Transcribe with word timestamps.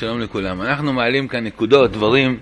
שלום 0.00 0.20
לכולם. 0.20 0.62
אנחנו 0.62 0.92
מעלים 0.92 1.28
כאן 1.28 1.44
נקודות, 1.44 1.90
דברים, 1.90 2.40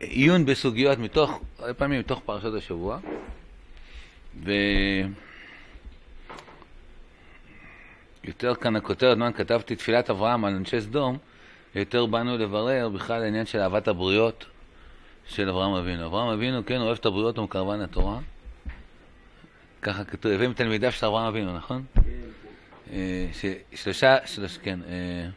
עיון 0.00 0.46
בסוגיות 0.46 0.98
מתוך, 0.98 1.40
הרבה 1.58 1.74
פעמים 1.74 2.00
מתוך 2.00 2.20
פרשת 2.24 2.54
השבוע, 2.56 2.98
ויותר 8.24 8.54
כאן 8.54 8.76
הכותרת, 8.76 9.16
מה 9.16 9.32
כתבתי 9.32 9.76
תפילת 9.76 10.10
אברהם 10.10 10.44
על 10.44 10.54
אנשי 10.54 10.80
סדום, 10.80 11.18
יותר 11.74 12.06
באנו 12.06 12.38
לברר 12.38 12.88
בכלל 12.88 13.22
העניין 13.22 13.46
של 13.46 13.58
אהבת 13.58 13.88
הבריות 13.88 14.46
של 15.26 15.48
אברהם 15.48 15.74
אבינו. 15.74 16.06
אברהם 16.06 16.28
אבינו, 16.28 16.66
כן, 16.66 16.80
אוהב 16.80 16.96
את 17.00 17.06
הבריות 17.06 17.38
ומקרבן 17.38 17.80
התורה. 17.80 18.18
ככה 19.82 20.04
כתוב, 20.04 20.32
הביאים 20.32 20.52
תלמידיו 20.52 20.92
של 20.92 21.06
אברהם 21.06 21.26
אבינו, 21.26 21.56
נכון? 21.56 21.84
כן. 21.94 22.00
אה, 22.92 23.26
ששלושה, 23.72 24.16
שלוש, 24.26 24.58
כן, 24.58 24.78
אה, 24.88 25.28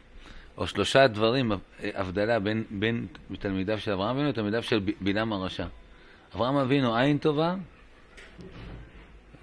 או 0.60 0.66
שלושה 0.66 1.06
דברים, 1.06 1.52
הבדלה 1.94 2.38
בין, 2.38 2.64
בין 2.70 3.06
תלמידיו 3.38 3.80
של 3.80 3.92
אברהם 3.92 4.16
אבינו 4.16 4.28
לתלמידיו 4.28 4.62
של 4.62 4.80
בלעם 5.00 5.32
הרשע. 5.32 5.66
אברהם 6.34 6.56
אבינו 6.56 6.96
עין 6.96 7.18
טובה, 7.18 7.54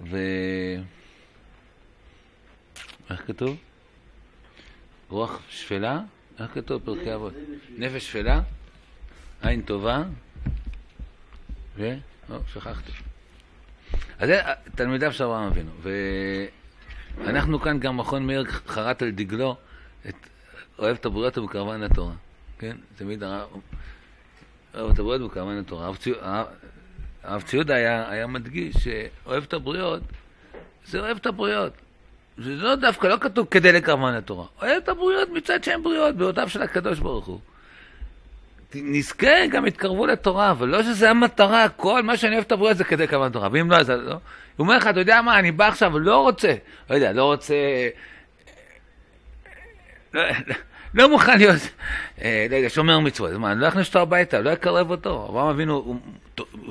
ו... 0.00 0.18
איך 3.10 3.26
כתוב? 3.26 3.56
רוח 5.08 5.40
שפלה? 5.48 6.00
איך 6.40 6.50
כתוב 6.54 6.82
פרקי 6.84 7.14
אבות? 7.14 7.32
נפש 7.78 8.06
שפלה, 8.06 8.40
עין 9.42 9.62
טובה, 9.62 10.02
ו... 11.76 11.94
לא, 12.30 12.38
שכחתי. 12.52 12.92
אז 14.18 14.28
זה 14.28 14.40
תלמידיו 14.74 15.12
של 15.12 15.24
אברהם 15.24 15.46
אבינו. 15.46 15.70
ואנחנו 17.18 17.60
כאן 17.60 17.80
גם 17.80 17.96
מכון 17.96 18.26
מאיר 18.26 18.44
חרט 18.44 19.02
על 19.02 19.10
דגלו 19.10 19.56
את 20.08 20.14
אוהב 20.78 20.96
הבריות 21.04 21.38
ובקרבן 21.38 21.82
התורה. 21.82 22.12
כן? 22.58 22.76
תמיד 22.96 23.22
הרב... 23.22 23.48
אוהב 24.74 24.90
הבריות 24.90 25.22
ובקרבן 25.22 25.58
התורה. 25.58 25.90
הרב 27.22 27.42
ציודה 27.42 27.74
היה, 27.74 28.10
היה 28.10 28.26
מדגיש 28.26 28.76
שאוהב 28.76 29.44
את 29.44 29.52
הבריות, 29.52 30.02
זה 30.86 31.00
אוהב 31.00 31.16
את 31.16 31.26
הבריות. 31.26 31.72
זה 32.38 32.54
לא 32.54 32.74
דווקא, 32.74 33.06
לא 33.06 33.16
כתוב 33.20 33.46
כדי 33.50 33.72
לקרבן 33.72 34.14
התורה. 34.14 34.46
אוהב 34.62 34.82
את 34.82 34.88
הבריות 34.88 35.28
מצד 35.28 35.64
שהן 35.64 35.82
בריאות, 35.82 36.16
בריאותיו 36.16 36.48
של 36.48 36.62
הקדוש 36.62 36.98
ברוך 36.98 37.26
הוא. 37.26 37.40
נזכה, 38.74 39.46
גם 39.50 39.66
יתקרבו 39.66 40.06
לתורה, 40.06 40.50
אבל 40.50 40.68
לא 40.68 40.82
שזה 40.82 41.10
המטרה, 41.10 41.68
כל 41.68 42.02
מה 42.02 42.16
שאני 42.16 42.34
אוהב 42.34 42.44
את 42.44 42.52
הבריות 42.52 42.76
זה 42.76 42.84
כדי 42.84 43.08
כוון 43.08 43.32
תורה, 43.32 43.48
ואם 43.52 43.70
לא, 43.70 43.76
אז 43.76 43.90
לא. 43.90 44.12
הוא 44.12 44.20
אומר 44.58 44.76
לך, 44.76 44.86
אתה 44.86 45.00
יודע 45.00 45.22
מה, 45.22 45.38
אני 45.38 45.52
בא 45.52 45.68
עכשיו, 45.68 45.98
לא 45.98 46.16
רוצה, 46.16 46.54
לא 46.90 46.94
יודע, 46.94 47.12
לא 47.12 47.24
רוצה, 47.24 47.54
לא, 50.14 50.22
לא, 50.94 51.10
מוכן 51.10 51.38
להיות, 51.38 51.56
אה, 52.22 52.46
לא 52.50 52.56
יודע, 52.56 52.68
שומר 52.68 52.98
מצוות, 52.98 53.32
מה, 53.32 53.52
אני 53.52 53.60
לא 53.60 53.68
אכניס 53.68 53.88
אותו 53.88 53.98
הביתה, 53.98 54.40
לא 54.40 54.52
אקרב 54.52 54.90
אותו, 54.90 55.26
אברהם 55.30 55.48
אבינו, 55.48 55.74
הוא, 55.74 55.96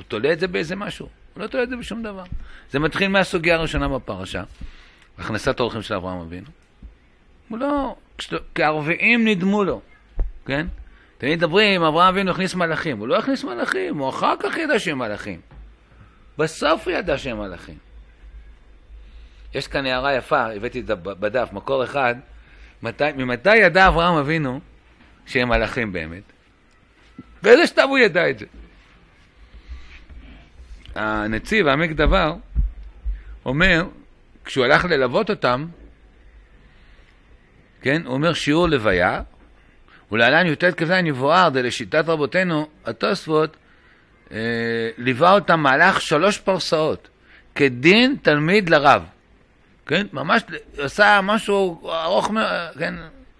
תולה 0.08 0.32
את 0.32 0.40
זה 0.40 0.48
באיזה 0.48 0.76
משהו, 0.76 1.08
הוא 1.34 1.42
לא 1.42 1.46
תולה 1.46 1.62
את 1.62 1.68
זה 1.68 1.76
בשום 1.76 2.02
דבר. 2.02 2.24
זה 2.70 2.78
מתחיל 2.78 3.08
מהסוגיה 3.08 3.54
הראשונה 3.54 3.88
בפרשה, 3.88 4.42
הכנסת 5.18 5.60
האורחים 5.60 5.82
של 5.82 5.94
אברהם 5.94 6.20
אבינו. 6.20 6.46
הוא 7.48 7.58
לא, 7.58 7.96
כי 8.54 8.64
הרביעים 8.64 9.28
נדמו 9.28 9.64
לו, 9.64 9.80
כן? 10.46 10.66
תמיד 11.18 11.38
מדברים, 11.38 11.82
אברהם 11.82 12.14
אבינו 12.14 12.30
הכניס 12.30 12.54
מלאכים. 12.54 12.98
הוא 12.98 13.08
לא 13.08 13.18
הכניס 13.18 13.44
מלאכים, 13.44 13.98
הוא 13.98 14.08
אחר 14.08 14.34
כך 14.40 14.56
ידע 14.56 14.78
שהם 14.78 14.98
מלאכים. 14.98 15.40
בסוף 16.38 16.88
הוא 16.88 16.94
ידע 16.94 17.18
שהם 17.18 17.38
מלאכים. 17.38 17.78
יש 19.54 19.68
כאן 19.68 19.86
הערה 19.86 20.14
יפה, 20.14 20.46
הבאתי 20.46 20.80
את 20.80 20.86
זה 20.86 20.94
בדף, 20.94 21.48
מקור 21.52 21.84
אחד. 21.84 22.14
מתי, 22.82 23.04
ממתי 23.16 23.56
ידע 23.56 23.88
אברהם 23.88 24.14
אבינו 24.14 24.60
שהם 25.26 25.48
מלאכים 25.48 25.92
באמת? 25.92 26.22
באיזה 27.42 27.66
שלב 27.66 27.88
הוא 27.88 27.98
ידע 27.98 28.30
את 28.30 28.38
זה? 28.38 28.46
הנציב, 30.94 31.66
העמק 31.66 31.90
דבר, 31.90 32.34
אומר, 33.44 33.86
כשהוא 34.44 34.64
הלך 34.64 34.84
ללוות 34.84 35.30
אותם, 35.30 35.66
כן, 37.82 38.02
הוא 38.04 38.14
אומר 38.14 38.32
שיעור 38.32 38.68
לוויה, 38.68 39.22
ולהלן 40.12 40.46
י"ט 40.46 40.64
כ"ז 40.64 40.90
יבואר, 41.04 41.48
לשיטת 41.54 42.04
רבותינו, 42.08 42.68
התוספות, 42.86 43.56
אה, 44.32 44.38
ליווה 44.98 45.32
אותם 45.32 45.60
מהלך 45.60 46.00
שלוש 46.00 46.38
פרסאות, 46.38 47.08
כדין 47.54 48.16
תלמיד 48.22 48.68
לרב. 48.68 49.02
כן? 49.88 50.06
ממש 50.12 50.42
עשה 50.78 51.20
משהו 51.22 51.90
ארוך, 51.92 52.30
כן? 52.78 52.94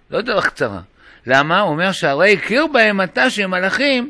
לא 0.09 0.21
דרך 0.21 0.47
קצרה. 0.47 0.81
למה? 1.25 1.59
הוא 1.59 1.69
אומר 1.69 1.91
שהרי 1.91 2.33
הכיר 2.33 2.67
בהם 2.67 2.99
עתה 2.99 3.29
שהם 3.29 3.51
מלאכים 3.51 4.09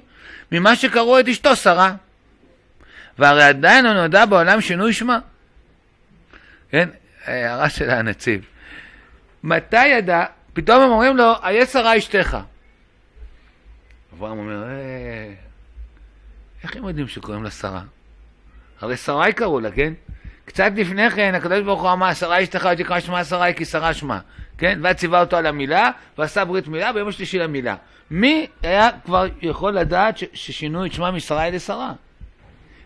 ממה 0.51 0.75
שקראו 0.75 1.19
את 1.19 1.27
אשתו 1.27 1.55
שרה. 1.55 1.95
והרי 3.19 3.43
עדיין 3.43 3.85
לא 3.85 3.93
נודע 3.93 4.25
בעולם 4.25 4.61
שינוי 4.61 4.93
שמה. 4.93 5.19
כן? 6.69 6.89
הערה 7.25 7.69
של 7.69 7.89
הנציב. 7.89 8.45
מתי 9.43 9.87
ידע 9.87 10.25
פתאום 10.53 10.81
הם 10.81 10.89
אומרים 10.89 11.17
לו, 11.17 11.33
איה 11.43 11.65
שרה 11.65 11.97
אשתך. 11.97 12.37
אברהם 14.13 14.37
אומר, 14.37 14.63
אה, 14.63 15.33
איך 16.63 16.75
הם 16.75 16.87
יודעים 16.87 17.07
שקוראים 17.07 17.43
לה 17.43 17.51
שרה? 17.51 17.81
הרי 18.81 18.97
שרי 18.97 19.33
קראו 19.33 19.59
לה, 19.59 19.71
כן? 19.71 19.93
קצת 20.49 20.71
לפני 20.75 21.09
כן, 21.09 21.35
הקדוש 21.35 21.61
ברוך 21.61 21.81
הוא 21.81 21.91
אמר, 21.91 22.13
שרה 22.13 22.43
אשתך 22.43 22.69
ותקרא 22.73 22.99
שמה 22.99 23.23
שרי 23.23 23.53
כי 23.57 23.65
שרה 23.65 23.93
שמה, 23.93 24.19
כן? 24.57 24.79
ואז 24.83 24.95
ציווה 24.95 25.21
אותו 25.21 25.37
על 25.37 25.45
המילה, 25.45 25.91
ועשה 26.17 26.45
ברית 26.45 26.67
מילה, 26.67 26.93
ביום 26.93 27.07
השלישי 27.09 27.39
למילה. 27.39 27.75
מי 28.11 28.47
היה 28.63 28.89
כבר 29.05 29.25
יכול 29.41 29.73
לדעת 29.73 30.17
ששינו 30.33 30.85
את 30.85 30.93
שמה 30.93 31.11
משרי 31.11 31.49
לשרה? 31.51 31.91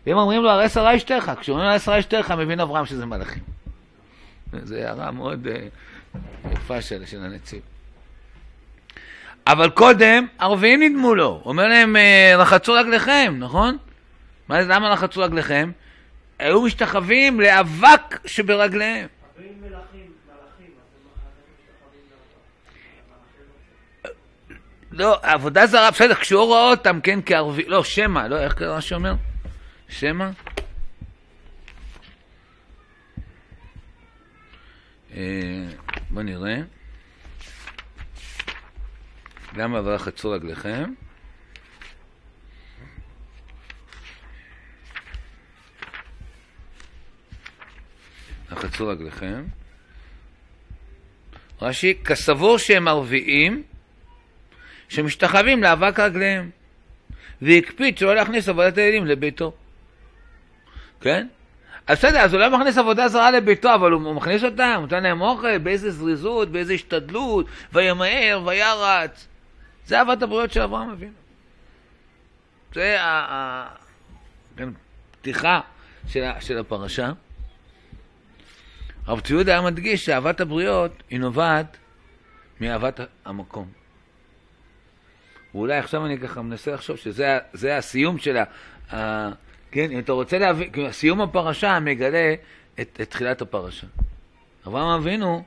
והם 0.08 0.18
אומרים 0.18 0.42
לו, 0.44 0.50
הרי 0.50 0.70
שרה 0.70 0.96
אשתך. 0.96 1.32
כשאומרים 1.40 1.66
לו, 1.66 1.72
הרי 1.72 1.80
שרה 1.80 2.00
אשתך, 2.00 2.34
מבין 2.38 2.60
אברהם 2.60 2.86
שזה 2.86 3.06
מלאכים. 3.06 3.44
זו 4.64 4.76
הערה 4.76 5.12
מאוד... 5.12 5.48
Uh, 5.48 6.18
יפה 6.52 6.82
של, 6.82 7.06
של 7.06 7.24
הנציב. 7.24 7.62
אבל 9.48 9.70
קודם, 9.70 10.26
ערבים 10.40 10.84
נדמו 10.84 11.16
לו. 11.16 11.42
אומר 11.46 11.68
להם, 11.68 11.96
אה, 11.96 12.34
רחצו 12.38 12.74
רגליכם, 12.74 13.36
נכון? 13.40 13.78
מה 14.50 14.62
למה 14.62 14.90
רחצו 14.90 15.22
רגליכם? 15.22 15.72
היו 16.40 16.62
משתחווים 16.62 17.40
לאבק 17.40 18.20
שברגליהם. 18.26 19.08
לא, 24.92 25.20
עבודה 25.22 25.68
זרה, 25.68 25.92
בסדר, 25.92 26.16
כשהוא 26.16 26.44
רואה 26.44 26.70
אותם, 26.70 27.00
כן, 27.04 27.20
כערבים, 27.26 27.66
לא, 27.68 27.84
שמא, 27.84 28.20
לא, 28.20 28.40
איך 28.40 28.54
קרה 28.54 28.82
שאומר? 28.82 29.14
שמא? 29.90 30.30
אה, 35.16 35.66
בואו 36.10 36.26
נראה. 36.26 36.56
למה 39.56 39.80
אבל 39.80 39.98
חצו 39.98 40.32
רגליכם? 40.32 40.94
חצו 48.56 48.88
רגליכם. 48.88 49.44
רש"י, 51.62 51.94
כסבור 52.06 52.58
שהם 52.58 52.88
ערביים 52.88 53.64
שמשתחווים 54.90 55.64
לאבק 55.64 56.00
רגליהם 56.00 56.50
והקפיד 57.42 57.98
שלא 57.98 58.16
להכניס 58.16 58.50
עבודת 58.50 58.78
הילדים 58.78 59.06
לביתו. 59.06 59.54
כן? 61.02 61.28
אז 61.88 61.98
בסדר, 61.98 62.20
אז 62.20 62.34
הוא 62.34 62.42
לא 62.42 62.58
מכניס 62.60 62.78
עבודה 62.78 63.08
זרה 63.08 63.32
לביתו, 63.32 63.76
אבל 63.76 63.92
הוא 63.92 64.16
מכניס 64.16 64.44
אותם, 64.44 64.78
נותן 64.82 65.04
להם 65.04 65.22
אוכל, 65.22 65.58
באיזה 65.58 65.92
זריזות, 65.92 66.50
באיזה 66.50 66.74
השתדלות, 66.74 67.46
וימהר, 67.74 68.42
וירץ. 68.46 69.28
זה 69.86 70.00
אהבת 70.00 70.22
הבריאות 70.22 70.52
של 70.52 70.62
אברהם 70.62 70.90
אבינו. 70.90 71.12
זה 72.74 72.98
הפתיחה 75.20 75.60
כן, 76.14 76.32
של 76.40 76.58
הפרשה. 76.58 77.12
רב 79.08 79.20
ציוד 79.20 79.50
היה 79.50 79.62
מדגיש 79.62 80.06
שאהבת 80.06 80.42
הבריות 80.42 81.04
היא 81.10 81.20
נובעת 81.20 81.78
מאהבת 82.62 83.00
המקום. 83.26 83.68
ואולי 85.56 85.78
עכשיו 85.78 86.06
אני 86.06 86.20
ככה 86.20 86.42
מנסה 86.42 86.72
לחשוב 86.72 86.98
שזה 86.98 87.78
הסיום 87.78 88.18
של 88.18 88.38
ה... 88.38 89.30
כן, 89.72 89.92
אם 89.92 90.00
אתה 90.00 90.12
רוצה 90.12 90.38
להבין, 90.38 90.92
סיום 90.92 91.22
הפרשה 91.22 91.80
מגלה 91.80 92.34
את, 92.82 93.00
את 93.02 93.10
תחילת 93.10 93.42
הפרשה. 93.42 93.88
אברהם 94.68 95.02
אבינו 95.02 95.44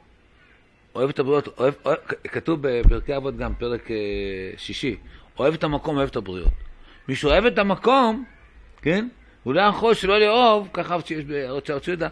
אוהב 0.94 1.08
את 1.08 1.18
הבריות, 1.18 1.58
אוהב, 1.58 1.74
אוהב, 1.84 1.98
כתוב 2.32 2.58
בפרקי 2.62 3.16
אבות 3.16 3.36
גם, 3.36 3.54
פרק 3.54 3.90
אה, 3.90 3.96
שישי, 4.56 4.96
אוהב 5.38 5.54
את 5.54 5.64
המקום, 5.64 5.96
אוהב 5.96 6.08
את 6.08 6.16
הבריות. 6.16 6.52
מי 7.08 7.14
שאוהב 7.14 7.44
את 7.44 7.58
המקום, 7.58 8.24
כן, 8.82 9.08
הוא 9.42 9.54
לא 9.54 9.60
יכול 9.60 9.94
שלא 9.94 10.18
לאהוב, 10.18 10.68
ככה 10.72 10.96
שיש 11.04 11.24
בארץ 11.24 11.88
יהודה, 11.88 12.08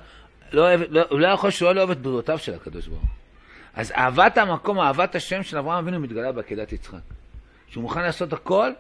לא, 0.55 0.75
לא, 0.75 1.03
הוא 1.11 1.21
לא 1.21 1.27
יכול 1.27 1.51
שלא 1.51 1.75
לאהוב 1.75 1.91
את 1.91 2.01
בריאותיו 2.03 2.39
של 2.39 2.55
הקדוש 2.55 2.87
ברוך 2.87 3.01
הוא. 3.01 3.09
אז 3.75 3.93
אהבת 3.93 4.39
המקום, 4.39 4.81
אהבת 4.81 5.15
השם 5.15 5.43
של 5.43 5.59
אברהם 5.59 5.79
אבינו 5.79 6.01
מתגלה 6.01 6.33
בעקדת 6.33 6.73
יצחק. 6.73 6.99
שהוא 7.69 7.83
מוכן 7.83 8.03
לעשות 8.03 8.33
הכל, 8.33 8.71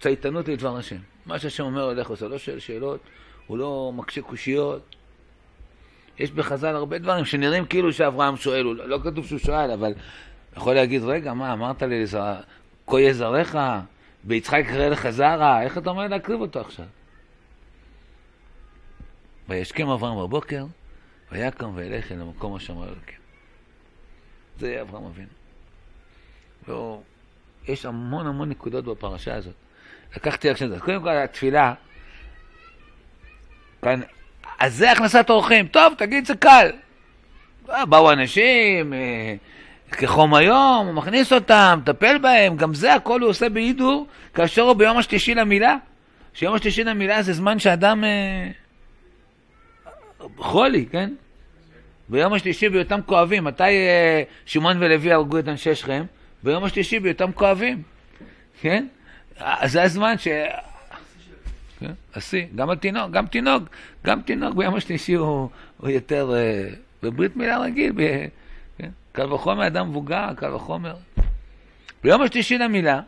צייתנות 0.00 0.48
לדבר 0.48 0.76
השם. 0.76 0.96
מה 1.26 1.38
שהשם 1.38 1.62
אומר 1.62 1.82
הולך 1.82 2.08
עושה, 2.08 2.28
לא 2.28 2.38
שואל 2.38 2.58
שאלות, 2.58 3.00
הוא 3.46 3.58
לא 3.58 3.92
מקשה 3.94 4.22
קושיות. 4.22 4.96
יש 6.18 6.30
בחז"ל 6.30 6.76
הרבה 6.76 6.98
דברים 6.98 7.24
שנראים 7.24 7.66
כאילו 7.66 7.92
שאברהם 7.92 8.36
שואל, 8.36 8.62
לא, 8.62 8.88
לא 8.88 8.98
כתוב 9.04 9.26
שהוא 9.26 9.38
שואל, 9.38 9.70
אבל 9.70 9.92
יכול 10.56 10.74
להגיד, 10.74 11.02
רגע, 11.04 11.34
מה, 11.34 11.52
אמרת 11.52 11.82
לי, 11.82 12.04
כה 12.86 13.00
יזרעך, 13.00 13.56
ביצחק 14.24 14.62
יקרא 14.64 14.88
לך 14.88 15.10
זרע, 15.10 15.62
איך 15.62 15.78
אתה 15.78 15.90
אומר 15.90 16.06
להקריב 16.06 16.40
אותו 16.40 16.60
עכשיו? 16.60 16.86
וישכם 19.50 19.88
אברהם 19.88 20.18
בבוקר, 20.18 20.64
ויקם 21.32 21.70
וילך 21.74 22.12
אל 22.12 22.20
המקום 22.20 22.56
אשר 22.56 22.72
אמר 22.72 22.84
אלוקים. 22.84 23.18
זה 24.58 24.78
אברהם 24.80 25.04
אבינו. 25.04 25.28
לא, 26.68 27.00
יש 27.68 27.86
המון 27.86 28.26
המון 28.26 28.48
נקודות 28.48 28.84
בפרשה 28.84 29.34
הזאת. 29.34 29.52
לקחתי 30.16 30.50
רק 30.50 30.62
דקות. 30.62 30.82
קודם 30.82 31.02
כל, 31.02 31.08
התפילה, 31.16 31.74
כאן, 33.82 34.00
אז 34.58 34.74
זה 34.74 34.92
הכנסת 34.92 35.30
אורחים. 35.30 35.66
טוב, 35.66 35.94
תגיד, 35.98 36.26
זה 36.26 36.34
קל. 36.34 36.70
באו 37.66 38.12
אנשים, 38.12 38.92
אה, 38.92 39.34
כחום 39.90 40.34
היום, 40.34 40.86
הוא 40.86 40.94
מכניס 40.94 41.32
אותם, 41.32 41.78
מטפל 41.82 42.18
בהם, 42.18 42.56
גם 42.56 42.74
זה 42.74 42.94
הכל 42.94 43.20
הוא 43.20 43.30
עושה 43.30 43.48
בהידור, 43.48 44.06
כאשר 44.34 44.62
הוא 44.62 44.72
ביום 44.72 44.96
השלישי 44.98 45.34
למילה. 45.34 45.76
שיום 46.34 46.54
השלישי 46.54 46.84
למילה 46.84 47.22
זה 47.22 47.32
זמן 47.32 47.58
שאדם 47.58 48.04
אה, 48.04 48.48
חולי, 50.36 50.86
כן? 50.86 51.14
ביום 52.08 52.32
השלישי 52.32 52.68
בהיותם 52.68 53.00
כואבים, 53.06 53.44
מתי 53.44 53.62
אה, 53.62 54.22
שמעון 54.46 54.76
ולוי 54.80 55.12
הרגו 55.12 55.38
את 55.38 55.48
אנשי 55.48 55.74
שכם? 55.74 56.04
ביום 56.42 56.64
השלישי 56.64 57.00
בהיותם 57.00 57.32
כואבים, 57.32 57.82
כן? 58.60 58.86
אז 59.36 59.72
זה 59.72 59.82
הזמן 59.82 60.18
ש... 60.18 60.28
כן, 61.80 61.92
השיא, 62.14 62.46
גם 62.54 62.70
התינוק, 62.70 63.10
גם 63.10 63.26
תינוק, 63.26 63.62
גם 64.04 64.22
תינוק 64.22 64.54
ביום 64.54 64.74
השלישי 64.74 65.14
הוא, 65.14 65.48
יותר, 65.84 66.34
אה, 66.34 66.68
בברית 67.02 67.36
מילה 67.36 67.58
רגיל. 67.58 67.92
כן? 68.78 68.88
קל 69.12 69.32
וחומר 69.32 69.66
אדם 69.66 69.88
מבוגר, 69.88 70.34
קל 70.36 70.54
וחומר. 70.54 70.94
ביום 72.04 72.22
השלישי 72.22 72.58
למילה, 72.58 73.00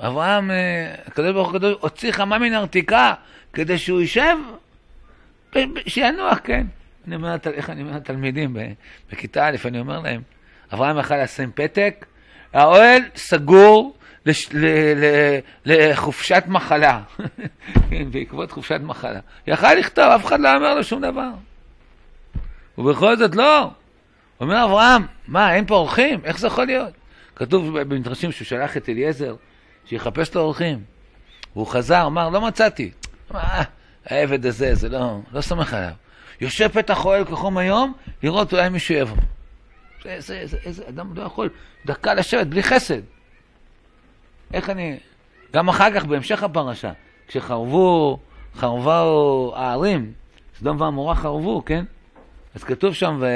אברהם, 0.00 0.50
אה, 0.50 0.94
הקדוש 1.06 1.32
ברוך 1.32 1.52
הוא 1.52 1.60
הוציא 1.80 2.12
חמה 2.12 2.38
מן 2.38 2.52
הרתיקה 2.52 3.14
כדי 3.52 3.78
שהוא 3.78 4.00
יישב, 4.00 4.36
שינוח, 5.86 6.38
כן. 6.44 6.66
אני 7.06 7.16
אומר, 7.16 7.36
איך 7.52 7.70
אני 7.70 7.82
אומר 7.82 7.96
לתלמידים 7.96 8.56
בכיתה 9.12 9.48
א', 9.48 9.56
אני 9.64 9.80
אומר 9.80 10.00
להם, 10.00 10.22
אברהם 10.72 10.98
יכל 10.98 11.22
לשים 11.22 11.50
פתק, 11.54 12.06
האוהל 12.52 13.02
סגור 13.16 13.96
לש, 14.26 14.48
ל, 14.52 14.66
ל, 14.94 15.38
לחופשת 15.64 16.44
מחלה, 16.48 17.02
כן, 17.90 18.10
בעקבות 18.10 18.50
חופשת 18.50 18.80
מחלה. 18.82 19.20
יכל 19.46 19.74
לכתוב, 19.74 20.04
אף 20.04 20.26
אחד 20.26 20.40
לא 20.40 20.56
אמר 20.56 20.74
לו 20.74 20.84
שום 20.84 21.02
דבר. 21.02 21.30
ובכל 22.78 23.16
זאת 23.16 23.34
לא. 23.34 23.70
אומר 24.40 24.64
אברהם, 24.64 25.06
מה, 25.28 25.54
אין 25.54 25.66
פה 25.66 25.74
אורחים? 25.74 26.20
איך 26.24 26.38
זה 26.38 26.46
יכול 26.46 26.66
להיות? 26.66 26.92
כתוב 27.36 27.80
במדרשים 27.80 28.32
שהוא 28.32 28.46
שלח 28.46 28.76
את 28.76 28.88
אליעזר 28.88 29.34
שיחפש 29.84 30.34
לו 30.34 30.40
אורחים. 30.40 30.84
והוא 31.54 31.66
חזר, 31.66 32.06
אמר, 32.06 32.28
לא 32.28 32.40
מצאתי. 32.40 32.90
העבד 34.06 34.46
הזה, 34.46 34.74
זה 34.74 34.88
לא, 34.88 35.18
לא 35.32 35.40
סומך 35.40 35.74
עליו. 35.74 35.92
יושב 36.40 36.68
פתח 36.68 37.04
אוהל 37.04 37.24
כחום 37.24 37.58
היום, 37.58 37.92
לראות 38.22 38.52
אולי 38.52 38.68
מישהו 38.68 38.94
יבוא. 38.94 39.16
זה, 40.04 40.16
זה, 40.18 40.42
זה, 40.44 40.56
איזה 40.64 40.82
אדם 40.88 41.14
לא 41.14 41.22
יכול 41.22 41.50
דקה 41.86 42.14
לשבת 42.14 42.46
בלי 42.46 42.62
חסד. 42.62 43.00
איך 44.54 44.70
אני... 44.70 44.98
גם 45.52 45.68
אחר 45.68 45.94
כך, 45.94 46.04
בהמשך 46.04 46.42
הפרשה, 46.42 46.92
כשחרבו, 47.28 48.18
חרבו 48.54 49.52
הערים, 49.56 50.12
סדום 50.58 50.80
ועמורה 50.80 51.14
חרבו, 51.14 51.62
כן? 51.64 51.84
אז 52.54 52.64
כתוב 52.64 52.94
שם, 52.94 53.18
ו... 53.20 53.26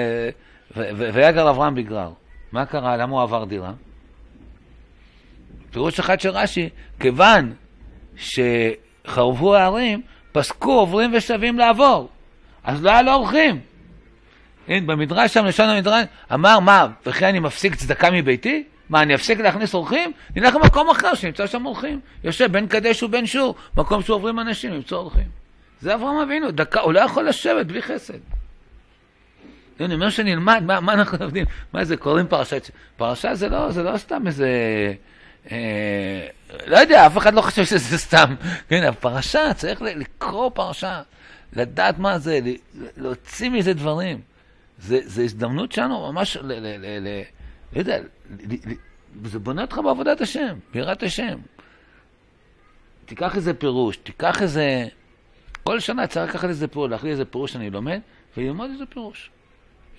ו... 0.76 0.82
ו... 0.96 1.14
ויגר 1.14 1.50
אברהם 1.50 1.74
בגרר. 1.74 2.10
מה 2.52 2.66
קרה? 2.66 2.96
למה 2.96 3.12
הוא 3.12 3.22
עבר 3.22 3.44
דירה? 3.44 3.72
פירוש 5.70 6.00
אחד 6.00 6.20
של 6.20 6.30
רש"י, 6.30 6.68
כיוון 7.00 7.54
שחרבו 8.16 9.54
הערים, 9.54 10.02
פסקו 10.36 10.72
עוברים 10.72 11.10
ושבים 11.14 11.58
לעבור. 11.58 12.08
אז 12.64 12.84
לא 12.84 12.90
היה 12.90 13.02
לו 13.02 13.12
אורחים. 13.12 13.60
הנה, 14.68 14.86
במדרש 14.86 15.34
שם, 15.34 15.44
לשון 15.44 15.68
המדרש, 15.68 16.04
אמר, 16.34 16.60
מה, 16.60 16.86
וכי 17.06 17.26
אני 17.26 17.38
מפסיק 17.38 17.74
צדקה 17.74 18.10
מביתי? 18.10 18.64
מה, 18.90 19.02
אני 19.02 19.14
אפסיק 19.14 19.40
להכניס 19.40 19.74
אורחים? 19.74 20.12
נלך 20.36 20.54
למקום 20.54 20.90
אחר 20.90 21.14
שנמצא 21.14 21.46
שם 21.46 21.66
אורחים. 21.66 22.00
יושב 22.24 22.52
בין 22.52 22.66
קדש 22.66 23.02
ובין 23.02 23.26
שור, 23.26 23.54
מקום 23.76 24.02
שעוברים 24.02 24.40
אנשים, 24.40 24.72
למצוא 24.72 24.98
אורחים. 24.98 25.28
זה 25.80 25.94
אברהם 25.94 26.16
אבינו, 26.16 26.50
דקה, 26.50 26.80
הוא 26.80 26.92
לא 26.92 27.00
יכול 27.00 27.28
לשבת 27.28 27.66
בלי 27.66 27.82
חסד. 27.82 28.18
אני 29.80 29.94
אומר 29.94 30.10
שנלמד, 30.10 30.62
מה, 30.66 30.80
מה 30.80 30.92
אנחנו 30.92 31.18
לומדים? 31.20 31.44
מה 31.72 31.84
זה, 31.84 31.96
קוראים 31.96 32.26
פרשת... 32.26 32.70
פרשה 32.96 33.34
זה 33.34 33.48
לא, 33.48 33.70
זה 33.70 33.82
לא 33.82 33.98
סתם 33.98 34.26
איזה... 34.26 34.48
אה, 35.52 36.26
לא 36.66 36.76
יודע, 36.76 37.06
אף 37.06 37.18
אחד 37.18 37.34
לא 37.34 37.40
חושב 37.40 37.64
שזה 37.64 37.98
סתם. 37.98 38.34
כן, 38.68 38.82
הפרשה, 38.82 39.54
צריך 39.54 39.82
לקרוא 39.82 40.50
פרשה, 40.54 41.02
לדעת 41.52 41.98
מה 41.98 42.18
זה, 42.18 42.40
להוציא 42.96 43.50
מזה 43.50 43.74
דברים. 43.74 44.20
זה 44.78 45.22
הזדמנות 45.22 45.72
שלנו 45.72 46.12
ממש, 46.12 46.36
ל, 46.36 46.52
ל, 46.52 46.76
ל, 46.76 47.08
ל, 47.08 47.22
לא 47.72 47.78
יודע, 47.78 47.98
זה 49.24 49.38
בונה 49.38 49.62
אותך 49.62 49.80
בעבודת 49.84 50.20
השם, 50.20 50.58
ביראת 50.72 51.02
השם. 51.02 51.38
תיקח 53.06 53.36
איזה 53.36 53.54
פירוש, 53.54 53.96
תיקח 53.96 54.42
איזה... 54.42 54.88
כל 55.64 55.80
שנה 55.80 56.06
צריך 56.06 56.30
לקחת 56.30 56.48
איזה 56.48 56.68
פירוש, 56.68 56.90
להחליט 56.90 57.12
איזה 57.12 57.24
פירוש 57.24 57.52
שאני 57.52 57.70
לומד, 57.70 58.00
וללמוד 58.36 58.70
איזה 58.70 58.86
פירוש. 58.86 59.30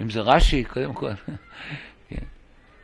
אם 0.01 0.09
זה 0.09 0.21
רש"י, 0.21 0.63
קודם 0.63 0.93
כל. 0.93 1.11
כן. 2.09 2.25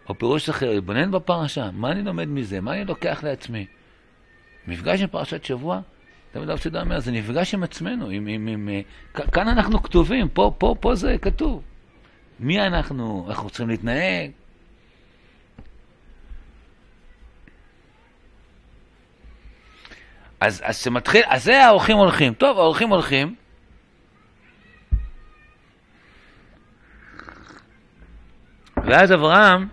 או 0.09 0.17
פירוש 0.17 0.49
אחר, 0.49 0.69
להתבונן 0.69 1.11
בפרשה, 1.11 1.69
מה 1.73 1.91
אני 1.91 2.03
לומד 2.03 2.27
מזה, 2.27 2.61
מה 2.61 2.73
אני 2.73 2.85
לוקח 2.85 3.23
לעצמי. 3.23 3.65
מפגש 4.67 5.01
עם 5.01 5.07
פרשת 5.07 5.45
שבוע, 5.45 5.79
תמיד 6.31 6.49
הרב 6.49 6.59
שדה 6.59 6.81
אומר, 6.81 6.99
זה 6.99 7.11
נפגש 7.11 7.53
עם 7.53 7.63
עצמנו, 7.63 8.09
עם, 8.09 8.27
עם, 8.27 8.47
עם, 8.47 8.69
אה, 8.69 8.81
כאן 9.27 9.47
אנחנו 9.47 9.83
כתובים, 9.83 10.29
פה, 10.29 10.51
פה, 10.57 10.75
פה 10.79 10.95
זה 10.95 11.15
כתוב. 11.21 11.61
מי 12.39 12.61
אנחנו, 12.61 13.27
איך 13.29 13.41
צריכים 13.47 13.69
להתנהג. 13.69 14.31
אז, 20.39 20.61
אז 20.65 20.83
זה 20.83 20.91
מתחיל, 20.91 21.21
אז 21.27 21.43
זה 21.43 21.65
האורחים 21.65 21.97
הולכים. 21.97 22.33
טוב, 22.33 22.57
האורחים 22.57 22.89
הולכים. 22.89 23.35
ואז 28.85 29.11
אברהם, 29.11 29.67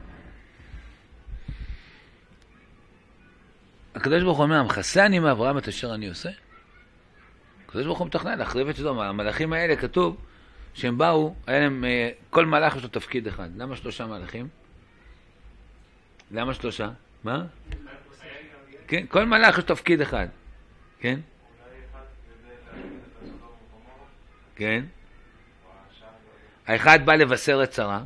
הקדוש 3.95 4.23
ברוך 4.23 4.39
הוא 4.39 4.45
אומר, 4.45 4.57
המכסה 4.57 5.07
אני 5.07 5.19
מאברהם 5.19 5.59
את 5.59 5.69
אשר 5.69 5.95
אני 5.95 6.09
עושה. 6.09 6.31
הקדוש 7.67 7.87
ברוך 7.87 7.99
הוא 7.99 8.07
מתכנן 8.07 8.39
להחריב 8.39 8.69
את 8.69 8.77
שדום. 8.77 8.99
המלאכים 8.99 9.53
האלה, 9.53 9.77
כתוב 9.77 10.17
שהם 10.75 10.99
באו, 10.99 11.35
היה 11.47 11.61
להם, 11.61 11.85
אה, 11.85 12.11
כל 12.31 12.47
מלאך 12.47 12.77
יש 12.77 12.83
לו 12.83 12.89
תפקיד 12.89 13.27
אחד. 13.27 13.49
למה 13.57 13.77
שלושה 13.77 14.07
מלאכים? 14.07 14.49
למה 16.31 16.55
שלושה? 16.55 16.91
מה? 17.25 17.45
כן, 18.87 19.07
כל 19.09 19.25
מלאך 19.25 19.59
יש 19.59 19.65
תפקיד 19.65 20.01
אחד. 20.01 20.27
כן? 21.01 21.21
כן? 24.57 24.85
האחד 26.67 26.99
בא 27.05 27.15
לבשר 27.15 27.61
את 27.63 27.73
שרה, 27.73 28.03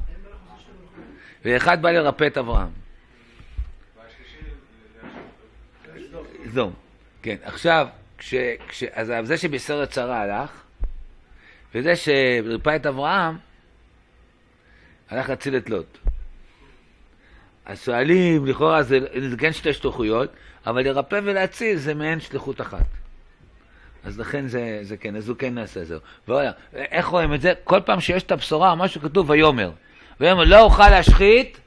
ואחד 1.44 1.82
בא 1.82 1.90
לרפא 1.90 2.26
את 2.26 2.38
אברהם. 2.38 2.83
סדום. 6.54 6.72
כן, 7.22 7.36
עכשיו, 7.42 7.86
כש, 8.18 8.34
כש, 8.68 8.82
אז 8.92 9.12
זה 9.24 9.34
את 9.82 9.92
שרה 9.92 10.20
הלך, 10.20 10.50
וזה 11.74 11.96
שריפא 11.96 12.76
את 12.76 12.86
אברהם, 12.86 13.36
הלך 15.10 15.28
להציל 15.28 15.56
את 15.56 15.70
לוט. 15.70 15.98
אז 17.64 17.82
שואלים, 17.84 18.46
לכאורה 18.46 18.82
זה, 18.82 18.98
זה 19.30 19.36
כן 19.36 19.52
שתי 19.52 19.72
שלוחויות, 19.72 20.30
אבל 20.66 20.84
לרפא 20.84 21.20
ולהציל 21.24 21.76
זה 21.76 21.94
מעין 21.94 22.20
שליחות 22.20 22.60
אחת. 22.60 22.86
אז 24.04 24.18
לכן 24.18 24.46
זה, 24.46 24.78
זה 24.82 24.96
כן, 24.96 25.16
אז 25.16 25.28
הוא 25.28 25.36
כן 25.36 25.54
נעשה 25.54 25.84
זהו. 25.84 26.00
ואולי, 26.28 26.46
איך 26.74 27.06
רואים 27.06 27.34
את 27.34 27.40
זה? 27.40 27.52
כל 27.64 27.80
פעם 27.80 28.00
שיש 28.00 28.22
את 28.22 28.32
הבשורה, 28.32 28.74
מה 28.74 28.88
שכתוב 28.88 29.30
ויאמר. 29.30 29.70
ויאמר, 30.20 30.44
לא 30.44 30.60
אוכל 30.60 30.88
להשחית 30.88 31.60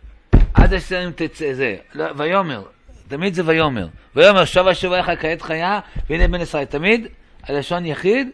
עד 0.54 0.74
אשר 0.74 1.06
אם 1.06 1.12
תצא 1.12 1.54
זה. 1.54 1.76
לא, 1.96 2.06
ויאמר, 2.18 2.64
תמיד 3.08 3.34
זה 3.34 3.42
ויאמר. 3.46 3.88
ויאמר 4.16 4.46
שבה 4.46 4.76
שובעך 4.76 5.10
כעת 5.20 5.42
חיה, 5.42 5.80
והנה 6.10 6.28
בן 6.28 6.42
ישראל. 6.42 6.66
תמיד 6.66 7.08
הלשון 7.44 7.86
יחיד, 7.86 8.30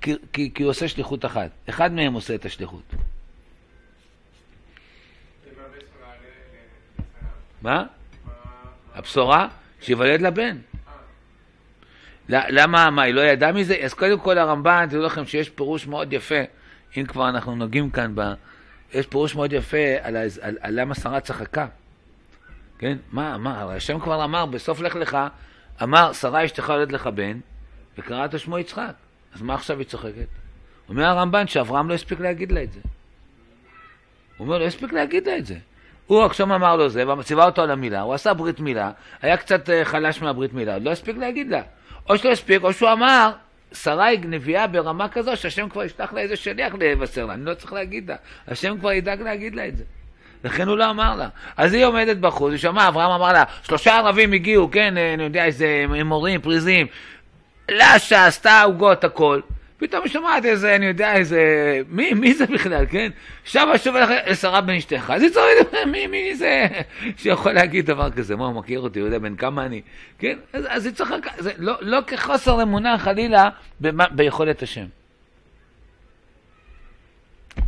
כי, 0.00 0.14
כי, 0.32 0.50
כי 0.54 0.62
הוא 0.62 0.70
עושה 0.70 0.88
שליחות 0.88 1.24
אחת. 1.24 1.50
אחד 1.68 1.92
מהם 1.92 2.12
עושה 2.12 2.34
את 2.34 2.44
השליחות. 2.44 2.94
מה? 7.62 7.84
הבשורה? 8.94 9.48
שיוולד 9.80 10.20
לבן. 10.20 10.56
למה, 12.28 12.90
מה, 12.90 13.02
היא 13.02 13.14
לא 13.14 13.20
ידעה 13.20 13.52
מזה? 13.52 13.76
אז 13.82 13.94
קודם 13.94 14.20
כל 14.20 14.38
הרמב"ן, 14.38 14.86
תדעו 14.90 15.02
לכם 15.02 15.26
שיש 15.26 15.48
פירוש 15.48 15.86
מאוד 15.86 16.12
יפה, 16.12 16.40
אם 16.96 17.04
כבר 17.06 17.28
אנחנו 17.28 17.56
נוגעים 17.56 17.90
כאן 17.90 18.12
ב... 18.14 18.20
יש 18.94 19.06
פירוש 19.06 19.34
מאוד 19.34 19.52
יפה 19.52 19.76
על, 20.02 20.16
על, 20.16 20.28
על, 20.40 20.56
על 20.60 20.80
למה 20.80 20.94
שרה 20.94 21.20
צחקה. 21.20 21.66
כן? 22.78 22.98
מה, 23.12 23.38
מה, 23.38 23.74
השם 23.74 24.00
כבר 24.00 24.24
אמר, 24.24 24.46
בסוף 24.46 24.80
לך 24.80 24.96
לך, 24.96 25.18
אמר, 25.82 26.12
שרה 26.12 26.44
אשתך 26.44 26.68
יולדת 26.68 26.92
לך 26.92 27.06
בן, 27.06 27.38
וקראת 27.98 28.38
שמו 28.38 28.58
יצחק. 28.58 28.92
אז 29.34 29.42
מה 29.42 29.54
עכשיו 29.54 29.78
היא 29.78 29.86
צוחקת? 29.86 30.26
אומר 30.88 31.04
הרמב"ן 31.04 31.46
שאברהם 31.46 31.88
לא 31.88 31.94
הספיק 31.94 32.20
להגיד 32.20 32.52
לה 32.52 32.62
את 32.62 32.72
זה. 32.72 32.80
הוא 34.36 34.46
אומר, 34.46 34.58
לא 34.58 34.64
הספיק 34.64 34.92
להגיד 34.92 35.26
לה 35.26 35.36
את 35.36 35.46
זה. 35.46 35.56
הוא 36.06 36.24
עכשיו 36.24 36.54
אמר 36.54 36.76
לו 36.76 36.88
זה, 36.88 37.12
וציווה 37.18 37.44
אותו 37.44 37.62
על 37.62 37.70
המילה, 37.70 38.00
הוא 38.00 38.14
עשה 38.14 38.34
ברית 38.34 38.60
מילה, 38.60 38.90
היה 39.22 39.36
קצת 39.36 39.70
אה, 39.70 39.84
חלש 39.84 40.22
מהברית 40.22 40.52
מילה, 40.52 40.78
לא 40.78 40.90
הספיק 40.90 41.16
להגיד 41.16 41.48
לה. 41.48 41.62
או 42.08 42.18
שלא 42.18 42.30
הספיק, 42.30 42.62
או 42.62 42.72
שהוא 42.72 42.92
אמר, 42.92 43.30
שרה 43.72 44.04
היא 44.04 44.20
נביאה 44.22 44.66
ברמה 44.66 45.08
כזו 45.08 45.36
שהשם 45.36 45.68
כבר 45.68 45.84
ישלח 45.84 46.12
לה 46.12 46.20
איזה 46.20 46.36
שליח 46.36 46.74
לבשר 46.74 47.26
לה, 47.26 47.34
אני 47.34 47.44
לא 47.44 47.54
צריך 47.54 47.72
להגיד 47.72 48.10
לה, 48.10 48.16
השם 48.48 48.78
כבר 48.78 48.92
ידאג 48.92 49.22
להגיד 49.22 49.54
לה 49.54 49.68
את 49.68 49.76
זה. 49.76 49.84
לכן 50.44 50.68
הוא 50.68 50.76
לא 50.76 50.90
אמר 50.90 51.16
לה. 51.16 51.28
אז 51.56 51.72
היא 51.72 51.84
עומדת 51.84 52.16
בחוץ, 52.16 52.50
היא 52.50 52.58
שמעה, 52.58 52.88
אברהם 52.88 53.10
אמר 53.10 53.32
לה, 53.32 53.44
שלושה 53.62 53.96
ערבים 53.96 54.32
הגיעו, 54.32 54.70
כן, 54.70 54.98
אה, 54.98 55.14
אני 55.14 55.22
יודע, 55.22 55.44
איזה 55.44 55.84
מורים, 56.04 56.40
פריזים, 56.40 56.86
לשה, 57.70 58.26
עשתה 58.26 58.62
עוגות, 58.62 59.04
הכל. 59.04 59.40
פתאום 59.78 60.02
היא 60.04 60.12
שומעת 60.12 60.44
איזה, 60.44 60.76
אני 60.76 60.86
יודע, 60.86 61.14
איזה, 61.14 61.40
מי, 61.88 62.14
מי 62.14 62.34
זה 62.34 62.46
בכלל, 62.46 62.86
כן? 62.90 63.10
שם 63.44 63.68
שוב 63.84 63.96
לשרה 64.26 64.60
בן 64.60 64.74
אשתך. 64.74 65.12
אז 65.14 65.22
היא 65.22 65.30
צועדת, 65.30 65.74
מי, 65.86 66.06
מי 66.06 66.34
זה 66.34 66.66
שיכול 67.16 67.52
להגיד 67.52 67.86
דבר 67.86 68.10
כזה? 68.10 68.36
מה, 68.36 68.46
הוא 68.46 68.54
מכיר 68.54 68.80
אותי, 68.80 68.98
הוא 68.98 69.06
יודע 69.06 69.18
בן 69.18 69.36
כמה 69.36 69.66
אני, 69.66 69.82
כן? 70.18 70.38
אז, 70.52 70.64
אז 70.68 70.86
היא 70.86 70.94
צריכה, 70.94 71.14
זה 71.38 71.52
לא, 71.58 71.74
לא 71.80 71.98
כחוסר 72.06 72.62
אמונה 72.62 72.98
חלילה 72.98 73.48
במה, 73.80 74.04
ביכולת 74.10 74.62
השם. 74.62 74.86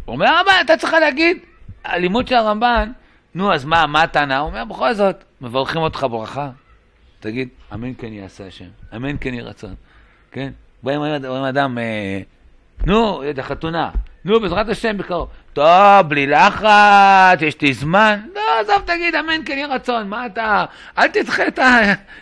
אומר 0.08 0.26
הרמב"ן, 0.26 0.52
אתה 0.64 0.76
צריכה 0.76 1.00
להגיד, 1.00 1.38
הלימוד 1.84 2.28
של 2.28 2.34
הרמב"ן, 2.34 2.92
נו, 3.34 3.54
אז 3.54 3.64
מה, 3.64 3.86
מה 3.86 4.02
הטענה? 4.02 4.38
הוא 4.38 4.48
אומר, 4.48 4.64
בכל 4.64 4.94
זאת, 4.94 5.24
מברכים 5.40 5.80
אותך 5.80 6.06
ברכה. 6.10 6.50
תגיד, 7.20 7.48
אמן 7.74 7.94
כן 7.98 8.12
יעשה 8.12 8.46
השם, 8.46 8.68
אמן 8.96 9.16
כן 9.20 9.34
יהי 9.34 9.42
רצון, 9.42 9.74
כן? 10.32 10.50
רואים 10.82 11.44
אדם, 11.48 11.78
אה, 11.78 12.20
נו, 12.86 13.30
את 13.30 13.38
החתונה, 13.38 13.90
נו, 14.24 14.40
בעזרת 14.40 14.68
השם 14.68 14.96
בקרוב. 14.96 15.28
טוב, 15.52 16.08
בלי 16.08 16.26
לחץ, 16.26 17.42
יש 17.42 17.60
לי 17.60 17.72
זמן. 17.72 18.20
לא, 18.34 18.60
עזוב, 18.60 18.82
תגיד, 18.86 19.14
אמן 19.14 19.44
כן 19.44 19.58
יהי 19.58 19.64
רצון, 19.64 20.08
מה 20.08 20.26
אתה... 20.26 20.64
אל 20.98 21.08
תדחה 21.08 21.46
את 21.46 21.58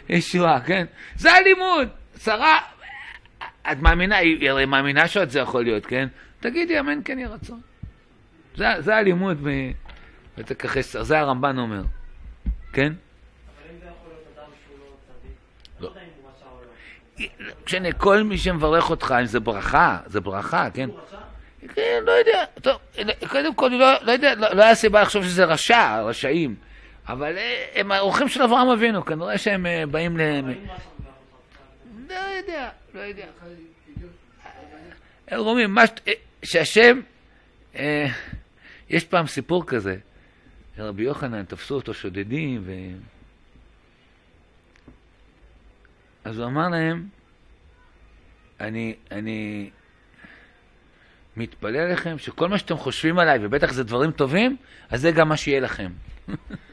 הישועה, 0.08 0.60
כן? 0.60 0.84
זה 1.16 1.32
הלימוד. 1.32 1.88
שרה, 2.22 2.58
את 3.72 3.78
מאמינה, 3.80 4.16
היא 4.16 4.50
הרי 4.50 4.64
מאמינה 4.64 5.08
שעוד 5.08 5.28
זה 5.28 5.38
יכול 5.38 5.64
להיות, 5.64 5.86
כן? 5.86 6.08
תגידי, 6.40 6.80
אמן 6.80 7.00
כן 7.04 7.18
יהי 7.18 7.28
רצון. 7.28 7.60
זה, 8.58 8.66
זה 8.78 8.96
הלימוד, 8.96 9.46
מ... 9.46 9.72
זה 10.82 11.18
הרמב"ן 11.18 11.58
אומר, 11.58 11.82
כן? 12.72 12.92
משנה, 17.66 17.92
כל 17.92 18.22
מי 18.22 18.38
שמברך 18.38 18.90
אותך, 18.90 19.14
אם 19.20 19.26
זה 19.26 19.40
ברכה, 19.40 19.98
זה 20.06 20.20
ברכה, 20.20 20.68
כן? 20.74 20.90
כן, 21.74 22.02
לא 22.06 22.12
יודע, 22.12 22.44
טוב, 22.62 22.78
קודם 23.28 23.54
כל, 23.54 23.68
לא, 23.68 23.92
לא 24.02 24.12
יודע, 24.12 24.34
לא, 24.34 24.48
לא 24.54 24.62
היה 24.62 24.74
סיבה 24.74 25.02
לחשוב 25.02 25.24
שזה 25.24 25.44
רשע, 25.44 26.02
רשעים, 26.02 26.54
אבל 27.08 27.36
אה, 27.36 27.66
הם 27.74 27.92
האורחים 27.92 28.28
של 28.28 28.42
אברהם 28.42 28.68
אבינו, 28.68 29.04
כנראה 29.04 29.38
שהם 29.38 29.66
אה, 29.66 29.84
באים 29.90 30.16
ל... 30.16 30.20
לא 32.08 32.14
יודע, 32.14 32.68
לא 32.94 33.00
יודע. 33.00 33.26
הם 35.28 35.38
אומרים, 35.38 35.76
שהשם, 36.42 37.00
אה, 37.76 38.06
יש 38.90 39.04
פעם 39.04 39.26
סיפור 39.26 39.66
כזה, 39.66 39.96
רבי 40.78 41.02
יוחנן, 41.02 41.44
תפסו 41.44 41.74
אותו 41.74 41.94
שודדים, 41.94 42.62
ו... 42.64 42.72
אז 46.24 46.38
הוא 46.38 46.46
אמר 46.46 46.68
להם, 46.68 47.08
אני, 48.60 48.94
אני 49.10 49.70
מתפלל 51.36 51.92
לכם 51.92 52.18
שכל 52.18 52.48
מה 52.48 52.58
שאתם 52.58 52.76
חושבים 52.76 53.18
עליי, 53.18 53.38
ובטח 53.42 53.72
זה 53.72 53.84
דברים 53.84 54.10
טובים, 54.10 54.56
אז 54.90 55.00
זה 55.00 55.10
גם 55.10 55.28
מה 55.28 55.36
שיהיה 55.36 55.60
לכם. 55.60 55.92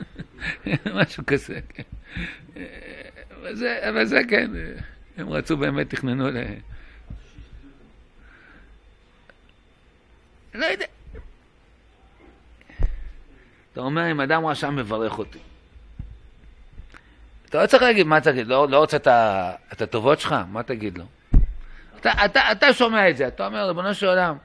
משהו 0.99 1.25
כזה, 1.27 1.59
כן. 1.69 1.83
אבל 3.41 3.55
זה, 3.55 3.89
אבל 3.89 4.05
זה 4.05 4.21
כן, 4.29 4.51
הם 5.17 5.29
רצו 5.29 5.57
באמת, 5.57 5.89
תכננו 5.89 6.29
ל... 6.29 6.37
לא 10.53 10.65
יודע. 10.65 10.94
אתה 13.75 13.83
אומר, 13.83 14.11
אם 14.11 14.21
אדם 14.21 14.45
רשע 14.45 14.69
מברך 14.69 15.17
אותי. 15.17 15.39
אתה 17.49 17.61
לא 17.61 17.67
צריך 17.67 17.83
להגיד, 17.83 18.07
מה 18.07 18.21
תגיד? 18.21 18.47
לא, 18.47 18.67
לא 18.69 18.77
רוצה 18.77 18.97
את 19.73 19.81
הטובות 19.81 20.19
שלך? 20.19 20.35
מה 20.51 20.63
תגיד 20.63 20.97
לו? 20.97 21.05
אתה, 21.99 22.25
אתה, 22.25 22.51
אתה 22.51 22.73
שומע 22.73 23.09
את 23.09 23.17
זה, 23.17 23.27
אתה 23.27 23.47
אומר, 23.47 23.67
ריבונו 23.67 23.93
של 23.93 24.07
עולם, 24.07 24.37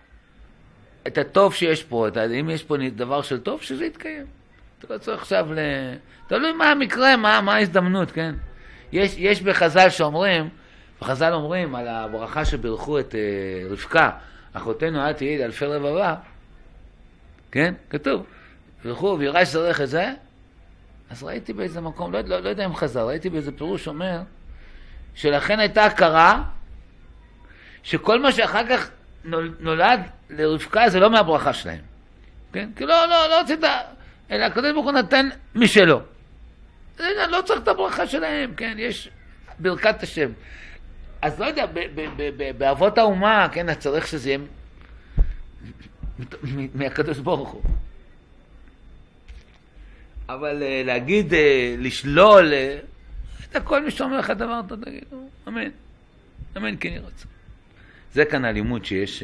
את 1.07 1.19
הטוב 1.19 1.55
שיש 1.55 1.85
פה, 1.85 2.09
אתה, 2.09 2.25
אם 2.25 2.51
יש 2.51 2.63
פה 2.63 2.77
דבר 2.97 3.23
של 3.23 3.41
טוב, 3.41 3.63
שזה 3.63 3.85
יתקיים. 3.85 4.27
אתה 4.79 4.95
לא 4.95 4.99
צריך 4.99 5.23
עכשיו 5.23 5.55
ל... 5.55 5.59
תלוי 6.27 6.53
מה 6.53 6.71
המקרה, 6.71 7.17
מה, 7.17 7.41
מה 7.41 7.55
ההזדמנות, 7.55 8.11
כן? 8.11 8.35
יש, 8.93 9.15
יש 9.19 9.43
בחז"ל 9.43 9.91
שאומרים, 9.91 10.49
בחז"ל 11.01 11.33
אומרים 11.33 11.75
על 11.75 11.89
הברכה 11.89 12.45
שבירכו 12.45 12.99
את 12.99 13.15
uh, 13.15 13.73
רבקה, 13.73 14.11
אחותנו 14.53 15.07
אל 15.07 15.13
תהיי 15.13 15.39
לאלפי 15.39 15.65
רבבה, 15.65 16.15
כן? 17.53 17.75
כתוב, 17.91 18.27
בירכו 18.85 19.17
וירש 19.19 19.49
זרך 19.49 19.81
את 19.81 19.89
זה, 19.89 20.13
אז 21.11 21.23
ראיתי 21.23 21.53
באיזה 21.53 21.81
מקום, 21.81 22.13
לא, 22.13 22.21
לא, 22.21 22.41
לא 22.41 22.49
יודע 22.49 22.65
אם 22.65 22.75
חזר, 22.75 23.07
ראיתי 23.07 23.31
באיזה 23.31 23.53
פירוש 23.53 23.89
אומר, 23.89 24.21
שלכן 25.15 25.61
הייתה 25.61 25.85
הכרה 25.85 26.43
שכל 27.83 28.21
מה 28.21 28.33
שאחר 28.33 28.67
כך 28.69 28.91
נולד 29.61 30.01
לרבקה 30.31 30.89
זה 30.89 31.01
לא 31.01 31.11
מהברכה 31.11 31.53
שלהם. 31.53 31.81
כן? 32.53 32.69
כי 32.77 32.87
לא, 32.87 33.07
לא, 33.07 33.29
לא 33.31 33.41
רצית, 33.41 33.61
אלא 34.31 34.45
הקדוש 34.45 34.73
ברוך 34.73 34.85
הוא 34.85 34.93
נתן 34.93 35.29
משלו. 35.55 36.01
לא 37.29 37.43
צריך 37.45 37.63
את 37.63 37.69
הברכה 37.69 38.07
שלהם, 38.07 38.55
כן? 38.55 38.75
יש 38.79 39.11
ברכת 39.59 40.03
השם. 40.03 40.31
אז 41.23 41.41
לא 41.41 41.47
יודע, 41.47 41.67
באבות 42.59 42.99
האומה, 42.99 43.49
כן, 43.53 43.75
צריך 43.75 44.07
שזה 44.07 44.29
יהיה 44.29 44.39
מהקדוש 46.75 47.19
ברוך 47.19 47.51
הוא. 47.51 47.63
אבל 50.35 50.63
אה, 50.63 50.83
להגיד, 50.85 51.35
אה, 51.35 51.75
לשלול, 51.79 52.53
אה, 52.53 53.61
כל 53.65 53.85
מי 53.85 53.91
שאומר 53.91 54.19
לך 54.19 54.31
דבר, 54.31 54.61
אתה 54.67 54.77
תגיד, 54.77 55.05
אמן. 55.49 55.71
אמן 56.57 56.77
כן 56.81 56.89
ירצה. 56.89 57.27
זה 58.13 58.25
כאן 58.25 58.45
הלימוד 58.45 58.85
שיש... 58.85 59.23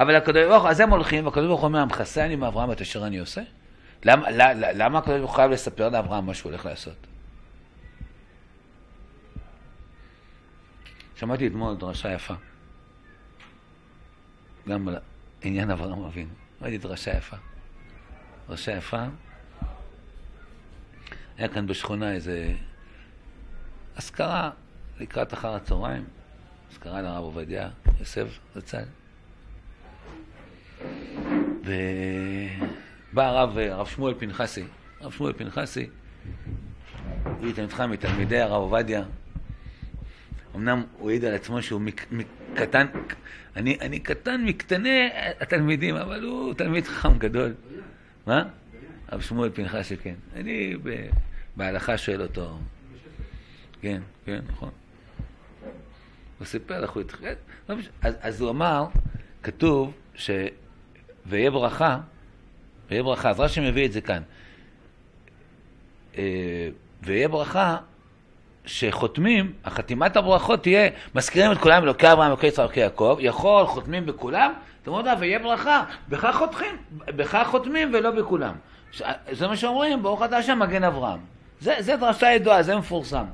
אבל 0.00 0.16
הקדוש 0.16 0.44
ברוך 0.44 0.62
הוא, 0.62 0.70
אז 0.70 0.80
הם 0.80 0.90
הולכים, 0.90 1.26
והקדוש 1.26 1.46
ברוך 1.46 1.60
הוא 1.60 1.68
אומר, 1.68 1.78
המכסה 1.78 2.24
אני 2.24 2.36
מאברהם 2.36 2.72
את 2.72 2.80
אשר 2.80 3.06
אני 3.06 3.18
עושה? 3.18 3.42
למה, 4.04 4.30
למה 4.54 4.98
הקדוש 4.98 5.18
ברוך 5.18 5.30
הוא 5.30 5.36
חייב 5.36 5.50
לספר 5.50 5.88
לאברהם 5.88 6.26
מה 6.26 6.34
שהוא 6.34 6.50
הולך 6.50 6.66
לעשות? 6.66 7.06
שמעתי 11.16 11.46
אתמול 11.46 11.76
דרשה 11.76 12.12
יפה, 12.12 12.34
גם 14.68 14.88
על 14.88 14.96
עניין 15.42 15.70
אברהם 15.70 16.04
אבינו. 16.04 16.30
ראיתי 16.62 16.78
דרשה 16.78 17.16
יפה. 17.16 17.36
דרשה 18.48 18.72
יפה. 18.72 19.04
היה 21.38 21.48
כאן 21.48 21.66
בשכונה 21.66 22.12
איזה 22.12 22.52
אזכרה 23.96 24.50
לקראת 25.00 25.34
אחר 25.34 25.54
הצהריים. 25.54 26.04
אזכרה 26.72 27.02
לרב 27.02 27.24
עובדיה 27.24 27.68
יוסף 28.00 28.38
זצ"ל. 28.54 28.84
ובא 31.60 33.26
הרב, 33.26 33.58
הרב 33.58 33.86
שמואל 33.86 34.14
פנחסי, 34.18 34.64
הרב 35.00 35.12
שמואל 35.12 35.32
פנחסי, 35.32 35.86
הוא 37.24 37.48
התלמידך 37.48 37.80
מתלמידי 37.80 38.40
הרב 38.40 38.62
עובדיה. 38.62 39.04
אמנם 40.56 40.82
הוא 40.98 41.10
העיד 41.10 41.24
על 41.24 41.34
עצמו 41.34 41.62
שהוא 41.62 41.80
מק, 41.80 42.06
מק, 42.10 42.26
קטן, 42.54 42.86
אני, 43.56 43.78
אני 43.80 43.98
קטן 44.00 44.44
מקטני 44.44 45.08
התלמידים, 45.40 45.96
אבל 45.96 46.22
הוא 46.22 46.54
תלמיד 46.54 46.84
חכם 46.84 47.18
גדול. 47.18 47.54
מה? 48.26 48.42
הרב 49.08 49.20
שמואל 49.20 49.50
פנחסי, 49.50 49.96
כן. 49.96 50.14
אני 50.36 50.74
בהלכה 51.56 51.98
שואל 51.98 52.22
אותו. 52.22 52.58
כן, 53.80 54.00
כן, 54.24 54.40
נכון. 54.48 54.70
הוא 56.38 56.46
סיפר 56.46 56.82
איך 56.82 56.90
הוא 56.90 57.00
התחיל, 57.00 57.28
אז, 58.02 58.40
הוא 58.40 58.50
אמר, 58.50 58.86
כתוב 59.42 59.92
ש... 60.14 60.30
ויהיה 61.26 61.50
ברכה, 61.50 61.98
ויהיה 62.90 63.02
ברכה, 63.02 63.30
אז 63.30 63.40
רש"י 63.40 63.70
מביא 63.70 63.86
את 63.86 63.92
זה 63.92 64.00
כאן. 64.00 64.22
אה, 66.18 66.68
ויהיה 67.02 67.28
ברכה 67.28 67.76
שחותמים, 68.64 69.52
החתימת 69.64 70.16
הברכות 70.16 70.62
תהיה, 70.62 70.88
מזכירים 71.14 71.52
את 71.52 71.58
כולם, 71.58 71.82
אלוקי 71.82 72.12
אברהם, 72.12 72.28
אלוקי 72.28 72.46
יצחק, 72.46 72.60
אלוקי 72.60 72.80
יעקב, 72.80 73.16
יכול, 73.20 73.66
חותמים 73.66 74.06
בכולם, 74.06 74.52
אתם 74.82 74.90
אומרים, 74.90 75.20
ויהיה 75.20 75.38
ברכה, 75.38 75.84
בכך 76.08 76.34
חותכים, 76.38 76.76
בכך 77.06 77.46
חותמים 77.50 77.94
ולא 77.94 78.10
בכולם. 78.10 78.54
זה 79.32 79.48
מה 79.48 79.56
שאומרים, 79.56 80.02
ברוך 80.02 80.22
אתה 80.22 80.36
השם 80.36 80.58
מגן 80.58 80.84
אברהם. 80.84 81.20
זה, 81.60 81.74
זה 81.78 81.96
דרשה 81.96 82.26
ידועה, 82.26 82.62
זה 82.62 82.76
מפורסם. 82.76 83.24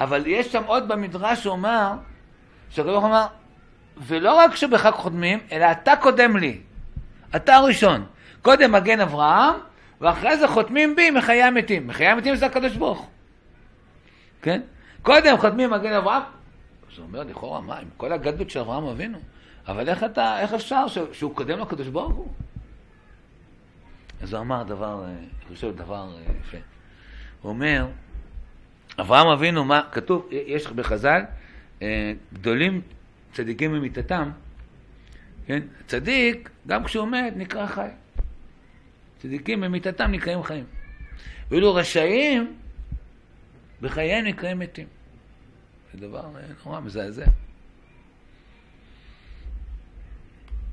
אבל 0.00 0.26
יש 0.26 0.52
שם 0.52 0.62
עוד 0.66 0.88
במדרש 0.88 1.42
שאומר, 1.42 1.92
שהקדוש 2.70 2.92
ברוך 2.92 3.04
אמר, 3.04 3.26
ולא 3.96 4.34
רק 4.34 4.56
שבכך 4.56 4.94
חותמים, 4.94 5.38
אלא 5.52 5.66
אתה 5.70 5.96
קודם 5.96 6.36
לי. 6.36 6.58
אתה 7.36 7.54
הראשון. 7.54 8.04
קודם 8.42 8.72
מגן 8.72 9.00
אברהם, 9.00 9.54
ואחרי 10.00 10.38
זה 10.38 10.48
חותמים 10.48 10.96
בי 10.96 11.10
מחיי 11.10 11.42
המתים. 11.42 11.86
מחיי 11.86 12.06
המתים 12.06 12.36
זה 12.36 12.46
הקדוש 12.46 12.76
ברוך. 12.76 13.08
כן? 14.42 14.60
קודם 15.02 15.36
חותמים 15.36 15.70
מגן 15.70 15.92
אברהם, 15.92 16.22
זה 16.96 17.02
אומר 17.02 17.22
לכאורה, 17.22 17.60
מה, 17.60 17.78
עם 17.78 17.88
כל 17.96 18.12
הגדלות 18.12 18.50
של 18.50 18.60
אברהם 18.60 18.84
אבינו, 18.84 19.18
אבל 19.68 19.88
איך 19.88 20.04
אתה, 20.04 20.40
איך 20.40 20.52
אפשר 20.52 20.86
שהוא 21.12 21.34
קודם 21.34 21.58
לקדוש 21.58 21.88
ברוך 21.88 22.12
הוא? 22.12 22.28
אז 24.24 24.32
הוא 24.32 24.40
אמר 24.40 24.62
דבר, 24.62 25.04
אני 25.04 25.26
חושב 25.48 25.76
דבר 25.76 26.16
אה, 26.16 26.32
יפה. 26.40 26.56
הוא 27.42 27.50
אומר, 27.50 27.86
אברהם 29.00 29.26
אבינו, 29.26 29.64
מה, 29.64 29.80
כתוב, 29.92 30.28
יש 30.30 30.66
בחז"ל, 30.66 31.22
אה, 31.82 32.12
גדולים 32.32 32.80
צדיקים 33.32 33.72
ממיתתם, 33.72 34.30
כן? 35.46 35.62
צדיק, 35.86 36.50
גם 36.66 36.84
כשהוא 36.84 37.08
מת, 37.08 37.32
נקרא 37.36 37.66
חי. 37.66 37.88
צדיקים 39.18 39.60
במיתתם 39.60 40.10
נקראים 40.10 40.42
חיים. 40.42 40.64
ואילו 41.50 41.74
רשעים, 41.74 42.56
בחייהם 43.80 44.24
נקראים 44.24 44.58
מתים. 44.58 44.86
זה 45.92 46.00
דבר 46.00 46.30
נורא 46.64 46.80
מזעזע. 46.80 47.26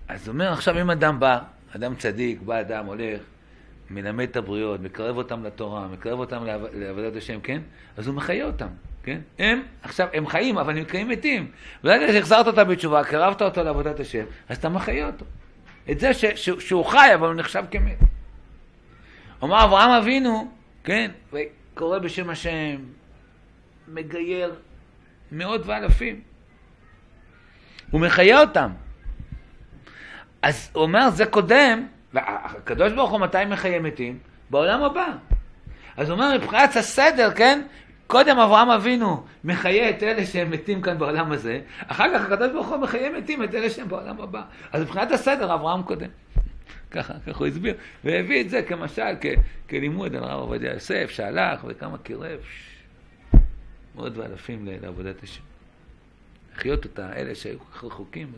אז 0.07 0.29
אומר, 0.29 0.51
עכשיו 0.53 0.81
אם 0.81 0.89
אדם 0.89 1.19
בא, 1.19 1.39
אדם 1.75 1.95
צדיק, 1.95 2.41
בא 2.41 2.59
אדם, 2.59 2.85
הולך, 2.85 3.21
מלמד 3.93 4.29
את 4.29 4.35
הבריות, 4.35 4.81
מקרב 4.81 5.17
אותם 5.17 5.43
לתורה, 5.43 5.87
מקרב 5.87 6.19
אותם 6.19 6.43
לעבודת 6.73 7.15
השם, 7.15 7.39
כן? 7.41 7.61
אז 7.97 8.07
הוא 8.07 8.15
מחיה 8.15 8.45
אותם, 8.45 8.67
כן? 9.03 9.21
הם, 9.39 9.61
עכשיו, 9.83 10.07
הם 10.13 10.27
חיים, 10.27 10.57
אבל 10.57 10.73
הם 10.73 10.79
נקראים 10.79 11.09
מתים. 11.09 11.51
ברגע 11.83 12.13
שהחזרת 12.13 12.47
אותם 12.47 12.67
בתשובה, 12.67 13.03
קרבת 13.03 13.41
אותו 13.41 13.63
לעבודת 13.63 13.99
השם, 13.99 14.23
אז 14.49 14.57
אתה 14.57 14.69
מחיה 14.69 15.07
אותו. 15.07 15.25
את 15.91 15.99
זה 15.99 16.13
ש, 16.13 16.25
ש, 16.25 16.49
שהוא 16.49 16.85
חי, 16.85 17.11
אבל 17.15 17.27
הוא 17.27 17.35
נחשב 17.35 17.63
כמת. 17.71 17.97
אומר 19.41 19.63
אברהם 19.63 19.89
אבינו, 19.89 20.51
כן, 20.83 21.11
וקורא 21.33 21.99
בשם 21.99 22.29
השם, 22.29 22.75
מגייר 23.87 24.55
מאות 25.31 25.61
ואלפים. 25.65 26.21
הוא 27.91 28.01
מחיה 28.01 28.41
אותם. 28.41 28.71
אז 30.41 30.69
הוא 30.73 30.83
אומר, 30.83 31.09
זה 31.09 31.25
קודם, 31.25 31.87
והקדוש 32.13 32.93
ברוך 32.93 33.11
הוא 33.11 33.19
מתי 33.19 33.45
מחיה 33.45 33.79
מתים? 33.79 34.19
בעולם 34.49 34.83
הבא. 34.83 35.07
אז 35.97 36.09
הוא 36.09 36.15
אומר, 36.15 36.37
מבחינת 36.37 36.75
הסדר, 36.75 37.31
כן? 37.35 37.61
קודם 38.07 38.39
אברהם 38.39 38.69
אבינו 38.69 39.23
מחיה 39.43 39.89
את 39.89 40.03
אלה 40.03 40.25
שהם 40.25 40.51
מתים 40.51 40.81
כאן 40.81 40.97
בעולם 40.97 41.31
הזה, 41.31 41.59
אחר 41.87 42.05
כך 42.13 42.25
הקדוש 42.25 42.51
ברוך 42.51 42.67
הוא 42.67 42.77
מחיה 42.77 43.09
מתים 43.09 43.43
את 43.43 43.55
אלה 43.55 43.69
שהם 43.69 43.87
בעולם 43.87 44.21
הבא. 44.21 44.41
אז 44.71 44.81
מבחינת 44.81 45.11
הסדר, 45.11 45.53
אברהם 45.53 45.83
קודם. 45.83 46.09
ככה, 46.91 47.13
ככה 47.27 47.39
הוא 47.39 47.47
הסביר, 47.47 47.75
והביא 48.03 48.41
את 48.41 48.49
זה 48.49 48.61
כמשל, 48.61 49.15
כ, 49.21 49.25
כלימוד 49.69 50.15
על 50.15 50.23
הרב 50.23 50.39
עובדיה 50.39 50.73
יוסף, 50.73 51.09
שהלך 51.09 51.63
וכמה 51.67 51.97
קירב, 51.97 52.39
מאות 53.95 54.17
ואלפים 54.17 54.67
לעבודת 54.81 55.23
השם. 55.23 55.41
לחיות 56.55 56.85
אותה, 56.85 57.13
אלה 57.15 57.35
שהיו 57.35 57.57
רחוקים. 57.83 58.31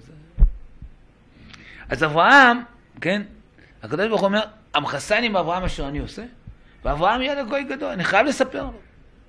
אז 1.89 2.03
אברהם, 2.03 2.57
כן, 3.01 3.21
הקדוש 3.83 4.07
ברוך 4.07 4.21
הוא 4.21 4.27
אומר, 4.27 4.41
המחסן 4.73 5.23
עם 5.23 5.35
אברהם 5.35 5.63
אשר 5.63 5.87
אני 5.87 5.99
עושה, 5.99 6.23
ואברהם 6.85 7.21
יהיה 7.21 7.43
לגוי 7.43 7.63
גדול, 7.63 7.89
אני 7.89 8.03
חייב 8.03 8.27
לספר 8.27 8.63
לו. 8.63 8.73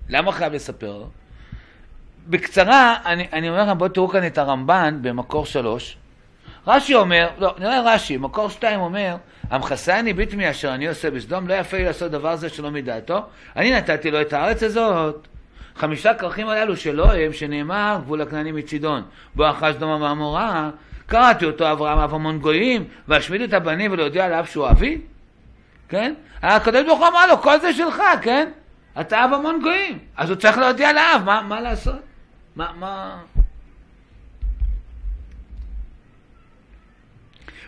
למה 0.08 0.32
חייב 0.32 0.52
לספר 0.52 0.98
לו? 0.98 1.08
בקצרה, 2.28 2.96
אני, 3.04 3.26
אני 3.32 3.48
אומר 3.48 3.62
לכם, 3.62 3.78
בואו 3.78 3.88
תראו 3.88 4.08
כאן 4.08 4.26
את 4.26 4.38
הרמב"ן 4.38 4.98
במקור 5.02 5.46
שלוש. 5.46 5.96
רש"י 6.66 6.94
אומר, 6.94 7.30
לא, 7.38 7.54
נראה 7.58 7.94
רש"י, 7.94 8.16
מקור 8.16 8.48
שתיים 8.50 8.80
אומר, 8.80 9.16
המכסני 9.50 10.12
ביטמי 10.12 10.50
אשר 10.50 10.74
אני 10.74 10.88
עושה 10.88 11.10
בסדום, 11.10 11.48
לא 11.48 11.54
יפה 11.54 11.76
לי 11.76 11.84
לעשות 11.84 12.10
דבר 12.10 12.36
זה 12.36 12.48
שלא 12.48 12.70
מדעתו, 12.70 13.22
אני 13.56 13.76
נתתי 13.76 14.10
לו 14.10 14.20
את 14.20 14.32
הארץ 14.32 14.62
הזאת. 14.62 15.28
חמישה 15.76 16.14
כרכים 16.14 16.48
הללו 16.48 16.76
שלו 16.76 17.12
הם, 17.12 17.32
שנאמר, 17.32 17.98
גבול 18.02 18.20
הכנעני 18.20 18.52
מצידון, 18.52 19.02
בו 19.34 19.50
אחז 19.50 19.76
דומה 19.76 20.04
ועמורה, 20.04 20.70
קראתי 21.06 21.44
אותו 21.44 21.72
אברהם 21.72 21.98
אב 21.98 22.14
המון 22.14 22.38
גויים, 22.38 22.84
והשמיד 23.08 23.40
את 23.40 23.52
הבנים 23.52 23.92
ולהודיע 23.92 24.28
לאב 24.28 24.44
שהוא 24.44 24.68
אבי? 24.68 25.00
כן? 25.88 26.14
הקדוש 26.42 26.82
ברוך 26.86 26.98
הוא 26.98 27.08
אמר 27.08 27.26
לו, 27.26 27.38
כל 27.42 27.60
זה 27.60 27.72
שלך, 27.72 28.02
כן? 28.22 28.50
אתה 29.00 29.24
אב 29.24 29.32
המון 29.32 29.60
גויים. 29.62 29.98
אז 30.16 30.30
הוא 30.30 30.36
צריך 30.36 30.58
להודיע 30.58 30.92
לאב, 30.92 31.22
מה, 31.24 31.42
מה 31.42 31.60
לעשות? 31.60 32.00
מה, 32.56 32.70
מה... 32.78 33.16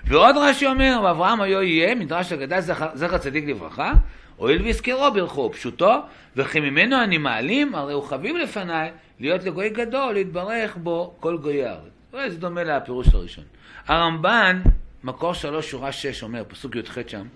ועוד 0.05 0.37
רש"י 0.37 0.66
אומר, 0.66 1.01
ואברהם 1.05 1.40
היו 1.40 1.62
יהיה, 1.62 1.94
מדרש 1.94 2.33
אגדה 2.33 2.61
זכר 2.94 3.18
צדיק 3.18 3.44
לברכה, 3.49 3.92
הואיל 4.37 4.62
והזכירו 4.62 5.12
ברכו, 5.12 5.53
פשוטו, 5.53 5.94
וכי 6.37 6.61
ממנו 6.61 7.03
אני 7.03 7.18
מעלים, 7.18 7.75
הרי 7.75 7.92
הוא 7.92 8.03
חביב 8.03 8.37
לפניי 8.37 8.90
להיות 9.20 9.44
לגוי 9.44 9.68
גדול, 9.68 10.14
להתברך 10.14 10.77
בו 10.77 11.14
כל 11.20 11.37
גויי 11.38 11.66
הארץ. 11.66 11.95
זה 12.29 12.38
דומה 12.38 12.64
לפירוש 12.64 13.09
הראשון. 13.14 13.44
הרמב"ן, 13.87 14.62
מקור 15.05 15.33
שלוש, 15.33 15.70
שורה 15.70 15.92
שש, 15.92 16.22
אומר, 16.22 16.44
פסוק 16.48 16.76
י"ח 16.76 16.98
שם, 17.09 17.26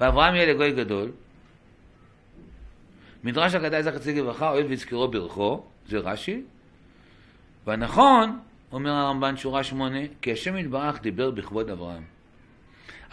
ואברהם 0.00 0.34
יהיה 0.34 0.54
לגוי 0.54 0.72
גדול, 0.72 1.10
מדרש 3.24 3.54
אגדה 3.54 3.82
זכר 3.82 3.98
צדיק 3.98 4.16
לברכה, 4.16 4.50
הואיל 4.50 4.66
והזכירו 4.66 5.08
ברכו, 5.08 5.64
זה 5.88 5.98
רש"י, 5.98 6.42
והנכון, 7.66 8.38
אומר 8.72 8.90
הרמב"ן 8.90 9.36
שורה 9.36 9.64
שמונה, 9.64 9.98
כי 10.22 10.32
השם 10.32 10.56
יתברך 10.56 11.02
דיבר 11.02 11.30
בכבוד 11.30 11.70
אברהם. 11.70 12.02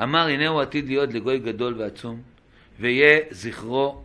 אמר 0.03 0.27
הנה 0.27 0.47
הוא 0.47 0.61
עתיד 0.61 0.87
להיות 0.87 1.13
לגוי 1.13 1.39
גדול 1.39 1.81
ועצום, 1.81 2.21
ויהיה 2.79 3.19
זכרו 3.31 4.03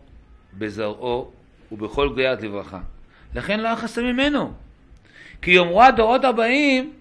בזרעו 0.57 1.31
ובכל 1.71 2.09
גויית 2.09 2.41
לברכה. 2.41 2.79
לכן 3.35 3.59
לא 3.59 3.67
יחסה 3.67 4.01
ממנו. 4.01 4.53
כי 5.41 5.51
יאמרו 5.51 5.83
הדורות 5.83 6.25
הבאים, 6.25 6.93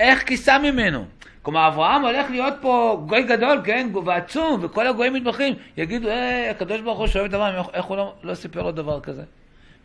איך 0.00 0.22
כיסה 0.22 0.58
ממנו? 0.58 1.04
כלומר, 1.42 1.68
אברהם 1.68 2.02
הולך 2.02 2.30
להיות 2.30 2.54
פה 2.60 3.02
גוי 3.08 3.22
גדול, 3.22 3.60
כן, 3.64 3.88
ועצום, 4.04 4.60
וכל 4.62 4.86
הגויים 4.86 5.12
מתמחים. 5.12 5.54
יגידו, 5.76 6.08
אה, 6.08 6.50
הקדוש 6.50 6.80
ברוך 6.80 6.98
הוא 6.98 7.06
שאוהב 7.06 7.26
דבר, 7.26 7.62
איך 7.72 7.84
הוא 7.84 7.96
לא, 7.96 8.14
לא 8.22 8.34
סיפר 8.34 8.62
לו 8.62 8.72
דבר 8.72 9.00
כזה? 9.00 9.22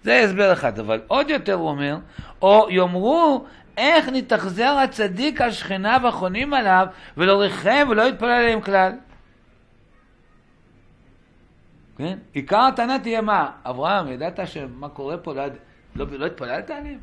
זה 0.04 0.20
הסבר 0.20 0.54
אחד, 0.54 0.80
אבל 0.80 1.02
עוד 1.08 1.30
יותר 1.30 1.54
הוא 1.54 1.70
אומר, 1.70 1.98
או 2.42 2.68
יאמרו, 2.70 3.46
איך 3.78 4.10
נתאכזר 4.10 4.78
הצדיק 4.84 5.42
על 5.42 5.52
שכניו 5.52 6.02
החונים 6.08 6.54
עליו, 6.54 6.88
ולא 7.18 7.42
ריחם 7.42 7.88
ולא 7.90 8.02
יתפלל 8.02 8.30
עליהם 8.30 8.62
כלל. 8.62 8.92
כן? 11.98 12.18
עיקר 12.34 12.60
הטענה 12.60 13.00
תהיה 13.00 13.22
מה? 13.22 13.52
אברהם, 13.66 14.08
ידעת 14.12 14.40
שמה 14.46 14.90
קורה 14.90 15.18
פה, 15.18 15.34
לא, 15.34 15.44
לא, 15.96 16.06
לא 16.12 16.26
התפללת 16.26 16.70
עליהם? 16.70 17.00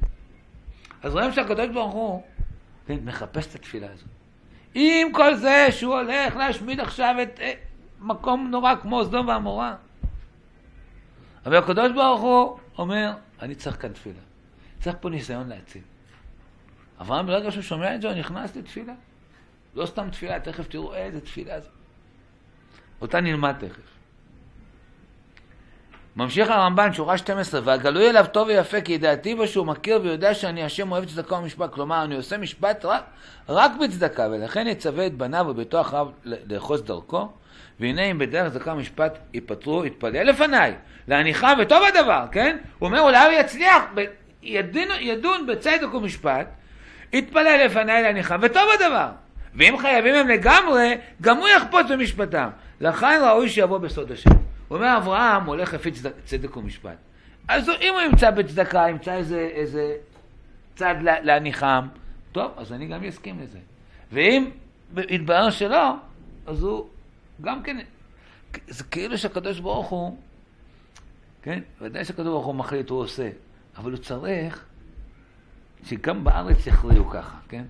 אז 1.03 1.15
רואים 1.15 1.33
שהקדוש 1.33 1.69
ברוך 1.69 1.93
הוא 1.93 2.23
כן, 2.89 2.99
מחפש 3.05 3.47
את 3.47 3.55
התפילה 3.55 3.93
הזאת. 3.93 4.09
עם 4.75 5.13
כל 5.13 5.35
זה 5.35 5.67
שהוא 5.71 5.95
הולך 5.95 6.37
להשמיד 6.37 6.81
עכשיו 6.81 7.15
את 7.23 7.41
אה, 7.41 7.53
מקום 8.01 8.51
נורא 8.51 8.75
כמו 8.83 9.05
סדום 9.05 9.29
ועמורה. 9.29 9.77
אבל 11.47 11.57
הקדוש 11.57 11.93
ברוך 11.93 12.21
הוא 12.21 12.59
אומר, 12.79 13.13
אני 13.43 13.55
צריך 13.55 13.83
כאן 13.83 13.93
תפילה. 13.93 14.21
צריך 14.81 14.97
פה 15.01 15.11
ניסיון 15.11 15.49
להציל. 15.49 15.83
אברהם 17.01 17.27
ברגע 17.27 17.51
שהוא 17.51 17.63
שומע 17.63 17.95
את 17.95 18.01
זה, 18.01 18.09
הוא 18.09 18.17
נכנס 18.17 18.57
לתפילה. 18.57 18.95
לא 19.75 19.87
סתם 19.87 20.11
תפילה, 20.11 20.41
תכף 20.41 20.69
תראו 20.69 20.95
איזה 20.95 21.21
תפילה 21.21 21.61
זו. 21.61 21.71
אותה 23.01 23.21
נלמד 23.21 23.55
תכף. 23.59 23.98
ממשיך 26.19 26.51
הרמב"ן, 26.51 26.93
שורה 26.93 27.19
12, 27.19 27.61
והגלוי 27.65 28.11
אליו 28.11 28.27
טוב 28.33 28.49
ויפה, 28.49 28.81
כי 28.81 28.93
ידעתי 28.93 29.35
בו 29.35 29.47
שהוא 29.47 29.67
מכיר 29.67 30.01
ויודע 30.03 30.35
שאני 30.35 30.65
השם 30.65 30.93
אוהב 30.93 31.05
צדקה 31.05 31.35
ומשפט. 31.35 31.73
כלומר, 31.73 32.05
אני 32.05 32.17
עושה 32.17 32.39
משפט 32.39 32.85
רק, 32.85 33.03
רק 33.49 33.73
בצדקה, 33.81 34.29
ולכן 34.31 34.67
יצווה 34.67 35.07
את 35.07 35.15
בניו 35.15 35.47
וביתו 35.49 35.81
אחריו 35.81 36.09
לאחוז 36.25 36.83
דרכו, 36.83 37.29
והנה 37.81 38.03
אם 38.03 38.19
בדרך 38.19 38.53
צדקה 38.53 38.73
ומשפט 38.73 39.19
ייפטרו, 39.35 39.85
יתפלל 39.85 40.23
לפניי, 40.23 40.75
להניחה 41.09 41.53
וטוב 41.63 41.83
הדבר, 41.89 42.25
כן? 42.33 42.57
הוא 42.79 42.87
אומר, 42.87 43.01
אולי 43.01 43.25
הוא 43.25 43.41
יצליח, 43.41 43.83
ידון, 44.43 44.89
ידון 45.01 45.47
בצדק 45.47 45.95
ומשפט, 45.95 46.47
יתפלל 47.13 47.65
לפניי 47.67 48.03
להניחה 48.03 48.37
וטוב 48.43 48.63
הדבר. 48.75 49.09
ואם 49.55 49.79
חייבים 49.79 50.15
הם 50.15 50.29
לגמרי, 50.29 50.95
גם 51.21 51.37
הוא 51.37 51.49
יחפוץ 51.49 51.87
במשפטם. 51.91 52.49
לכן 52.81 53.21
ראוי 53.25 53.49
שיבוא 53.49 53.79
בסוד 53.79 54.13
השם. 54.13 54.48
הוא 54.69 54.79
אומר, 54.79 54.97
אברהם 54.97 55.45
הולך 55.45 55.75
לפי 55.75 55.91
צדק, 55.91 56.13
צדק 56.25 56.57
ומשפט. 56.57 56.97
אז 57.49 57.69
אם 57.69 57.95
הוא 57.95 58.01
ימצא 58.01 58.31
בצדקה, 58.31 58.87
ימצא 58.91 59.15
איזה, 59.15 59.49
איזה 59.53 59.97
צד 60.77 60.95
להניחם, 61.01 61.87
טוב, 62.33 62.53
אז 62.57 62.73
אני 62.73 62.87
גם 62.87 63.05
אסכים 63.05 63.41
לזה. 63.41 63.59
ואם 64.13 64.51
יתברר 64.97 65.51
שלא, 65.51 65.95
אז 66.47 66.63
הוא 66.63 66.89
גם 67.41 67.63
כן, 67.63 67.77
זה 68.69 68.85
כאילו 68.85 69.19
שהקדוש 69.19 69.61
ברוך 69.61 69.89
הוא, 69.89 70.17
כן, 71.43 71.61
ודאי 71.81 72.05
שהקדוש 72.05 72.27
ברוך 72.27 72.47
הוא 72.47 72.55
מחליט, 72.55 72.91
הוא 72.91 73.01
עושה, 73.01 73.31
אבל 73.77 73.91
הוא 73.91 73.99
צריך 73.99 74.65
שגם 75.85 76.25
בארץ 76.25 76.67
יכריעו 76.67 77.11
ככה, 77.11 77.37
כן? 77.49 77.65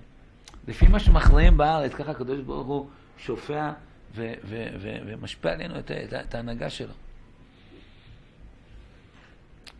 לפי 0.67 0.87
מה 0.87 0.99
שמכריעים 0.99 1.57
בארץ, 1.57 1.93
ככה 1.93 2.11
הקדוש 2.11 2.39
ברוך 2.39 2.67
הוא 2.67 2.87
שופע 3.17 3.71
ומשפיע 4.15 5.51
עלינו 5.51 5.79
את, 5.79 5.91
את, 5.91 6.13
את 6.13 6.35
ההנהגה 6.35 6.69
שלו. 6.69 6.93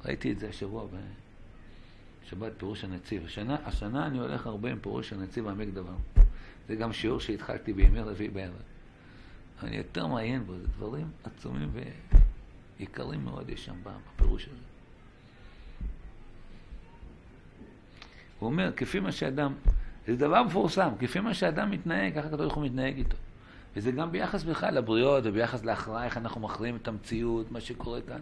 ראיתי 0.06 0.32
את 0.32 0.40
זה 0.40 0.50
השבוע 0.50 0.88
בשבת 2.26 2.52
פירוש 2.58 2.84
הנציב. 2.84 3.26
השנה, 3.26 3.58
השנה 3.66 4.08
אני 4.08 4.20
הולך 4.20 4.48
הרבה 4.48 4.72
עם 4.72 4.80
פירוש 4.80 5.14
הנציב 5.14 5.48
העמק 5.48 5.68
דבר. 5.68 5.96
זה 6.68 6.76
גם 6.76 6.94
שיעור 6.94 7.20
שהתחלתי 7.20 7.74
בימי 7.74 8.00
רביעי 8.00 8.30
בערב. 8.30 8.54
אני 9.64 9.78
יותר 9.78 10.08
מעיין 10.08 10.46
בו, 10.46 10.58
זה 10.58 10.68
דברים 10.68 11.08
עצומים 11.24 11.72
ויקרים 12.80 13.24
מאוד 13.24 13.50
יש 13.50 13.66
שם 13.66 13.76
בפירוש 13.84 14.46
הזה. 14.46 14.56
הוא 18.40 18.50
אומר, 18.50 18.72
כפי 18.78 19.00
מה 19.00 19.12
שאדם, 19.12 19.54
זה 20.08 20.16
דבר 20.16 20.44
מפורסם, 20.44 20.90
כפי 21.00 21.20
מה 21.20 21.34
שאדם 21.34 21.72
מתנהג, 21.72 22.14
ככה 22.16 22.28
הקדוש 22.28 22.40
ברוך 22.40 22.56
הוא 22.56 22.66
מתנהג 22.66 22.98
איתו. 22.98 23.18
וזה 23.76 23.92
גם 23.92 24.12
ביחס 24.12 24.44
בכלל 24.44 24.74
לבריות 24.74 25.24
וביחס 25.26 25.66
להכרעה, 25.66 26.06
איך 26.06 26.18
אנחנו 26.18 26.42
מכריעים 26.42 26.76
את 26.76 26.88
המציאות, 26.88 27.52
מה 27.52 27.62
שקורה 27.62 28.00
כאן. 28.08 28.20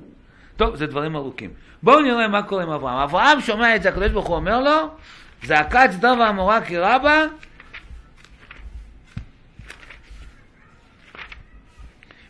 טוב, 0.55 0.75
זה 0.75 0.87
דברים 0.87 1.15
ארוכים. 1.15 1.53
בואו 1.83 2.01
נראה 2.01 2.27
מה 2.27 2.43
קורה 2.43 2.63
עם 2.63 2.69
אברהם. 2.69 2.97
אברהם 2.97 3.41
שומע 3.41 3.75
את 3.75 3.83
זה, 3.83 3.89
הקדוש 3.89 4.11
ברוך 4.11 4.27
הוא 4.27 4.35
אומר 4.35 4.61
לו, 4.61 4.89
זעקת 5.43 5.89
סדום 5.91 6.19
ועמורה 6.19 6.61
כי 6.61 6.77
רבה, 6.77 7.25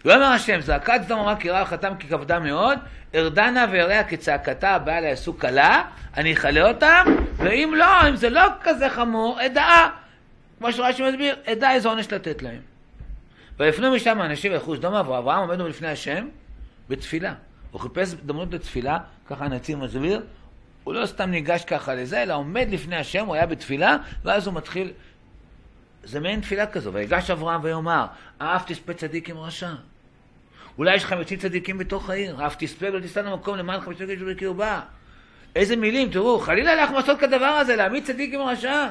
ויאמר 0.06 0.26
השם, 0.26 0.62
זעקת 0.62 1.00
סדום 1.04 1.18
ועמורה 1.18 1.36
כי 1.36 1.50
רבה 1.50 1.66
חתם 1.66 1.94
כי 2.00 2.08
כבדה 2.08 2.40
מאוד, 2.40 2.80
ארדנה 3.16 3.66
ואריה 3.72 4.04
כצעקתה 4.04 4.70
הבאה 4.70 5.02
לעשו 5.02 5.34
קלה, 5.34 5.84
אני 6.18 6.34
אכלה 6.34 6.70
אותם, 6.70 7.06
ואם 7.36 7.74
לא, 7.78 8.10
אם 8.10 8.16
זה 8.16 8.30
לא 8.30 8.42
כזה 8.62 8.90
חמור, 8.90 9.46
אדעה, 9.46 9.90
כמו 10.58 10.72
שרש"י 10.72 11.10
מסביר, 11.10 11.36
אדע 11.46 11.72
איזה 11.72 11.90
עונש 11.90 12.14
לתת 12.14 12.42
להם. 12.42 12.77
ויפנו 13.60 13.92
משם 13.92 14.22
האנשים 14.22 14.52
וילכו 14.52 14.76
סדומה, 14.76 15.10
ואברהם 15.10 15.40
עומד 15.40 15.60
לפני 15.60 15.88
השם 15.88 16.28
בתפילה. 16.90 17.34
הוא 17.72 17.82
חיפש 17.82 18.14
דמות 18.14 18.50
בתפילה, 18.50 18.98
ככה 19.30 19.46
הנציב 19.46 19.80
מסביר, 19.80 20.22
הוא 20.84 20.94
לא 20.94 21.06
סתם 21.06 21.30
ניגש 21.30 21.66
ככה 21.66 21.96
לזה, 21.96 22.24
אלא 22.24 22.34
עומד 22.34 22.68
לפני 22.72 22.96
השם, 22.96 23.26
הוא 23.26 23.36
היה 23.36 23.46
בתפילה, 23.46 23.98
ואז 24.24 24.48
הוא 24.48 24.54
מתחיל, 24.54 24.92
זה 26.04 26.20
מעין 26.20 26.42
תפילה 26.42 26.68
כזו, 26.68 26.94
ויגש 26.94 27.30
אברהם 27.30 27.64
ויאמר, 27.64 28.06
אף 28.38 28.72
תספה 28.72 28.94
צדיק 28.94 29.30
עם 29.30 29.38
רשע. 29.38 29.72
אולי 30.78 30.96
יש 30.96 31.06
חמישים 31.06 31.40
צדיקים 31.40 31.78
בתוך 31.78 32.10
העיר, 32.10 32.48
אף 32.48 32.56
תספה 32.60 32.86
ולא 32.88 33.00
תסתן 33.00 33.26
למקום 33.26 33.58
למען 33.58 33.82
חמישים 33.82 34.06
צדיקים 34.06 34.28
בקרבה. 34.28 34.82
איזה 35.56 35.76
מילים, 35.76 36.12
תראו, 36.12 36.40
חלילה 36.40 36.84
לך 36.84 36.92
לעשות 36.92 37.20
כדבר 37.20 37.46
הזה, 37.46 37.76
להעמיד 37.76 38.06
צדיק 38.06 38.34
עם 38.34 38.42
רשע. 38.42 38.88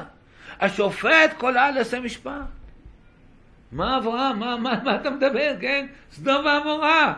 השופט 0.59 1.33
כל 1.37 1.57
העל 1.57 1.77
יעשה 1.77 1.99
משפט. 1.99 2.56
מה 3.71 3.97
אברהם? 3.97 4.39
מה, 4.39 4.57
מה, 4.57 4.83
מה 4.83 4.95
אתה 4.95 5.09
מדבר, 5.09 5.55
כן? 5.61 5.87
סדום 6.11 6.45
ועמורה. 6.45 7.13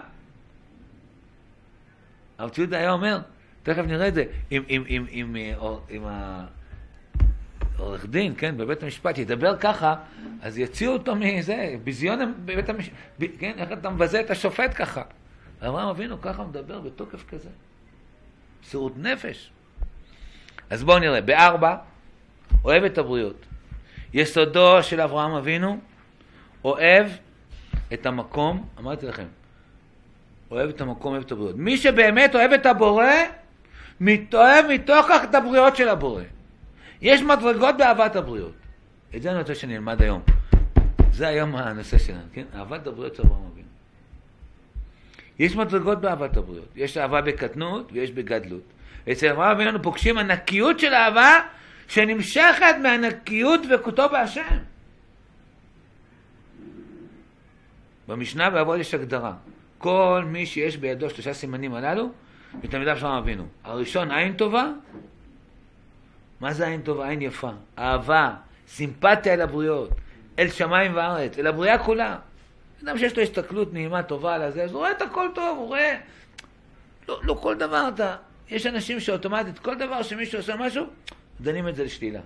הרב 2.38 2.50
ציודה 2.50 2.78
היה 2.78 2.92
אומר, 2.92 3.20
תכף 3.64 3.84
נראה 3.88 4.08
את 4.08 4.14
זה, 4.14 4.24
אם, 4.52 4.64
אם, 4.70 4.84
אם, 4.90 5.06
אם, 5.12 5.36
אם 5.92 6.04
העורך 7.78 8.06
דין, 8.06 8.34
כן, 8.38 8.58
בבית 8.58 8.84
המשפט 8.84 9.18
ידבר 9.18 9.58
ככה, 9.58 9.96
אז 10.42 10.58
יוציאו 10.58 10.94
אותו 10.94 11.16
מזה, 11.16 11.76
ביזיון 11.84 12.34
בבית 12.46 12.70
המשפט, 12.70 12.94
כן, 13.40 13.54
איך 13.58 13.72
אתה 13.72 13.90
מבזה 13.90 14.20
את 14.20 14.32
השופט 14.32 14.72
ככה? 14.76 15.02
אברהם 15.62 15.88
אבינו 15.88 16.22
ככה 16.22 16.44
מדבר 16.44 16.80
בתוקף 16.80 17.24
כזה. 17.30 17.50
מסירות 18.64 18.94
נפש. 18.98 19.52
אז 20.70 20.84
בואו 20.84 21.00
נראה, 21.00 21.22
בארבע, 21.22 21.76
אוהב 22.64 22.84
את 22.84 22.98
הבריות. 22.98 23.46
יסודו 24.14 24.84
של 24.84 25.02
אברהם 25.02 25.32
אבינו, 25.32 25.80
אוהב 26.64 27.08
את 27.94 28.06
המקום, 28.06 28.66
אמרתי 28.80 29.06
לכם, 29.06 29.28
אוהב 30.52 30.70
את 30.70 30.82
המקום, 30.82 31.12
אוהב 31.12 31.24
את 31.24 31.32
הבריות. 31.32 31.56
מי 31.56 31.78
שבאמת 31.78 32.36
אוהב 32.36 32.52
את 32.52 32.66
הבורא, 32.66 33.12
מתאהב 34.00 34.66
מתוך 34.70 35.06
כך 35.10 35.24
את 35.24 35.36
הבריות 35.36 35.76
של 35.76 35.90
הבורא. 35.90 36.24
יש 37.02 37.22
מדרגות 37.22 37.78
באהבת 37.78 38.16
הבריות. 38.16 38.54
את 39.16 39.22
זה 39.22 39.32
אני 39.32 39.40
רוצה 39.40 39.56
שנלמד 39.56 40.02
היום. 40.02 40.22
זה 41.12 41.28
היום 41.28 41.56
הנושא 41.56 41.98
שלנו, 41.98 42.22
כן? 42.34 42.44
אהבת 42.56 42.88
הבריות 42.88 43.16
של 43.16 43.24
אברהם 43.24 43.42
אבינו. 43.54 43.68
יש 45.40 45.56
מדרגות 45.56 46.02
באהבת 46.02 46.38
הבריות. 46.38 46.68
יש 46.76 46.98
אהבה 46.98 47.22
בקטנות 47.22 47.90
ויש 47.94 48.12
בגדלות. 48.12 48.62
אצל 49.12 49.28
אברהם 49.28 49.52
אבינו 49.52 49.82
פוגשים 49.82 50.18
ענקיות 50.18 50.80
של 50.80 50.94
אהבה 50.94 51.40
שנמשכת 51.88 52.76
מענקיות 52.84 53.62
דבקותו 53.66 54.10
בהשם. 54.10 54.58
במשנה 58.10 58.50
באבות 58.50 58.80
יש 58.80 58.94
הגדרה. 58.94 59.34
כל 59.78 60.24
מי 60.28 60.46
שיש 60.46 60.78
בידו 60.78 61.10
שלושה 61.10 61.34
סימנים 61.34 61.74
הללו, 61.74 62.10
מתלמידיו 62.64 62.98
של 62.98 63.06
אבינו. 63.06 63.48
הראשון, 63.64 64.12
עין 64.12 64.34
טובה. 64.34 64.72
מה 66.40 66.54
זה 66.54 66.68
עין 66.68 66.82
טובה? 66.82 67.10
עין 67.10 67.22
יפה. 67.22 67.52
אהבה, 67.80 68.36
סימפתיה 68.68 69.34
אל 69.34 69.42
הבריות, 69.42 69.90
אל 70.40 70.50
שמיים 70.50 70.96
וארץ, 70.96 71.38
אל 71.38 71.48
הבריאה 71.48 71.78
כולה. 71.78 72.18
אדם 72.84 72.98
שיש 72.98 73.18
לו 73.18 73.24
הסתכלות 73.24 73.74
נעימה, 73.74 74.04
טובה 74.04 74.36
על 74.36 74.42
הזה, 74.42 74.64
אז 74.64 74.72
הוא 74.72 74.80
רואה 74.80 74.92
את 74.92 75.02
הכל 75.02 75.28
טוב, 75.36 75.58
הוא 75.58 75.68
רואה... 75.68 75.98
לא, 77.08 77.20
לא 77.24 77.34
כל 77.34 77.56
דבר 77.56 77.90
אתה... 77.94 78.16
יש 78.50 78.66
אנשים 78.66 79.00
שאוטומטית, 79.00 79.60
כל 79.60 79.76
דבר 79.76 80.04
שמישהו 80.04 80.40
עושה 80.40 80.56
משהו, 80.56 80.86
דנים 81.42 81.68
את 81.68 81.76
זה 81.76 81.84
לשלילה. 81.84 82.20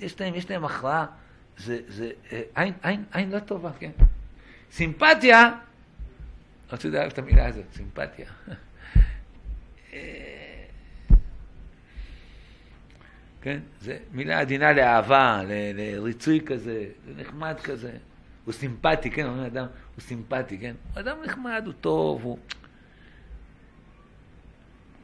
יש 0.00 0.20
להם, 0.20 0.34
יש 0.34 0.50
להם 0.50 0.64
הכרעה, 0.64 1.06
זה, 1.56 1.78
זה, 1.88 2.10
אה, 2.32 2.42
עין, 2.54 2.72
עין, 2.82 3.04
עין 3.12 3.30
לא 3.30 3.38
טובה, 3.38 3.70
כן. 3.78 3.90
סימפתיה, 4.72 5.52
רציתי 6.72 6.88
לדעת 6.88 7.12
את 7.12 7.18
המילה 7.18 7.46
הזאת, 7.46 7.64
סימפתיה. 7.72 8.26
כן, 13.40 13.60
זה 13.80 13.98
מילה 14.12 14.40
עדינה 14.40 14.72
לאהבה, 14.72 15.42
ל- 15.44 15.72
לריצוי 15.74 16.40
כזה, 16.46 16.86
זה 17.06 17.12
נחמד 17.16 17.60
כזה. 17.64 17.92
הוא 18.44 18.54
סימפטי, 18.54 19.10
כן, 19.10 19.26
אומר 19.26 19.46
אדם, 19.46 19.66
הוא 19.94 20.02
סימפטי, 20.02 20.58
כן? 20.58 20.74
הוא 20.92 21.00
אדם 21.00 21.16
נחמד, 21.24 21.62
הוא 21.66 21.74
טוב, 21.80 22.24
הוא... 22.24 22.38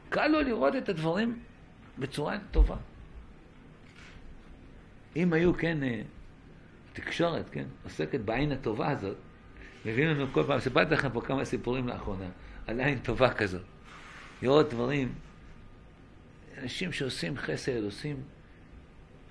קל 0.09 0.27
לו 0.27 0.41
לראות 0.41 0.75
את 0.75 0.89
הדברים 0.89 1.39
בצורה 1.99 2.37
טובה. 2.51 2.75
אם 5.15 5.33
היו, 5.33 5.53
כן, 5.57 5.83
אה, 5.83 6.01
תקשורת, 6.93 7.49
כן, 7.49 7.65
עוסקת 7.83 8.19
בעין 8.19 8.51
הטובה 8.51 8.89
הזאת, 8.89 9.17
מביאים 9.85 10.09
לנו 10.09 10.25
כל 10.31 10.43
פעם, 10.47 10.59
סיפרתי 10.59 10.93
לכם 10.93 11.09
פה 11.09 11.21
כמה 11.21 11.45
סיפורים 11.45 11.87
לאחרונה, 11.87 12.25
על 12.67 12.79
עין 12.79 12.99
טובה 12.99 13.33
כזאת. 13.33 13.61
לראות 14.41 14.69
דברים, 14.69 15.13
אנשים 16.61 16.91
שעושים 16.91 17.37
חסד, 17.37 17.83
עושים... 17.83 18.23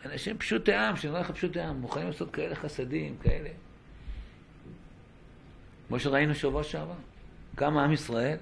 אנשים 0.05 0.39
פשוטי 0.39 0.75
עם, 0.75 0.97
שנראה 0.97 1.21
לך 1.21 1.31
פשוטי 1.31 1.61
עם, 1.61 1.77
מוכנים 1.77 2.07
לעשות 2.07 2.31
כאלה 2.31 2.55
חסדים, 2.55 3.17
כאלה. 3.23 3.51
כמו 5.89 6.01
שראינו 6.01 6.35
שבוע 6.35 6.63
שעבר. 6.63 6.95
כמה 7.57 7.85
עם 7.85 7.93
ישראל 7.93 8.37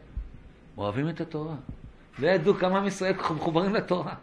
אוהבים 0.76 1.08
את 1.08 1.20
התורה. 1.20 1.56
לא 2.18 2.26
ידעו 2.26 2.54
כמה 2.54 2.78
עם 2.78 2.86
ישראל 2.86 3.14
מחוברים 3.14 3.74
לתורה. 3.74 4.14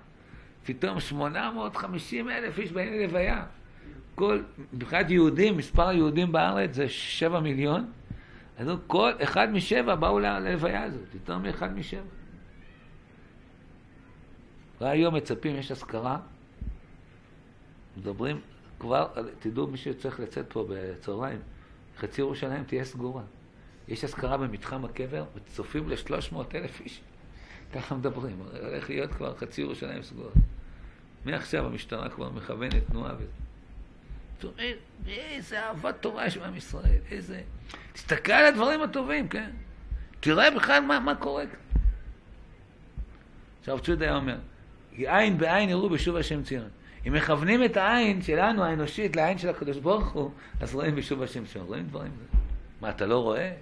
פתאום 0.64 1.00
850 1.00 2.30
אלף 2.30 2.60
איש 2.60 2.72
באים 2.72 2.94
ללוויה. 2.94 3.46
כל, 4.16 4.42
מבחינת 4.74 5.10
יהודים, 5.10 5.58
מספר 5.58 5.88
היהודים 5.88 6.32
בארץ 6.32 6.74
זה 6.74 6.90
7 6.90 7.40
מיליון. 7.40 7.92
אז 8.58 8.68
כל 8.88 9.12
אחד 9.24 9.52
משבע 9.52 9.96
באו 9.96 10.20
ללוויה 10.20 10.84
הזאת, 10.84 11.14
יותר 11.14 11.38
מאחד 11.38 11.78
משבע. 11.78 12.02
והיום 14.82 15.16
מצפים, 15.16 15.56
יש 15.56 15.72
אזכרה, 15.72 16.20
מדברים 17.98 18.40
כבר, 18.80 19.08
תדעו 19.40 19.68
מי 19.68 19.78
שצריך 19.78 20.20
לצאת 20.20 20.46
פה 20.50 20.66
בצהריים, 20.70 21.40
חצי 21.98 22.22
ירושלים 22.22 22.64
תהיה 22.64 22.86
סגורה. 22.86 23.24
יש 23.88 24.04
אזכרה 24.04 24.38
במתחם 24.38 24.86
הקבר, 24.86 25.26
וצופים 25.36 25.90
ל-300 25.90 26.36
אלף 26.56 26.82
איש. 26.82 27.02
ככה 27.74 27.96
מדברים, 27.96 28.40
הולך 28.62 28.90
להיות 28.90 29.12
כבר 29.12 29.36
חצי 29.36 29.62
ירושלים 29.62 30.04
סגורה. 30.04 30.32
מעכשיו 31.26 31.66
המשטרה 31.66 32.10
כבר 32.10 32.30
מכוונת 32.30 32.84
תנועה 32.90 33.14
וזה. 33.16 33.43
איזה 35.08 35.60
אהבת 35.60 35.96
תורה 36.02 36.26
יש 36.26 36.38
בעם 36.38 36.56
ישראל, 36.56 36.98
איזה... 37.12 37.42
תסתכל 37.94 38.32
על 38.32 38.46
הדברים 38.46 38.82
הטובים, 38.82 39.28
כן? 39.28 39.50
תראה 40.20 40.52
בכלל 40.52 40.80
מה, 40.80 41.00
מה 41.00 41.16
קורה. 41.16 41.44
עכשיו 43.60 43.80
צ'ודה 43.80 44.06
היה 44.06 44.16
אומר, 44.16 44.38
עין 44.98 45.38
בעין 45.38 45.70
יראו 45.70 45.90
בשוב 45.90 46.16
השם 46.16 46.44
ציון. 46.44 46.70
אם 47.08 47.14
מכוונים 47.14 47.64
את 47.64 47.78
העין 47.78 48.22
שלנו, 48.22 48.64
האנושית, 48.64 49.16
לעין 49.16 49.38
של 49.38 49.50
הקדוש 49.50 49.78
ברוך 49.78 50.12
הוא, 50.12 50.32
אז 50.60 50.76
רואים 50.76 50.96
בשוב 50.96 51.24
השם 51.24 51.46
ציון. 51.46 51.66
רואים 51.66 51.88
דברים. 51.88 52.12
מה, 52.82 52.90
אתה 52.90 53.06
לא 53.06 53.20
רואה? 53.20 53.54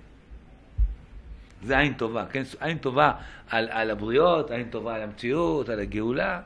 זה 1.64 1.78
עין 1.78 1.94
טובה, 1.94 2.26
כן? 2.32 2.44
עין 2.60 2.78
טובה 2.78 3.12
על, 3.50 3.70
על 3.72 3.90
הבריות, 3.90 4.52
עין 4.52 4.70
טובה 4.70 4.96
על 4.96 5.02
המציאות, 5.02 5.70
על 5.70 5.80
הגאולה. 5.80 6.42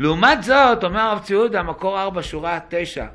לעומת 0.00 0.42
זאת, 0.42 0.84
אומר 0.84 1.00
הרב 1.00 1.18
ציודה, 1.22 1.62
מקור 1.62 2.00
ארבע, 2.00 2.22
שורה 2.22 2.58
תשע, 2.68 3.06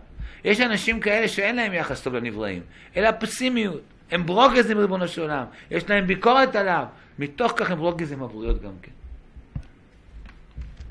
יש 0.44 0.62
אנשים 0.62 1.00
כאלה 1.00 1.28
שאין 1.28 1.56
להם 1.56 1.74
יחס 1.74 2.02
טוב 2.02 2.16
לנבראים, 2.16 2.62
אלא 2.98 3.10
פסימיות. 3.20 3.82
הם 4.12 4.26
ברוגזים 4.26 4.78
ריבונו 4.78 5.08
של 5.08 5.22
עולם, 5.22 5.46
יש 5.72 5.90
להם 5.90 6.08
ביקורת 6.08 6.56
עליו, 6.56 6.86
מתוך 7.20 7.54
כך 7.56 7.72
הם 7.72 7.78
ברוגזים 7.78 8.24
הבריות 8.24 8.62
גם 8.62 8.72
כן. 8.82 8.92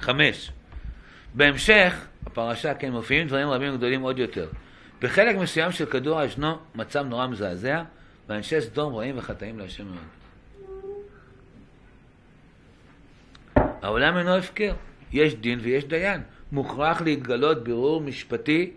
חמש, 0.00 0.50
בהמשך 1.35 2.07
הפרשה 2.26 2.74
כן 2.74 2.92
מופיעים 2.92 3.28
דברים 3.28 3.48
רבים 3.48 3.76
גדולים 3.76 4.02
עוד 4.02 4.18
יותר. 4.18 4.48
בחלק 5.02 5.37
מסוים 5.37 5.72
של 5.72 5.87
כדור 5.87 6.22
ישנו 6.22 6.59
מצב 6.74 7.07
נורא 7.07 7.26
מזעזע, 7.26 7.83
ואנשי 8.28 8.61
סדום 8.61 8.94
רעים 8.94 9.18
וחטאים 9.18 9.59
להשם 9.59 9.85
מאוד. 9.87 10.04
העולם 13.83 14.16
אינו 14.16 14.37
הפקר, 14.37 14.72
יש 15.14 15.35
דין 15.35 15.59
ויש 15.62 15.85
דיין. 15.85 16.20
מוכרח 16.53 17.00
להתגלות 17.00 17.64
בירור 17.64 18.00
משפטי 18.00 18.70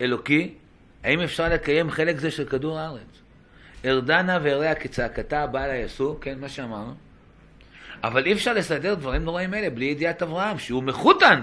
אלוקי, 0.00 0.54
האם 1.04 1.20
אפשר 1.20 1.48
לקיים 1.48 1.90
חלק 1.90 2.18
זה 2.18 2.30
של 2.30 2.44
כדור 2.44 2.78
הארץ? 2.78 3.22
ארדנה 3.84 4.38
ואריה 4.42 4.74
כצעקתה 4.74 5.46
בעל 5.46 5.70
היסור, 5.70 6.18
כן, 6.20 6.38
מה 6.40 6.48
שאמרנו. 6.48 6.94
אבל 8.04 8.26
אי 8.26 8.32
אפשר 8.32 8.52
לסדר 8.52 8.94
דברים 8.94 9.24
נוראים 9.24 9.54
אלה 9.54 9.70
בלי 9.70 9.84
ידיעת 9.84 10.22
אברהם, 10.22 10.58
שהוא 10.58 10.82
מחותן 10.82 11.42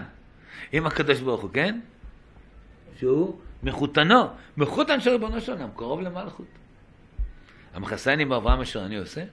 עם 0.72 0.88
הקדוש 0.88 1.20
ברוך 1.20 1.42
הוא, 1.42 1.50
כן? 1.54 1.80
שהוא 3.00 3.40
מחותנו, 3.64 4.28
מחותן 4.58 5.00
של 5.00 5.10
ריבונו 5.10 5.42
של 5.42 5.52
עולם, 5.52 5.70
קרוב 5.76 6.02
למלכות. 6.02 6.48
המכסני 7.74 8.26
באברהם 8.26 8.62
אשר 8.62 8.86
אני 8.86 8.98
עושה, 8.98 9.24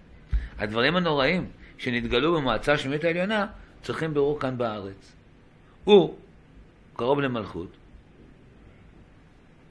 הדברים 0.58 0.96
הנוראים 0.96 1.46
שנתגלו 1.78 2.34
במועצה 2.34 2.72
השמית 2.72 3.04
העליונה 3.04 3.46
צריכים 3.82 4.14
בירור 4.14 4.40
כאן 4.40 4.58
בארץ. 4.58 5.12
הוא 5.84 6.16
קרוב 6.96 7.20
למלכות, 7.20 7.68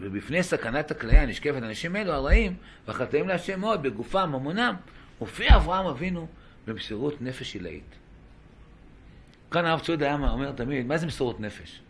ובפני 0.01 0.43
סכנת 0.43 0.91
הכליה 0.91 1.25
נשקפת 1.25 1.57
אנשים 1.63 1.95
אלו 1.95 2.13
הרעים 2.13 2.55
והחטאים 2.87 3.27
להשם 3.27 3.59
מאוד 3.59 3.83
בגופם, 3.83 4.29
ממונם, 4.29 4.75
מופיע 5.19 5.55
אברהם 5.55 5.85
אבינו 5.85 6.27
במסירות 6.67 7.21
נפש 7.21 7.53
עילאית. 7.53 7.95
כאן 9.51 9.65
הרב 9.65 9.79
צעוד 9.79 10.03
היה 10.03 10.13
אומר 10.13 10.51
תמיד, 10.51 10.85
מה 10.85 10.97
זה 10.97 11.07
מסירות 11.07 11.39
נפש? 11.39 11.81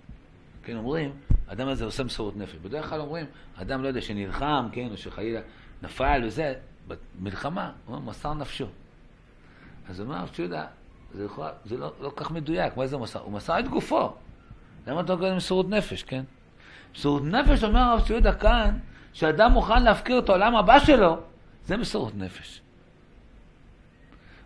כן, 0.63 0.75
אומרים, 0.75 1.11
האדם 1.47 1.67
הזה 1.67 1.85
עושה 1.85 2.03
מסירות 2.03 2.37
נפש. 2.37 2.55
בדרך 2.55 2.89
כלל 2.89 2.99
אומרים, 2.99 3.25
אדם 3.55 3.83
לא 3.83 3.87
יודע 3.87 4.01
שנלחם, 4.01 4.67
כן, 4.71 4.87
או 4.91 4.97
שחלילה 4.97 5.41
נפל 5.81 6.21
וזה, 6.25 6.53
במלחמה, 6.87 7.71
הוא 7.85 7.95
אומר, 7.95 8.09
מסר 8.09 8.33
נפשו. 8.33 8.67
אז 9.89 10.01
אומר 10.01 10.15
הרב 10.15 10.29
צ'ודה, 10.33 10.65
זה, 11.13 11.25
יכול, 11.25 11.45
זה 11.65 11.77
לא, 11.77 11.91
לא 12.01 12.11
כך 12.15 12.31
מדויק, 12.31 12.77
מה 12.77 12.87
זה 12.87 12.97
מסר? 12.97 13.19
הוא 13.19 13.31
מסר 13.31 13.59
את 13.59 13.67
גופו. 13.67 14.13
למה 14.87 15.01
אתה 15.01 15.15
קורא 15.15 15.35
מסירות 15.35 15.69
נפש, 15.69 16.03
כן? 16.03 16.23
מסירות 16.95 17.23
נפש, 17.23 17.63
אומר 17.63 17.79
הרב 17.79 18.01
צ'ודה 18.07 18.33
כאן, 18.33 18.77
שאדם 19.13 19.51
מוכן 19.51 19.83
להפקיר 19.83 20.19
את 20.19 20.29
העולם 20.29 20.55
הבא 20.55 20.79
שלו, 20.79 21.17
זה 21.65 21.77
מסירות 21.77 22.13
נפש. 22.17 22.61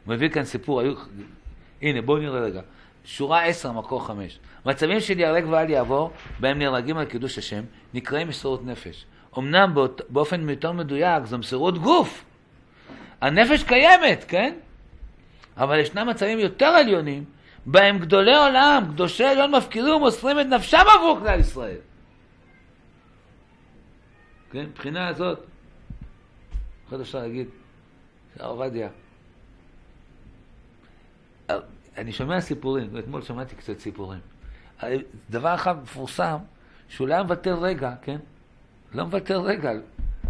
הוא 0.06 0.14
מביא 0.14 0.30
כאן 0.30 0.44
סיפור, 0.44 0.82
היו... 0.82 0.94
הנה, 1.82 2.02
בואו 2.02 2.18
נראה 2.18 2.40
רגע. 2.40 2.62
שורה 3.06 3.44
10, 3.44 3.72
מקור 3.72 4.08
5. 4.08 4.40
מצבים 4.66 5.00
של 5.00 5.20
ייהרג 5.20 5.46
ואל 5.50 5.70
יעבור, 5.70 6.12
בהם 6.40 6.60
נהרגים 6.60 6.98
על 6.98 7.06
קידוש 7.06 7.38
השם, 7.38 7.64
נקראים 7.94 8.28
מסירות 8.28 8.66
נפש. 8.66 9.06
אמנם 9.38 9.72
באות, 9.74 10.02
באופן 10.10 10.50
יותר 10.50 10.72
מדויק 10.72 11.26
זו 11.26 11.38
מסירות 11.38 11.78
גוף. 11.78 12.26
הנפש 13.22 13.64
קיימת, 13.64 14.26
כן? 14.28 14.54
אבל 15.58 15.80
ישנם 15.80 16.08
מצבים 16.08 16.40
יותר 16.40 16.66
עליונים, 16.66 17.24
בהם 17.66 18.00
גדולי 18.00 18.36
עולם, 18.36 18.84
קדושי 18.94 19.24
עליון 19.24 19.56
מפקירים 19.56 19.94
ומוסרים 19.94 20.40
את 20.40 20.46
נפשם 20.46 20.84
עבור 20.96 21.20
כלל 21.20 21.40
ישראל. 21.40 21.78
כן, 24.52 24.66
מבחינה 24.66 25.08
הזאת, 25.08 25.40
אחרי 26.88 27.02
אפשר 27.02 27.20
להגיד, 27.20 27.48
הרב 28.40 28.50
עובדיה, 28.52 28.90
אני 31.98 32.12
שומע 32.12 32.42
סיפורים, 32.42 32.98
אתמול 33.00 33.22
שמעתי 33.22 33.56
קצת 33.56 33.80
סיפורים. 33.80 34.20
דבר 35.30 35.56
אחד 35.56 35.82
מפורסם, 35.82 36.38
שהוא 36.90 37.08
לא 37.08 37.24
מוותר 37.24 37.60
רגע, 37.60 37.94
כן? 38.02 38.18
לא 38.94 39.04
מוותר 39.04 39.42
רגע, 39.42 39.72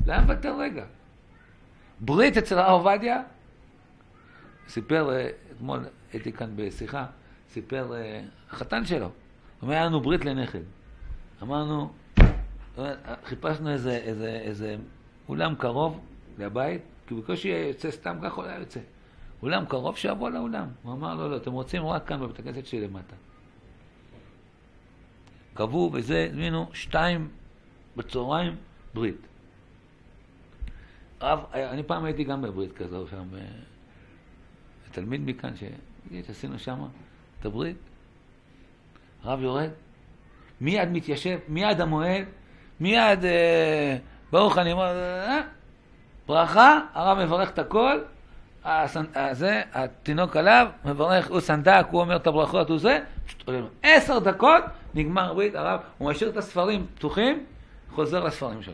לא 0.06 0.20
מוותר 0.20 0.58
רגע. 0.60 0.86
ברית 2.00 2.38
אצל 2.38 2.60
הרב 2.60 2.72
עובדיה, 2.72 3.22
סיפר, 4.68 5.10
אה, 5.12 5.30
אתמול 5.52 5.86
הייתי 6.14 6.32
כאן 6.32 6.54
בשיחה, 6.56 7.06
סיפר 7.50 7.96
אה, 7.96 8.22
החתן 8.50 8.86
שלו, 8.86 9.10
אומר, 9.62 9.74
היה 9.74 9.86
לנו 9.86 10.02
ברית 10.02 10.26
לנכד. 10.26 10.62
אמרנו, 11.42 11.94
חיפשנו 13.26 13.72
איזה, 13.72 13.98
איזה, 13.98 14.40
איזה 14.44 14.76
אולם 15.30 15.56
קרוב 15.56 16.00
לבית, 16.38 16.82
כי 17.08 17.16
בקושי 17.16 17.48
יוצא 17.48 17.92
סתם 17.92 18.18
ככה, 18.24 18.36
הוא 18.36 18.44
היה 18.44 18.60
יוצא. 18.60 18.80
אולם 19.42 19.66
קרוב, 19.66 19.98
שיבוא 19.98 20.30
לאולם. 20.30 20.68
הוא 20.84 20.94
אמר, 20.94 21.16
לא, 21.16 21.32
לא, 21.32 21.38
אתם 21.38 21.52
רוצים 21.52 21.86
רק 21.86 22.08
כאן 22.08 22.22
בבית 22.22 22.40
הכנסת 22.40 22.66
שלי 22.66 22.82
למטה. 22.82 23.16
קבעו 25.54 25.90
וזה, 25.94 26.28
הזמינו 26.30 26.70
שתיים 26.74 27.30
בצהריים, 27.98 28.56
ברית. 28.94 29.28
רב, 31.22 31.40
אני 31.54 31.84
פעם 31.84 32.06
הייתי 32.06 32.24
גם 32.24 32.42
בברית 32.42 32.74
כזו 32.74 33.08
שם, 33.08 33.28
תלמיד 34.96 35.22
מכאן, 35.26 35.50
שעשינו 36.28 36.60
שם 36.60 36.80
את 37.40 37.46
הברית. 37.46 37.78
הרב 39.24 39.42
יורד, 39.42 39.70
מיד 40.62 40.90
מתיישב, 40.92 41.40
מיד 41.48 41.82
המועד, 41.82 42.26
מיד 42.80 43.26
אה, 43.26 43.98
ברוך 44.32 44.58
אני 44.58 44.72
אומר, 44.72 44.96
אה, 44.96 45.42
ברכה, 46.28 46.80
הרב 46.94 47.26
מברך 47.26 47.50
את 47.50 47.60
הכל, 47.60 48.00
זה, 49.32 49.62
התינוק 49.74 50.38
עליו, 50.38 50.68
מברך, 50.86 51.30
הוא 51.30 51.40
סנדק, 51.40 51.86
הוא 51.92 52.02
אומר 52.02 52.16
את 52.16 52.28
הברכות, 52.28 52.70
הוא 52.70 52.78
זה, 52.78 53.00
עשר 53.84 54.20
דקות, 54.20 54.64
נגמר 54.94 55.34
ברית, 55.34 55.56
הרב, 55.56 55.80
הוא 55.98 56.10
משאיר 56.10 56.30
את 56.30 56.38
הספרים 56.38 56.86
פתוחים, 56.96 57.46
חוזר 57.90 58.24
לספרים 58.24 58.62
שלו. 58.62 58.74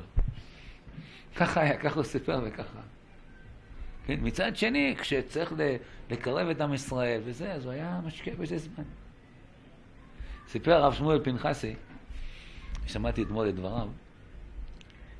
ככה 1.35 1.61
היה, 1.61 1.77
ככה 1.77 1.95
הוא 1.95 2.03
סיפר 2.03 2.41
וככה. 2.43 2.79
כן, 4.05 4.19
מצד 4.21 4.55
שני, 4.55 4.95
כשצריך 4.99 5.53
לקרב 6.09 6.47
את 6.47 6.61
עם 6.61 6.73
ישראל 6.73 7.21
וזה, 7.25 7.53
אז 7.53 7.65
הוא 7.65 7.73
היה 7.73 7.99
משקיע 8.05 8.35
בזה 8.35 8.57
זמן. 8.57 8.83
סיפר 10.47 10.73
הרב 10.73 10.93
שמואל 10.93 11.23
פנחסי, 11.23 11.75
שמעתי 12.87 13.23
אתמול 13.23 13.49
את 13.49 13.55
דבריו, 13.55 13.87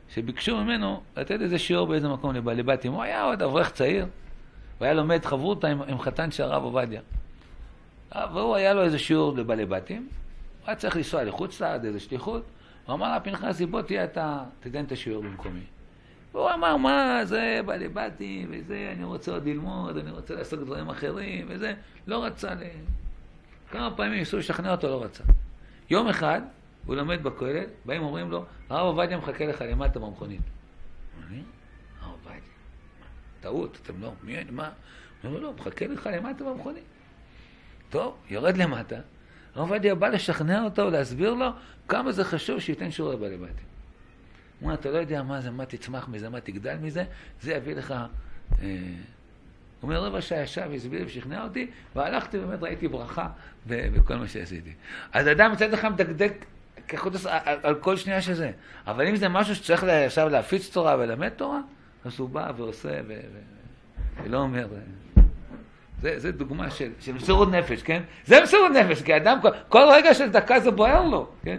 שביקשו 0.10 0.64
ממנו 0.64 1.02
לתת 1.18 1.42
איזה 1.42 1.60
שיעור 1.60 1.88
באיזה 1.88 2.10
מקום 2.10 2.36
לבעלי 2.36 2.64
בתים. 2.64 2.92
הוא 2.92 3.04
היה 3.04 3.24
עוד 3.24 3.42
אברך 3.42 3.72
צעיר, 3.72 4.04
הוא 4.78 4.86
היה 4.86 4.94
לומד 4.94 5.26
חברותא 5.26 5.68
עם, 5.68 5.82
עם 5.82 6.00
חתן 6.00 6.32
של 6.32 6.44
הרב 6.44 6.64
עובדיה. 6.64 7.02
והוא 8.16 8.56
היה 8.56 8.74
לו 8.74 8.84
איזה 8.84 9.00
שיעור 9.00 9.38
לבעלי 9.38 9.66
בתים, 9.66 10.10
הוא 10.60 10.68
היה 10.68 10.76
צריך 10.76 10.96
לנסוע 10.96 11.24
לחוץ 11.24 11.62
לארץ, 11.62 11.84
איזה 11.84 12.00
שליחות, 12.00 12.44
הוא 12.86 12.96
אמר 12.96 13.12
לה, 13.12 13.20
פנחסי, 13.20 13.66
בוא 13.66 13.82
תהיה 13.82 14.04
אתה, 14.04 14.44
תיתן 14.60 14.86
את 14.86 14.92
השיעור 14.92 15.24
במקומי. 15.24 15.64
והוא 16.34 16.52
אמר, 16.54 16.78
מה, 16.78 17.22
זה, 17.26 17.60
בעלי 17.66 17.90
בתים, 17.90 18.48
וזה, 18.52 18.94
אני 18.96 19.04
רוצה 19.04 19.32
עוד 19.32 19.46
ללמוד, 19.46 19.98
אני 19.98 20.12
רוצה 20.12 20.36
לעסוק 20.36 20.60
דברים 20.60 20.90
אחרים, 20.90 21.46
וזה, 21.50 21.74
לא 22.08 22.26
רצה 22.26 22.54
ל... 22.54 22.64
כמה 23.72 23.96
פעמים 23.96 24.14
ניסו 24.14 24.38
לשכנע 24.38 24.72
אותו, 24.72 24.90
לא 24.90 25.04
רצה. 25.04 25.24
יום 25.90 26.08
אחד, 26.08 26.42
הוא 26.86 26.96
לומד 26.96 27.24
בכולל, 27.24 27.64
באים 27.86 28.04
אומרים 28.04 28.32
לו, 28.32 28.46
הרב 28.70 28.86
עובדיה 28.86 29.18
מחכה 29.18 29.46
לך 29.46 29.64
למטה 29.70 30.00
במכונית. 30.00 30.42
אני? 31.28 31.42
הרב 32.02 32.12
עובדיה. 32.12 32.42
טעות, 33.42 33.80
אתם 33.84 34.02
לא, 34.02 34.12
מי, 34.24 34.44
מה? 34.50 34.70
הוא 35.22 35.30
אומר 35.30 35.40
לו, 35.40 35.54
מחכה 35.54 35.88
לך 35.88 36.10
למטה 36.14 36.44
במכונית. 36.44 36.84
טוב, 37.90 38.16
יורד 38.30 38.58
למטה, 38.58 38.96
הרב 39.56 39.72
עובדיה 39.72 39.96
בא 39.96 40.08
לשכנע 40.08 40.64
אותו, 40.64 40.90
להסביר 40.90 41.34
לו 41.34 41.50
כמה 41.88 42.12
זה 42.12 42.24
חשוב 42.24 42.60
שייתן 42.60 42.92
שיעור 42.92 43.14
לבעלי 43.14 43.38
בתים. 43.38 43.71
הוא 44.62 44.68
אומר, 44.68 44.80
אתה 44.80 44.92
לא 44.92 44.98
יודע 44.98 45.24
מה 45.24 45.42
זה, 45.42 45.52
מה 45.52 45.66
תצמח 45.66 46.08
מזה, 46.08 46.30
מה 46.30 46.42
תגדל 46.42 46.76
מזה, 46.82 47.04
זה 47.42 47.54
יביא 47.54 47.76
לך... 47.76 47.92
אה, 47.92 48.68
הוא 49.82 49.90
אומר, 49.90 50.04
רבע 50.04 50.22
שעה 50.22 50.42
ישב, 50.42 50.70
הסביר 50.76 51.04
ושכנע 51.06 51.44
אותי, 51.44 51.68
והלכתי, 51.96 52.40
באמת 52.40 52.64
ראיתי 52.64 52.88
ברכה 52.88 53.28
בכל 53.68 54.16
מה 54.16 54.28
שעשיתי. 54.28 54.74
אז 55.14 55.28
אדם 55.28 55.52
מצד 55.52 55.74
אחד 55.74 55.92
מדקדק 55.92 56.34
כחוט 56.88 57.14
על, 57.42 57.76
כל 57.76 57.98
שנייה 57.98 58.22
שזה. 58.22 58.52
אבל 58.88 59.08
אם 59.08 59.16
זה 59.16 59.30
משהו 59.30 59.56
שצריך 59.56 59.84
עכשיו 59.84 60.30
להפיץ 60.30 60.70
תורה 60.74 60.96
ולמד 61.00 61.30
תורה, 61.30 61.60
אז 62.06 62.20
הוא 62.20 62.30
בא 62.30 62.52
ועושה. 62.58 63.02
ולא 64.24 64.38
אומר... 64.38 64.68
זה, 66.02 66.20
זה 66.20 66.32
דוגמה 66.32 66.70
של, 66.72 66.92
מסירות 67.16 67.52
נפש, 67.52 67.84
כן? 67.84 68.02
זה 68.26 68.44
מסירות 68.44 68.72
נפש, 68.72 69.02
כי 69.02 69.18
אדם, 69.18 69.40
כל 69.70 69.84
רגע 69.94 70.14
של 70.14 70.30
דקה 70.30 70.60
זה 70.60 70.72
בוער 70.72 71.08
לו, 71.08 71.30
כן? 71.44 71.58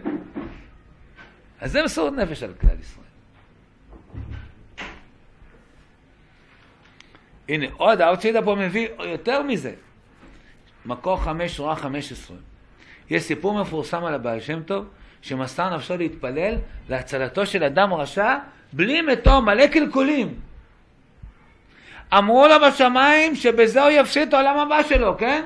אז 1.62 1.72
זה 1.72 1.82
מסירות 1.82 2.12
נפש 2.12 2.42
על 2.42 2.52
כלל 2.60 2.80
ישראל. 2.80 3.06
הנה, 7.48 7.66
עוד 7.76 8.00
הארצידה 8.00 8.42
פה 8.42 8.54
מביא 8.54 8.88
יותר 8.98 9.42
מזה. 9.42 9.74
מקור 10.86 11.22
חמש, 11.22 11.56
שורה 11.56 11.76
חמש 11.76 12.12
עשרה. 12.12 12.36
יש 13.10 13.22
סיפור 13.22 13.60
מפורסם 13.60 14.04
על 14.04 14.14
הבעל 14.14 14.40
שם 14.40 14.62
טוב, 14.62 14.88
שמסר 15.22 15.76
נפשו 15.76 15.96
להתפלל 15.96 16.54
להצלתו 16.88 17.46
של 17.46 17.64
אדם 17.64 17.94
רשע 17.94 18.38
בלי 18.72 19.02
מתו, 19.02 19.42
מלא 19.42 19.66
קלקולים. 19.66 20.34
אמרו 22.18 22.46
לו 22.48 22.54
בשמיים 22.66 23.36
שבזה 23.36 23.82
הוא 23.82 23.90
יפסיד 23.90 24.28
את 24.28 24.34
העולם 24.34 24.58
הבא 24.58 24.82
שלו, 24.82 25.18
כן? 25.18 25.44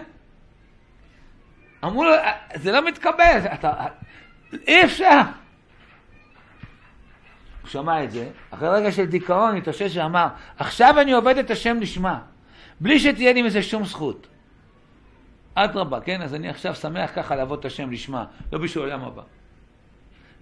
אמרו 1.84 2.04
לו, 2.04 2.10
זה 2.54 2.72
לא 2.72 2.84
מתקבל, 2.84 3.40
אתה, 3.54 3.72
אי 4.66 4.84
אפשר. 4.84 5.20
הוא 7.66 7.72
שמע 7.72 8.04
את 8.04 8.10
זה, 8.10 8.28
אחרי 8.50 8.68
רגע 8.68 8.92
של 8.92 9.04
דיכאון 9.04 9.56
התאושש 9.56 9.96
ואמר, 9.96 10.26
עכשיו 10.58 11.00
אני 11.00 11.12
עובד 11.12 11.38
את 11.38 11.50
השם 11.50 11.80
לשמה, 11.80 12.18
בלי 12.80 12.98
שתהיה 13.00 13.32
לי 13.32 13.42
מזה 13.42 13.62
שום 13.62 13.84
זכות. 13.84 14.26
אדרבה, 15.54 16.00
כן? 16.00 16.22
אז 16.22 16.34
אני 16.34 16.48
עכשיו 16.48 16.74
שמח 16.74 17.10
ככה 17.14 17.36
לעבוד 17.36 17.58
את 17.58 17.64
השם 17.64 17.90
לשמה, 17.90 18.24
לא 18.52 18.58
בשביל 18.58 18.84
העולם 18.84 19.04
הבא. 19.04 19.22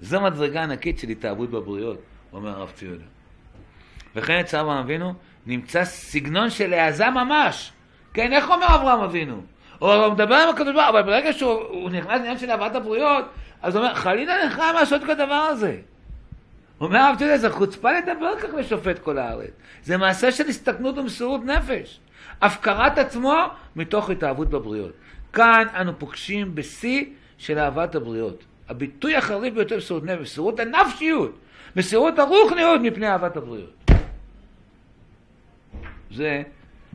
זו 0.00 0.20
מדרגה 0.20 0.62
ענקית 0.62 0.98
של 0.98 1.08
התאהבות 1.08 1.50
בבריות, 1.50 1.98
אומר 2.32 2.50
הרב 2.50 2.70
ציודה. 2.70 3.04
וכן 4.16 4.40
אצל 4.40 4.56
אברהם 4.56 4.78
אבינו 4.78 5.14
נמצא 5.46 5.84
סגנון 5.84 6.50
של 6.50 6.74
העזה 6.74 7.10
ממש. 7.10 7.72
כן, 8.14 8.32
איך 8.32 8.50
אומר 8.50 8.66
אברהם 8.74 9.00
אבינו? 9.00 9.42
הוא 9.78 10.08
מדבר 10.08 10.34
עם 10.34 10.48
הקדוש 10.48 10.74
ברוך 10.74 10.88
הוא, 10.88 10.88
אבל 10.88 11.02
ברגע 11.02 11.32
שהוא 11.32 11.90
נכנס 11.90 12.06
לעניין 12.06 12.38
של 12.38 12.50
אהבת 12.50 12.74
הבריות, 12.74 13.24
אז 13.62 13.76
הוא 13.76 13.84
אומר, 13.84 13.94
חלילה 13.94 14.44
לך 14.44 14.62
לעשות 14.74 15.02
כדבר 15.02 15.34
הזה. 15.34 15.76
אומר 16.80 16.98
הרב 16.98 17.16
ציודה, 17.18 17.38
זה 17.38 17.50
חוצפה 17.50 17.92
לדבר 17.92 18.38
כך 18.40 18.54
לשופט 18.54 18.98
כל 18.98 19.18
הארץ. 19.18 19.50
זה 19.82 19.96
מעשה 19.96 20.32
של 20.32 20.48
הסתכנות 20.48 20.98
ומסירות 20.98 21.44
נפש. 21.44 22.00
הפקרת 22.40 22.98
עצמו 22.98 23.34
מתוך 23.76 24.10
התאהבות 24.10 24.48
בבריות. 24.50 24.92
כאן 25.32 25.66
אנו 25.80 25.98
פוגשים 25.98 26.54
בשיא 26.54 27.04
של 27.38 27.58
אהבת 27.58 27.94
הבריות. 27.94 28.44
הביטוי 28.68 29.16
החריף 29.16 29.54
ביותר 29.54 29.76
בסירות 29.76 30.04
נפש, 30.04 30.20
מסירות 30.20 30.60
הנפשיות, 30.60 31.38
מסירות 31.76 32.18
הרוחניות 32.18 32.80
מפני 32.80 33.08
אהבת 33.08 33.36
הבריות. 33.36 33.90
זה, 36.10 36.42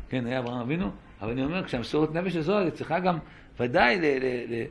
כן, 0.10 0.26
היה 0.26 0.40
אברהם 0.40 0.60
אבינו, 0.60 0.92
אבל 1.22 1.32
אני 1.32 1.44
אומר, 1.44 1.64
כשהמסירות 1.64 2.14
נפש 2.14 2.36
הזו, 2.36 2.58
היא 2.58 2.70
צריכה 2.70 3.00
גם, 3.00 3.18
ודאי, 3.60 4.00
ל, 4.00 4.06
ל, 4.06 4.54
ל, 4.54 4.64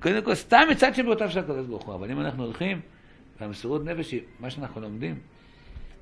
קודם 0.00 0.22
כל, 0.22 0.34
סתם 0.34 0.62
מצד 0.70 0.94
שבעותיו 0.94 1.30
של 1.30 1.38
הקדוש 1.38 1.66
ברוך 1.66 1.84
הוא, 1.84 1.94
אבל 1.94 2.10
אם 2.10 2.20
אנחנו 2.20 2.44
הולכים, 2.44 2.80
והמסירות 3.44 3.84
נפש 3.84 4.12
היא 4.12 4.20
מה 4.40 4.50
שאנחנו 4.50 4.80
לומדים 4.80 5.18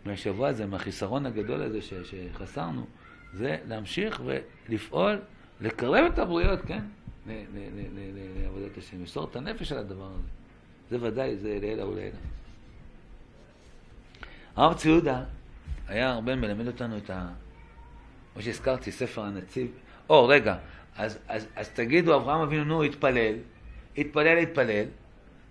מהשבוע 0.04 0.48
הזה, 0.48 0.66
מהחיסרון 0.66 1.26
הגדול 1.26 1.62
הזה 1.62 1.82
ש, 1.82 1.94
שחסרנו, 1.94 2.86
זה 3.32 3.56
להמשיך 3.68 4.22
ולפעול, 4.24 5.18
לקרב 5.60 6.04
את 6.12 6.18
הבריות, 6.18 6.60
כן? 6.66 6.82
לעבודת 7.26 8.78
השם, 8.78 8.98
למסור 9.00 9.28
את 9.30 9.36
הנפש 9.36 9.72
על 9.72 9.78
הדבר 9.78 10.04
הזה. 10.04 10.28
זה 10.90 10.98
ודאי, 11.00 11.36
זה 11.36 11.58
לעילא 11.60 11.82
ולעילא. 11.82 12.16
הרב 14.56 14.74
צבי 14.74 14.90
יהודה 14.90 15.24
היה 15.88 16.10
הרבה 16.10 16.36
מלמד 16.36 16.66
אותנו 16.66 16.96
את 16.96 17.10
ה... 17.10 17.28
כמו 18.32 18.42
שהזכרתי, 18.42 18.92
ספר 18.92 19.22
הנציב. 19.22 19.70
או, 20.08 20.28
רגע, 20.28 20.56
אז, 20.96 21.18
אז, 21.28 21.46
אז 21.56 21.68
תגידו, 21.68 22.16
אברהם 22.16 22.40
אבינו, 22.40 22.64
נו, 22.64 22.82
התפלל, 22.82 23.34
התפלל, 23.98 24.38
התפלל. 24.38 24.84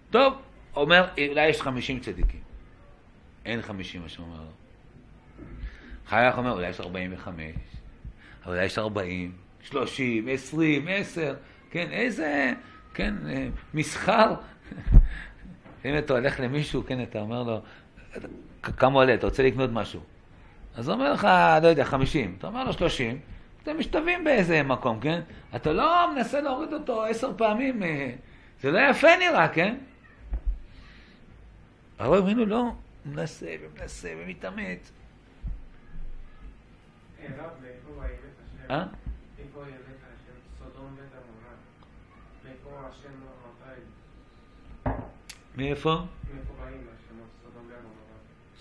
טוב, 0.10 0.34
אומר, 0.76 1.08
אולי 1.30 1.48
יש 1.48 1.62
חמישים 1.62 2.00
צדיקים. 2.00 2.40
אין 3.46 3.62
חמישים, 3.62 4.02
מה 4.02 4.10
שאומר 4.10 4.38
לו. 4.38 4.52
חייך 6.08 6.38
אומר, 6.38 6.52
אולי 6.52 6.70
יש 6.70 6.80
ארבעים 6.80 7.14
וחמש, 7.14 7.56
אולי 8.46 8.66
יש 8.66 8.78
ארבעים, 8.78 9.32
שלושים, 9.62 10.28
עשרים, 10.28 10.88
עשר, 10.90 11.36
כן, 11.72 11.88
איזה, 11.92 12.54
כן, 12.94 13.14
אה, 13.30 13.48
מסחר. 13.74 14.34
אם 15.86 15.98
אתה 15.98 16.14
הולך 16.14 16.40
למישהו, 16.40 16.84
כן, 16.88 17.04
אתה 17.04 17.20
אומר 17.20 17.44
לו, 17.44 17.62
כמה 18.78 19.00
עולה, 19.00 19.14
אתה 19.14 19.28
רוצה 19.28 19.44
לקנות 19.44 19.70
משהו. 19.74 20.02
אז 20.76 20.88
הוא 20.88 20.94
אומר 20.94 21.14
לך, 21.14 21.28
לא 21.62 21.68
יודע, 21.68 21.86
חמישים. 21.86 22.36
אתה 22.38 22.48
אומר 22.48 22.64
לו 22.64 22.74
שלושים, 22.74 23.20
אתם 23.64 23.80
משתווים 23.80 24.24
באיזה 24.24 24.64
מקום, 24.64 25.00
כן? 25.00 25.22
אתה 25.56 25.74
לא 25.74 26.16
מנסה 26.16 26.42
להוריד 26.42 26.74
אותו 26.74 27.04
עשר 27.04 27.32
פעמים, 27.38 27.84
אה, 27.84 28.12
זה 28.62 28.72
לא 28.72 28.80
יפה 28.90 29.08
נראה, 29.20 29.48
כן? 29.48 29.76
אבל 32.02 32.18
אבינו 32.18 32.46
לא, 32.46 32.72
מנסה 33.06 33.56
ומנסה 33.62 34.14
ומתאמץ. 34.18 34.92
אה? 38.70 38.86
מאיפה? 45.56 45.98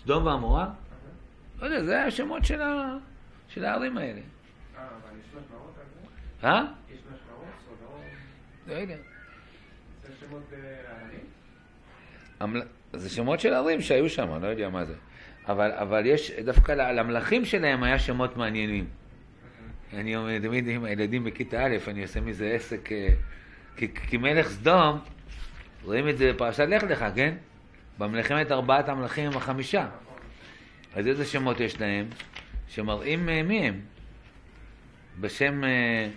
סדום 0.03 0.26
ועמורה? 0.26 0.72
לא 1.61 1.66
יודע, 1.66 1.85
זה 1.85 2.05
השמות 2.05 2.44
של 3.48 3.64
הערים 3.64 3.98
האלה. 3.98 4.20
אה, 4.20 4.87
אבל 4.87 5.18
יש 5.20 5.26
משמעות 5.26 5.74
על 5.79 5.85
זה? 6.40 6.48
אה? 6.48 6.64
יש 6.90 7.00
משמעות? 7.00 7.55
סודום? 7.68 8.03
לא 8.66 8.74
יודע. 8.74 8.96
זה 10.03 10.12
שמות 10.20 10.42
הערים? 10.88 12.70
זה 12.92 13.11
שמות 13.11 13.40
של 13.40 13.55
ערים 13.55 13.81
שהיו 13.81 14.09
שם, 14.09 14.35
אני 14.35 14.42
לא 14.42 14.46
יודע 14.46 14.68
מה 14.68 14.85
זה. 14.85 14.94
אבל, 15.48 15.72
אבל 15.72 16.07
יש, 16.07 16.31
דווקא 16.31 16.72
למלכים 16.72 17.44
שלהם 17.44 17.83
היה 17.83 17.98
שמות 17.98 18.37
מעניינים. 18.37 18.87
אני 19.92 20.16
אומר, 20.16 20.38
תמיד 20.38 20.68
עם 20.68 20.85
הילדים 20.85 21.24
בכיתה 21.24 21.66
א', 21.66 21.76
אני 21.88 22.03
עושה 22.03 22.20
מזה 22.20 22.46
עסק, 22.46 22.92
אה, 22.92 23.09
כי, 23.76 23.94
כי 23.94 24.16
מלך 24.16 24.48
סדום, 24.48 24.98
רואים 25.85 26.09
את 26.09 26.18
זה 26.18 26.33
בפרשת 26.33 26.66
לך 26.68 26.83
לך, 26.83 27.05
כן? 27.14 27.35
במלחמת 27.98 28.53
ארבעת 28.53 28.88
המלכים 28.88 29.26
עם 29.26 29.37
החמישה. 29.37 29.88
אז 30.94 31.07
איזה 31.07 31.24
שמות 31.24 31.61
יש 31.61 31.81
להם? 31.81 32.07
שמראים 32.68 33.29
אה, 33.29 33.42
מי 33.42 33.68
הם. 33.68 33.81
בשם... 35.20 35.64
אה, 35.64 36.09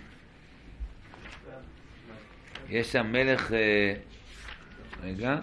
יש 2.68 2.92
שם 2.92 3.12
מלך... 3.12 3.52
רגע. 5.02 5.38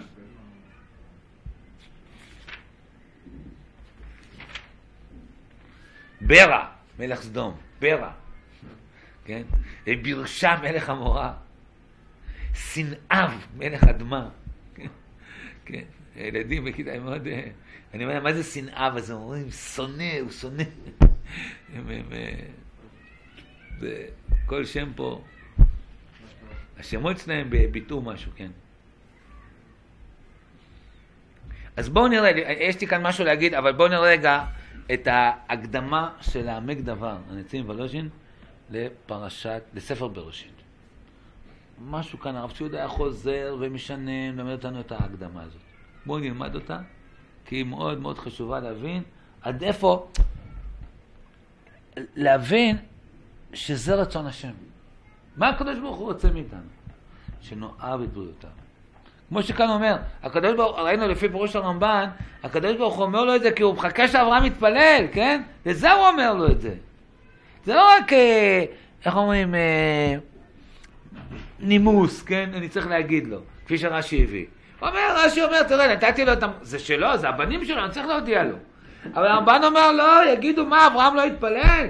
ברע, 6.26 6.66
מלך 6.98 7.22
סדום, 7.22 7.56
ברע, 7.80 8.10
כן? 9.24 9.42
בירשה 9.86 10.56
מלך 10.62 10.88
המורה, 10.88 11.32
שנאב 12.54 13.46
מלך 13.56 13.84
אדמה, 13.84 14.28
כן? 14.74 14.86
כן? 15.64 15.82
ילדים 16.16 16.64
בכיתה 16.64 16.92
הם 16.92 17.04
מאוד... 17.04 17.28
אני 17.94 18.04
אומר, 18.04 18.20
מה 18.20 18.32
זה 18.32 18.42
שנאב? 18.44 18.96
אז 18.96 19.10
הם 19.10 19.16
אומרים, 19.16 19.50
שונא, 19.50 20.18
הוא 20.20 20.30
שונא. 20.30 20.62
הם, 21.74 21.88
הם, 21.88 22.04
זה, 23.78 24.04
כל 24.46 24.64
שם 24.64 24.92
פה, 24.96 25.24
השמות 26.78 27.18
שלהם 27.18 27.50
ביטאו 27.72 28.02
משהו, 28.02 28.32
כן. 28.36 28.50
אז 31.76 31.88
בואו 31.88 32.08
נראה, 32.08 32.30
יש 32.60 32.80
לי 32.80 32.86
כאן 32.86 33.02
משהו 33.02 33.24
להגיד, 33.24 33.54
אבל 33.54 33.72
בואו 33.72 33.88
נראה 33.88 34.00
רגע 34.00 34.44
את 34.94 35.06
ההקדמה 35.06 36.10
של 36.20 36.48
העמק 36.48 36.78
דבר, 36.78 37.16
הנציב 37.30 37.68
ולוז'ין, 37.68 38.08
לפרשת, 38.70 39.62
לספר 39.74 40.08
בראשית. 40.08 40.62
משהו 41.84 42.18
כאן, 42.20 42.36
הרב 42.36 42.52
ציודה 42.52 42.78
היה 42.78 42.88
חוזר 42.88 43.56
ומשנה, 43.60 44.10
ומלמד 44.32 44.52
אותנו 44.52 44.80
את 44.80 44.92
ההקדמה 44.92 45.42
הזאת. 45.42 45.60
בואו 46.06 46.18
נלמד 46.18 46.54
אותה, 46.54 46.78
כי 47.44 47.56
היא 47.56 47.64
מאוד 47.64 48.00
מאוד 48.00 48.18
חשובה 48.18 48.60
להבין 48.60 49.02
עד 49.42 49.62
איפה, 49.62 50.08
להבין 51.96 52.76
שזה 53.54 53.94
רצון 53.94 54.26
השם. 54.26 54.52
מה 55.36 55.48
הקדוש 55.48 55.78
ברוך 55.78 55.96
הוא 55.96 56.06
רוצה 56.06 56.30
מאיתנו? 56.30 56.60
שנאהב 57.40 58.00
את 58.00 58.12
בריאותיו. 58.12 58.50
כמו 59.32 59.42
שכאן 59.42 59.68
אומר, 59.68 59.96
הקדוש 60.22 60.54
ברוך 60.54 60.78
הוא, 60.78 60.86
ראינו 60.86 61.08
לפי 61.08 61.28
פירוש 61.28 61.56
הרמב"ן, 61.56 62.08
הקדוש 62.42 62.76
ברוך 62.76 62.96
הוא 62.96 63.04
אומר 63.04 63.24
לו 63.24 63.34
את 63.34 63.42
זה 63.42 63.52
כי 63.52 63.62
הוא 63.62 63.74
מחכה 63.74 64.08
שאברהם 64.08 64.44
יתפלל, 64.44 65.06
כן? 65.12 65.42
לזה 65.66 65.92
הוא 65.92 66.08
אומר 66.08 66.34
לו 66.34 66.46
את 66.46 66.60
זה. 66.60 66.74
זה 67.64 67.74
לא 67.74 67.88
רק, 67.96 68.12
אה, 68.12 68.64
איך 69.04 69.16
אומרים, 69.16 69.54
אה, 69.54 70.14
נימוס, 71.60 72.22
כן? 72.22 72.50
אני 72.54 72.68
צריך 72.68 72.86
להגיד 72.86 73.26
לו, 73.26 73.38
כפי 73.64 73.78
שרש"י 73.78 74.22
הביא. 74.22 74.46
אומר, 74.82 75.16
רש"י 75.16 75.42
אומר, 75.42 75.62
תראה, 75.62 75.94
נתתי 75.94 76.24
לו 76.24 76.32
את 76.32 76.42
ה... 76.42 76.46
זה 76.62 76.78
שלו, 76.78 77.18
זה 77.18 77.28
הבנים 77.28 77.64
שלו, 77.64 77.84
אני 77.84 77.90
צריך 77.90 78.06
להודיע 78.06 78.42
לו. 78.42 78.56
אבל 79.14 79.26
הרמב"ן 79.26 79.60
אומר, 79.64 79.92
לא, 79.92 80.32
יגידו 80.32 80.66
מה, 80.66 80.86
אברהם 80.86 81.14
לא 81.14 81.24
התפלל? 81.24 81.86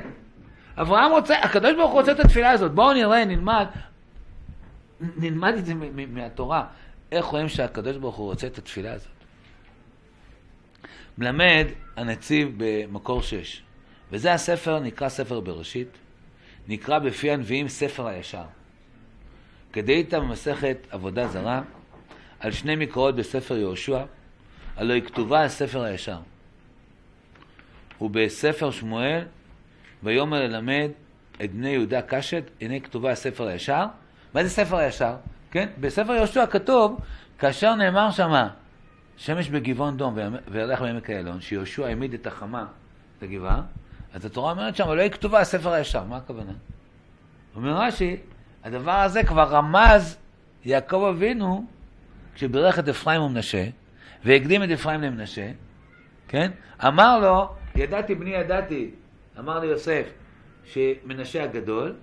אברהם 0.76 1.10
רוצה, 1.10 1.38
הקדוש 1.38 1.72
ברוך 1.72 1.92
הוא 1.92 2.00
רוצה 2.00 2.12
את 2.12 2.20
התפילה 2.20 2.50
הזאת. 2.50 2.72
בואו 2.72 2.92
נראה, 2.92 3.24
נלמד, 3.24 3.66
נלמד 5.16 5.54
את 5.58 5.66
זה 5.66 5.74
מהתורה. 6.08 6.64
איך 7.12 7.24
רואים 7.24 7.48
שהקדוש 7.48 7.96
ברוך 7.96 8.16
הוא 8.16 8.26
רוצה 8.26 8.46
את 8.46 8.58
התפילה 8.58 8.92
הזאת? 8.92 9.08
מלמד 11.18 11.66
הנציב 11.96 12.54
במקור 12.56 13.22
6, 13.22 13.62
וזה 14.10 14.32
הספר, 14.32 14.78
נקרא 14.78 15.08
ספר 15.08 15.40
בראשית, 15.40 15.88
נקרא 16.68 16.98
בפי 16.98 17.30
הנביאים 17.30 17.68
ספר 17.68 18.06
הישר. 18.06 18.44
כדאית 19.72 20.14
במסכת 20.14 20.76
עבודה 20.90 21.28
זרה, 21.28 21.62
על 22.40 22.52
שני 22.52 22.76
מקראות 22.76 23.16
בספר 23.16 23.56
יהושע, 23.56 24.04
הלא 24.76 24.92
היא 24.92 25.02
כתובה 25.02 25.40
על 25.40 25.48
ספר 25.48 25.82
הישר. 25.82 26.18
ובספר 28.00 28.70
שמואל, 28.70 29.24
ויאמר 30.02 30.40
ללמד 30.40 30.90
את 31.44 31.52
בני 31.52 31.70
יהודה 31.70 32.02
קשת, 32.02 32.42
הנה 32.60 32.80
כתובה 32.80 33.08
על 33.08 33.14
ספר 33.14 33.46
הישר. 33.46 33.84
מה 34.34 34.44
זה 34.44 34.50
ספר 34.50 34.76
הישר? 34.76 35.14
כן? 35.52 35.68
בספר 35.80 36.12
יהושע 36.12 36.46
כתוב, 36.46 37.00
כאשר 37.38 37.74
נאמר 37.74 38.10
שמה, 38.10 38.48
שמש 39.16 39.48
בגבעון 39.48 39.96
דום 39.96 40.18
וירח 40.48 40.82
בעמק 40.82 41.10
איילון, 41.10 41.40
שיהושע 41.40 41.86
העמיד 41.86 42.14
את 42.14 42.26
החמה, 42.26 42.66
את 43.18 43.22
הגבעה, 43.22 43.62
אז 44.14 44.24
התורה 44.24 44.52
אומרת 44.52 44.76
שם, 44.76 44.88
היא 44.88 45.10
כתובה 45.10 45.38
על 45.38 45.44
ספר 45.44 45.72
הישר, 45.72 46.04
מה 46.04 46.16
הכוונה? 46.16 46.52
אומר 47.56 47.70
רש"י, 47.70 48.16
הדבר 48.64 48.92
הזה 48.92 49.24
כבר 49.24 49.42
רמז 49.42 50.16
יעקב 50.64 51.04
אבינו 51.10 51.64
כשבירך 52.34 52.78
את 52.78 52.88
אפרים 52.88 53.22
ומנשה, 53.22 53.66
והקדים 54.24 54.64
את 54.64 54.68
אפרים 54.70 55.00
למנשה, 55.00 55.50
כן? 56.28 56.50
אמר 56.86 57.18
לו, 57.18 57.54
ידעתי 57.74 58.14
בני 58.14 58.30
ידעתי, 58.30 58.90
אמר 59.38 59.58
ליוסף, 59.58 60.06
שמנשה 60.64 61.44
הגדול, 61.44 61.94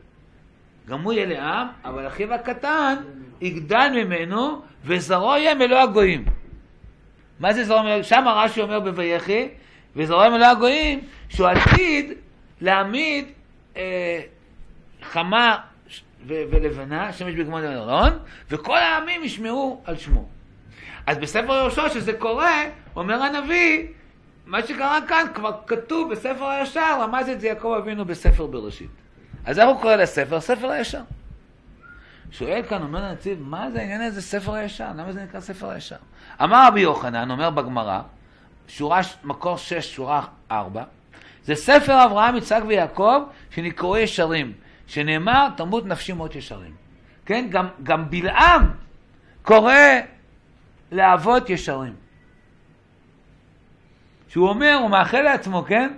גם 0.89 1.01
הוא 1.01 1.13
יהיה 1.13 1.25
לעם, 1.25 1.67
אבל 1.85 2.07
אחיו 2.07 2.33
הקטן 2.33 2.95
יגדל 3.41 3.91
ממנו, 3.95 4.61
וזרעו 4.85 5.37
יהיה 5.37 5.55
מלוא 5.55 5.79
הגויים. 5.79 6.25
מה 7.39 7.53
זה 7.53 7.63
זרעו 7.63 7.83
מלוא? 7.83 8.01
שם 8.01 8.25
רש"י 8.27 8.61
אומר 8.61 8.79
בויחי, 8.79 9.47
וזרעו 9.95 10.21
יהיה 10.21 10.31
מלוא 10.31 10.47
הגויים, 10.47 10.99
שהוא 11.29 11.47
עתיד 11.47 12.13
להעמיד 12.61 13.25
אה, 13.77 14.21
חמה 15.01 15.57
ו- 16.27 16.43
ולבנה, 16.49 17.13
שמש 17.13 17.35
בגמוד 17.35 17.63
אלרון, 17.63 18.19
וכל 18.49 18.77
העמים 18.77 19.23
ישמעו 19.23 19.81
על 19.85 19.97
שמו. 19.97 20.29
אז 21.07 21.17
בספר 21.17 21.53
יהושע, 21.53 21.89
שזה 21.89 22.13
קורה, 22.13 22.63
אומר 22.95 23.23
הנביא, 23.23 23.87
מה 24.45 24.67
שקרה 24.67 24.99
כאן 25.07 25.25
כבר 25.33 25.51
כתוב 25.67 26.11
בספר 26.11 26.45
הישר, 26.45 26.97
רמז 27.01 27.29
את 27.29 27.41
זה 27.41 27.47
יעקב 27.47 27.75
אבינו 27.77 28.05
בספר 28.05 28.45
בראשית. 28.45 28.89
אז 29.45 29.59
איך 29.59 29.67
הוא 29.67 29.81
קורא 29.81 29.95
לספר? 29.95 30.41
ספר 30.41 30.69
הישר. 30.69 31.01
שואל 32.31 32.61
כאן, 32.69 32.81
אומר 32.81 33.05
הנציב, 33.05 33.39
מה 33.41 33.71
זה 33.71 33.79
העניין 33.79 34.01
הזה 34.01 34.21
ספר 34.21 34.53
הישר? 34.53 34.89
למה 34.95 35.11
זה 35.11 35.23
נקרא 35.23 35.39
ספר 35.39 35.69
הישר? 35.69 35.95
אמר 36.43 36.67
רבי 36.67 36.81
יוחנן, 36.81 37.31
אומר 37.31 37.49
בגמרא, 37.49 38.01
שורה, 38.67 39.01
מקור 39.23 39.57
6, 39.57 39.95
שורה 39.95 40.25
4, 40.51 40.83
זה 41.45 41.55
ספר 41.55 42.05
אברהם, 42.05 42.35
יצחק 42.35 42.61
ויעקב, 42.67 43.23
שנקראו 43.49 43.97
ישרים, 43.97 44.53
שנאמר, 44.87 45.47
תמות 45.57 45.85
נפשי 45.85 46.13
מות 46.13 46.35
ישרים. 46.35 46.73
כן, 47.25 47.47
גם, 47.49 47.67
גם 47.83 48.09
בלעם 48.09 48.71
קורא 49.41 49.73
לאבות 50.91 51.49
ישרים. 51.49 51.93
שהוא 54.27 54.49
אומר, 54.49 54.77
הוא 54.81 54.89
מאחל 54.89 55.21
לעצמו, 55.21 55.63
כן? 55.67 55.93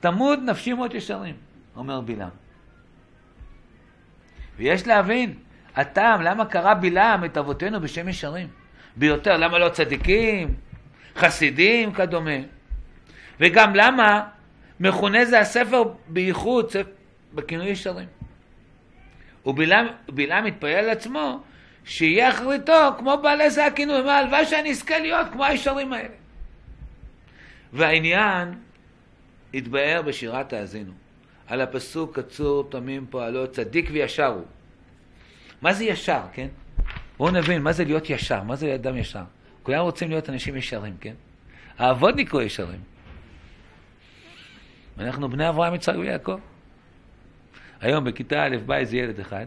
תמות 0.00 0.38
נפשי 0.38 0.72
מות 0.72 0.94
ישרים, 0.94 1.34
אומר 1.76 2.00
בלעם. 2.00 2.30
ויש 4.60 4.86
להבין, 4.86 5.34
הטעם, 5.76 6.22
למה 6.22 6.44
קרא 6.44 6.74
בלעם 6.74 7.24
את 7.24 7.38
אבותינו 7.38 7.80
בשם 7.80 8.08
ישרים? 8.08 8.48
ביותר, 8.96 9.36
למה 9.36 9.58
לא 9.58 9.68
צדיקים, 9.68 10.54
חסידים 11.16 11.92
כדומה? 11.92 12.36
וגם 13.40 13.74
למה 13.74 14.28
מכונה 14.80 15.24
זה 15.24 15.40
הספר 15.40 15.82
בייחוד 16.08 16.70
בכינוי 17.34 17.66
ישרים? 17.66 18.06
ובלעם 19.46 20.46
התפלל 20.46 20.80
לעצמו 20.80 21.42
שיהיה 21.84 22.28
אחריתו 22.28 22.90
כמו 22.98 23.16
בעלי 23.22 23.50
זה 23.50 23.66
הכינוי, 23.66 24.02
מה 24.02 24.18
הלוואי 24.18 24.46
שאני 24.46 24.70
אזכה 24.70 24.98
להיות 24.98 25.26
כמו 25.32 25.44
הישרים 25.44 25.92
האלה. 25.92 26.14
והעניין 27.72 28.54
התבאר 29.54 30.02
בשירת 30.02 30.52
האזינו, 30.52 30.92
על 31.50 31.60
הפסוק 31.60 32.18
קצור 32.18 32.68
תמים 32.70 33.06
פועלו 33.10 33.46
צדיק 33.52 33.90
וישר 33.92 34.26
הוא. 34.26 34.44
מה 35.62 35.72
זה 35.72 35.84
ישר, 35.84 36.20
כן? 36.32 36.48
בואו 37.16 37.30
נבין, 37.30 37.62
מה 37.62 37.72
זה 37.72 37.84
להיות 37.84 38.10
ישר? 38.10 38.42
מה 38.42 38.56
זה 38.56 38.74
אדם 38.74 38.96
ישר? 38.96 39.22
כולם 39.62 39.80
רוצים 39.80 40.10
להיות 40.10 40.30
אנשים 40.30 40.56
ישרים, 40.56 40.96
כן? 41.00 41.14
האבות 41.78 42.16
נקראו 42.16 42.42
ישרים. 42.42 42.80
אנחנו 44.98 45.28
בני 45.28 45.48
אברהם, 45.48 45.74
יצחק 45.74 45.94
ויעקב. 45.98 46.38
היום 47.80 48.04
בכיתה 48.04 48.44
א' 48.44 48.56
בא 48.66 48.76
איזה 48.76 48.96
ילד 48.96 49.20
אחד, 49.20 49.46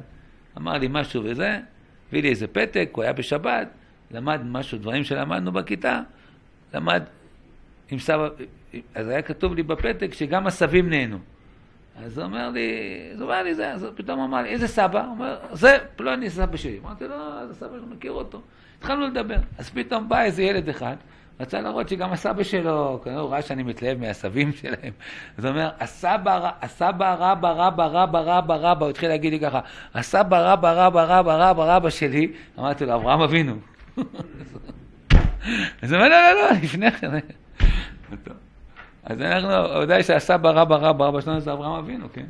אמר 0.58 0.74
לי 0.74 0.88
משהו 0.89 1.24
וזה, 1.26 1.60
הביא 2.10 2.22
לי 2.22 2.30
איזה 2.30 2.47
פתק, 2.47 2.89
הוא 2.91 3.04
היה 3.04 3.14
בשבת, 3.14 3.68
למד 4.12 4.41
משהו, 4.45 4.78
דברים 4.78 5.04
שלמדנו 5.04 5.51
בכיתה, 5.51 6.01
למד 6.74 7.04
עם 7.91 7.99
סבא, 7.99 8.30
אז 8.95 9.08
היה 9.08 9.22
כתוב 9.22 9.56
לי 9.56 9.64
בפתק 9.64 10.14
שגם 10.14 10.47
הסבים 10.47 10.89
נהנו. 10.89 11.20
אז 11.96 12.18
הוא 12.18 12.26
אומר 12.26 12.50
לי, 12.50 12.70
אז 13.14 13.22
הוא 13.22 13.30
אומר 13.30 13.44
לי 13.44 13.56
זה, 13.56 13.72
אז 13.72 13.88
פתאום 13.96 14.20
אמר 14.20 14.41
לי, 14.41 14.50
איזה 14.50 14.68
סבא? 14.68 15.02
הוא 15.02 15.10
אומר, 15.10 15.38
זה 15.52 15.78
פלוני 15.96 16.30
סבא 16.30 16.58
שלי. 16.58 16.80
אמרתי 16.84 17.04
לו, 17.04 17.18
לא, 17.18 17.48
זה 17.48 17.54
סבא 17.54 17.70
שאני 17.80 17.96
מכיר 17.96 18.12
אותו. 18.12 18.41
התחלנו 18.80 19.08
לדבר. 19.08 19.38
אז 19.58 19.70
פתאום 19.70 20.10
בא 20.10 20.22
איזה 20.22 20.44
ילד 20.44 20.70
אחד, 20.70 20.96
רצה 21.39 21.62
להראות 21.62 21.89
שגם 21.89 22.12
הסבא 22.12 22.44
שלו, 22.44 23.02
כנראה 23.04 23.20
הוא 23.20 23.30
ראה 23.30 23.41
שאני 23.41 23.64
מתלהב 23.64 24.00
מהסבים 24.00 24.54
שלהם. 24.62 24.94
אז 25.38 25.46
הוא 25.46 25.52
אומר, 25.52 25.70
הסבא, 25.80 26.50
הסבא 26.62 27.16
רבא 27.20 27.52
רבא 27.52 27.86
רבא 27.86 28.20
רבא 28.20 28.56
רבא, 28.56 28.86
הוא 28.86 28.89
התחיל 28.89 29.10
להגיד 29.10 29.34
לי 29.34 29.39
ככה, 29.39 29.60
הסבא 29.94 30.54
רבא 30.54 30.86
רבא 30.86 31.04
רבא 31.04 31.50
רבא 31.50 31.76
רבא 31.76 31.89
שלי, 31.89 32.32
אמרתי 32.60 32.86
לו, 32.86 32.96
אברהם 32.96 33.22
אבינו. 33.22 33.56
אז 35.82 35.91
הוא 35.91 35.98
אומר, 35.98 36.10
לא, 36.10 36.22
לא, 36.22 36.34
לא, 36.34 36.52
לפני 36.64 36.91
כן. 36.91 37.12
אז 39.04 39.22
אנחנו, 39.22 39.80
ודאי 39.82 40.04
שהסבא 40.04 40.49
רבא 40.49 40.76
רבא 40.76 41.06
רבא 41.06 41.22
שלנו 41.22 41.39
זה 41.39 41.54
אברהם 41.54 41.74
אבינו, 41.74 42.08
כן? 42.14 42.26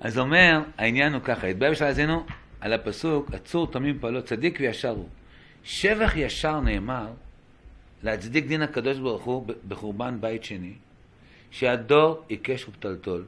אז 0.00 0.18
אומר, 0.18 0.60
העניין 0.78 1.14
הוא 1.14 1.22
ככה, 1.22 1.46
התבאר 1.46 1.70
בשביל 1.70 1.88
עשינו 1.88 2.24
על 2.60 2.72
הפסוק, 2.72 3.30
עצור 3.34 3.70
תמים 3.70 3.98
פעלו 4.00 4.22
צדיק 4.22 4.58
וישר 4.60 4.90
הוא. 4.90 5.08
שבח 5.64 6.16
ישר 6.16 6.60
נאמר 6.60 7.06
להצדיק 8.02 8.46
דין 8.46 8.62
הקדוש 8.62 8.98
ברוך 8.98 9.24
הוא 9.24 9.46
בחורבן 9.68 10.16
בית 10.20 10.44
שני, 10.44 10.72
שהדור 11.50 12.22
עיקש 12.28 12.68
ופתלתול, 12.68 13.24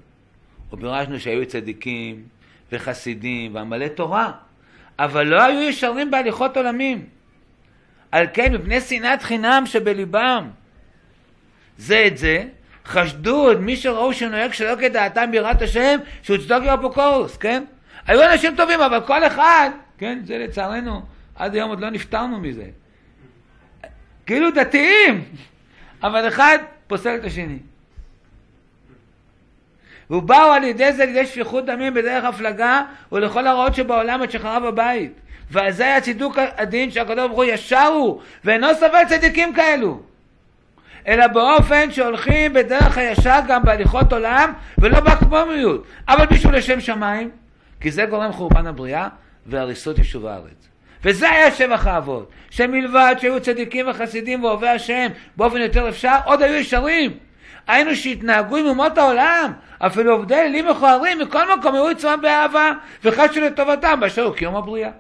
ופירשנו 0.73 1.21
שהיו 1.21 1.47
צדיקים 1.47 2.23
וחסידים 2.73 3.55
ועמלי 3.55 3.89
תורה, 3.89 4.33
אבל 4.99 5.27
לא 5.27 5.43
היו 5.43 5.61
ישרים 5.61 6.11
בהליכות 6.11 6.57
עולמים. 6.57 7.07
על 8.13 8.27
כן, 8.33 8.55
מפני 8.55 8.81
שנאת 8.81 9.23
חינם 9.23 9.63
שבליבם. 9.67 10.49
זה 11.79 12.05
את 12.07 12.19
זה, 12.19 12.45
חשדו 12.87 13.53
את 13.53 13.57
מי 13.57 13.77
שראו 13.77 14.13
שנוהג 14.13 14.53
שלא 14.53 14.77
כדעתם 14.81 15.31
ביראת 15.31 15.63
השם, 15.63 15.99
שהוא 16.23 16.37
צדוקי 16.37 16.75
אפוקורוס, 16.75 17.37
כן? 17.37 17.65
היו 18.07 18.23
אנשים 18.33 18.57
טובים, 18.57 18.81
אבל 18.81 19.01
כל 19.07 19.27
אחד, 19.27 19.71
כן, 19.99 20.19
זה 20.25 20.39
לצערנו, 20.39 21.03
עד 21.37 21.55
היום 21.55 21.71
עוד 21.71 21.81
לא 21.81 21.91
נפטרנו 21.91 22.41
מזה. 22.41 22.67
כאילו 24.27 24.51
דתיים, 24.51 25.25
אבל 26.03 26.29
אחד 26.29 26.59
פוסל 26.87 27.15
את 27.15 27.25
השני. 27.25 27.59
ובאו 30.11 30.53
על 30.53 30.65
ידי 30.65 30.93
זה 30.93 31.05
לידי 31.05 31.27
שפיכות 31.27 31.67
דמים 31.67 31.95
בדרך 31.95 32.25
הפלגה 32.25 32.83
ולכל 33.13 33.47
הרעות 33.47 33.75
שבעולם 33.75 34.23
עד 34.23 34.31
שחרב 34.31 34.65
הבית. 34.65 35.13
ועל 35.51 35.71
זה 35.71 35.85
היה 35.85 36.01
צידוק 36.01 36.39
הדין 36.57 36.91
שהקדוש 36.91 37.27
ברוך 37.27 37.37
הוא 37.37 37.45
ישר 37.45 37.87
הוא, 37.87 38.21
ואינו 38.45 38.67
סובל 38.75 39.03
צדיקים 39.09 39.55
כאלו. 39.55 40.01
אלא 41.07 41.27
באופן 41.27 41.91
שהולכים 41.91 42.53
בדרך 42.53 42.99
הישר 42.99 43.39
גם 43.49 43.63
בהליכות 43.63 44.13
עולם, 44.13 44.53
ולא 44.79 45.01
באקמומיות, 45.01 45.85
אבל 46.09 46.27
בשביל 46.27 46.57
לשם 46.57 46.81
שמיים, 46.81 47.31
כי 47.81 47.91
זה 47.91 48.05
גורם 48.05 48.33
חורבן 48.33 48.67
הבריאה 48.67 49.09
והריסות 49.47 49.99
יישוב 49.99 50.27
הארץ. 50.27 50.69
וזה 51.05 51.31
היה 51.31 51.51
שבח 51.51 51.87
האבות, 51.87 52.31
שמלבד 52.51 53.15
שהיו 53.19 53.41
צדיקים 53.41 53.89
וחסידים 53.89 54.45
ואוהבי 54.45 54.69
השם 54.69 55.07
באופן 55.37 55.57
יותר 55.57 55.89
אפשר, 55.89 56.17
עוד 56.25 56.43
היו 56.43 56.55
ישרים. 56.55 57.11
היינו 57.67 57.97
שהתנהגו 57.97 58.57
עם 58.57 58.67
אומות 58.67 58.99
העולם, 58.99 59.53
אפילו 59.79 60.13
עובדי 60.13 60.41
אלים 60.41 60.69
מכוערים, 60.69 61.19
מכל 61.19 61.59
מקום 61.59 61.75
היו 61.75 61.89
עצמם 61.89 62.19
באהבה, 62.23 62.73
וחשו 63.05 63.41
לטובתם 63.41 64.01
באשר 64.01 64.23
הוא 64.23 64.35
קיום 64.35 64.57
הבריאה. 64.57 64.91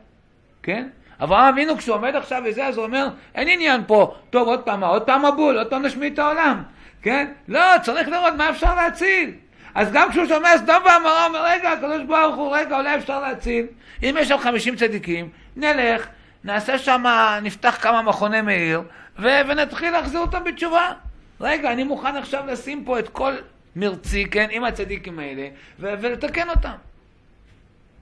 כן? 0.62 0.88
אברהם 1.22 1.54
אבינו 1.54 1.76
כשהוא 1.76 1.96
עומד 1.96 2.16
עכשיו 2.16 2.42
וזה, 2.46 2.66
אז 2.66 2.76
הוא 2.76 2.84
אומר, 2.86 3.08
אין 3.34 3.48
עניין 3.48 3.80
פה, 3.86 4.14
טוב 4.30 4.48
עוד 4.48 4.60
פעם, 4.60 4.84
עוד 4.84 5.02
פעם 5.02 5.26
מבול, 5.26 5.58
עוד 5.58 5.66
פעם 5.66 5.82
נשמיד 5.82 6.12
את 6.12 6.18
העולם, 6.18 6.62
כן? 7.02 7.32
לא, 7.48 7.60
צריך 7.82 8.08
לראות 8.08 8.34
מה 8.34 8.50
אפשר 8.50 8.74
להציל. 8.74 9.30
אז 9.74 9.92
גם 9.92 10.10
כשהוא 10.10 10.26
שומע 10.26 10.58
סדום 10.58 10.82
ועמורה, 10.84 11.26
אומר, 11.26 11.44
רגע, 11.44 11.72
הקדוש 11.72 12.02
ברוך 12.02 12.36
הוא, 12.36 12.56
רגע, 12.56 12.76
אולי 12.76 12.96
אפשר 12.96 13.20
להציל. 13.20 13.66
אם 14.02 14.16
יש 14.20 14.28
שם 14.28 14.38
50 14.38 14.76
צדיקים, 14.76 15.28
נלך, 15.56 16.06
נעשה 16.44 16.78
שם, 16.78 17.04
נפתח 17.42 17.78
כמה 17.80 18.02
מכוני 18.02 18.40
מאיר, 18.40 18.82
ו- 19.18 19.40
ונתחיל 19.48 19.90
להחזיר 19.92 20.20
אותם 20.20 20.44
בתשובה. 20.44 20.92
רגע, 21.40 21.72
אני 21.72 21.84
מוכן 21.84 22.16
עכשיו 22.16 22.46
לשים 22.46 22.84
פה 22.84 22.98
את 22.98 23.08
כל 23.08 23.32
מרצי, 23.76 24.26
כן, 24.30 24.46
עם 24.50 24.64
הצדיקים 24.64 25.18
האלה, 25.18 25.48
ו- 25.80 25.94
ולתקן 26.00 26.50
אותם. 26.50 26.89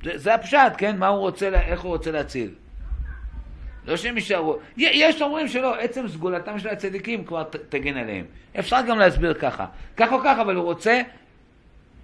זה, 0.05 0.11
זה 0.19 0.35
הפשט, 0.35 0.73
כן, 0.79 0.99
מה 0.99 1.07
הוא 1.09 1.19
רוצה, 1.19 1.49
איך 1.49 1.81
הוא 1.81 1.93
רוצה 1.93 2.11
להציל. 2.11 2.51
לא 3.85 3.97
שהם 3.97 4.17
יישארו. 4.17 4.57
יש 4.77 5.23
אומרים 5.23 5.49
שלא, 5.49 5.75
עצם 5.81 6.09
סגולתם 6.09 6.59
של 6.59 6.69
הצדיקים 6.69 7.25
כבר 7.25 7.43
תגן 7.69 7.97
עליהם. 7.97 8.25
אפשר 8.59 8.77
גם 8.89 8.99
להסביר 8.99 9.35
ככה. 9.35 9.67
כך 9.97 10.13
או 10.13 10.19
כך, 10.25 10.39
אבל 10.39 10.55
הוא 10.55 10.65
רוצה... 10.65 11.01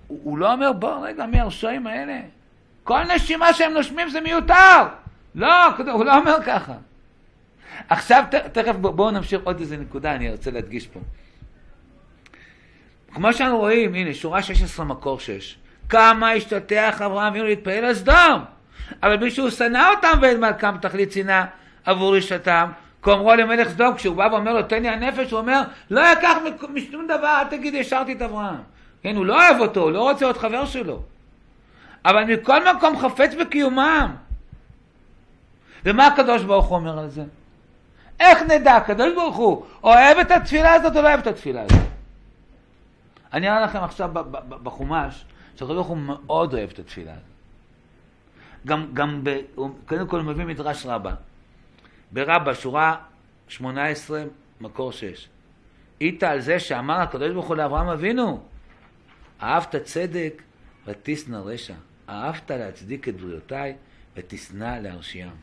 הוא, 0.06 0.20
הוא 0.24 0.38
לא 0.38 0.52
אומר, 0.52 0.72
בוא 0.72 1.06
רגע, 1.06 1.26
מי 1.26 1.40
הרשעים 1.40 1.86
האלה? 1.86 2.20
כל 2.84 3.00
נשימה 3.14 3.52
שהם 3.52 3.72
נושמים 3.72 4.08
זה 4.08 4.20
מיותר! 4.20 4.82
לא, 5.34 5.66
הוא 5.92 6.04
לא 6.04 6.18
אומר 6.18 6.36
ככה. 6.46 6.74
עכשיו, 7.88 8.24
ת, 8.30 8.34
תכף 8.34 8.74
בוא- 8.76 8.90
בואו 8.90 9.10
נמשיך 9.10 9.40
עוד 9.44 9.60
איזה 9.60 9.76
נקודה, 9.76 10.14
אני 10.14 10.30
רוצה 10.30 10.50
להדגיש 10.50 10.86
פה. 10.86 11.00
כמו 13.14 13.32
שאנחנו 13.32 13.58
רואים, 13.58 13.94
הנה, 13.94 14.14
שורה 14.14 14.42
16 14.42 14.84
מקור 14.86 15.20
6. 15.20 15.58
כמה 15.88 16.30
השתטח 16.30 17.02
אברהם 17.02 17.26
אבינו 17.26 17.44
להתפעל 17.44 17.84
על 17.84 17.94
סדום. 17.94 18.44
אבל 19.02 19.16
בלי 19.16 19.30
שהוא 19.30 19.50
שנא 19.50 19.90
אותם 19.96 20.18
ואין 20.22 20.40
מלכם 20.40 20.78
תכלית 20.78 21.12
שנאה 21.12 21.44
עבור 21.84 22.16
רשעתם, 22.16 22.70
כאומרו 23.02 23.34
למלך 23.34 23.68
סדום, 23.68 23.94
כשהוא 23.94 24.16
בא 24.16 24.28
ואומר 24.32 24.52
לו 24.52 24.62
תן 24.62 24.82
לי 24.82 24.88
הנפש, 24.88 25.30
הוא 25.30 25.40
אומר 25.40 25.62
לא 25.90 26.00
יקח 26.12 26.36
מ- 26.44 26.74
משום 26.74 27.06
דבר, 27.06 27.38
אל 27.40 27.44
תגיד 27.44 27.74
השארתי 27.74 28.12
את 28.12 28.22
אברהם. 28.22 28.56
כן, 29.02 29.16
הוא 29.16 29.26
לא 29.26 29.34
אוהב 29.36 29.60
אותו, 29.60 29.80
הוא 29.80 29.90
לא 29.90 30.10
רוצה 30.10 30.24
להיות 30.24 30.36
חבר 30.36 30.66
שלו. 30.66 31.02
אבל 32.04 32.24
מכל 32.24 32.74
מקום 32.74 32.98
חפץ 32.98 33.34
בקיומם. 33.34 34.14
ומה 35.84 36.06
הקדוש 36.06 36.42
ברוך 36.42 36.66
הוא 36.66 36.76
אומר 36.76 36.98
על 36.98 37.08
זה? 37.08 37.22
איך 38.20 38.42
נדע, 38.42 38.76
הקדוש 38.76 39.14
ברוך 39.14 39.36
הוא 39.36 39.64
אוהב 39.82 40.18
את 40.18 40.30
התפילה 40.30 40.72
הזאת 40.72 40.96
או 40.96 41.02
לא 41.02 41.08
אוהב 41.08 41.20
את 41.20 41.26
התפילה 41.26 41.62
הזאת? 41.62 41.82
אני 43.32 43.48
אראה 43.48 43.60
לכם 43.60 43.82
עכשיו 43.82 44.10
בחומש, 44.48 45.24
שהקדוש 45.56 45.74
ברוך 45.74 45.86
הוא 45.86 45.96
מאוד 45.96 46.54
אוהב 46.54 46.70
את 46.70 46.78
התפילה 46.78 47.12
הזאת. 47.12 47.24
גם, 48.66 48.86
גם 48.94 49.20
ב, 49.24 49.40
הוא- 49.54 49.70
קודם 49.86 50.08
כל 50.08 50.16
הוא 50.20 50.26
מביא 50.26 50.44
מדרש 50.44 50.86
רבה. 50.86 51.14
ברבה, 52.12 52.54
שורה 52.54 52.96
18, 53.48 54.22
מקור 54.60 54.92
6. 54.92 55.28
איתה 56.00 56.30
על 56.30 56.40
זה 56.40 56.60
שאמר 56.60 56.94
הקדוש 56.94 57.32
ברוך 57.32 57.46
הוא 57.48 57.56
לאברהם 57.56 57.88
אבינו, 57.88 58.42
אהבת 59.42 59.76
צדק 59.76 60.42
ותשנא 60.86 61.36
רשע, 61.36 61.74
אהבת 62.08 62.50
להצדיק 62.50 63.08
את 63.08 63.20
בריאותיי 63.20 63.74
ותשנא 64.16 64.78
להרשיעם. 64.80 65.34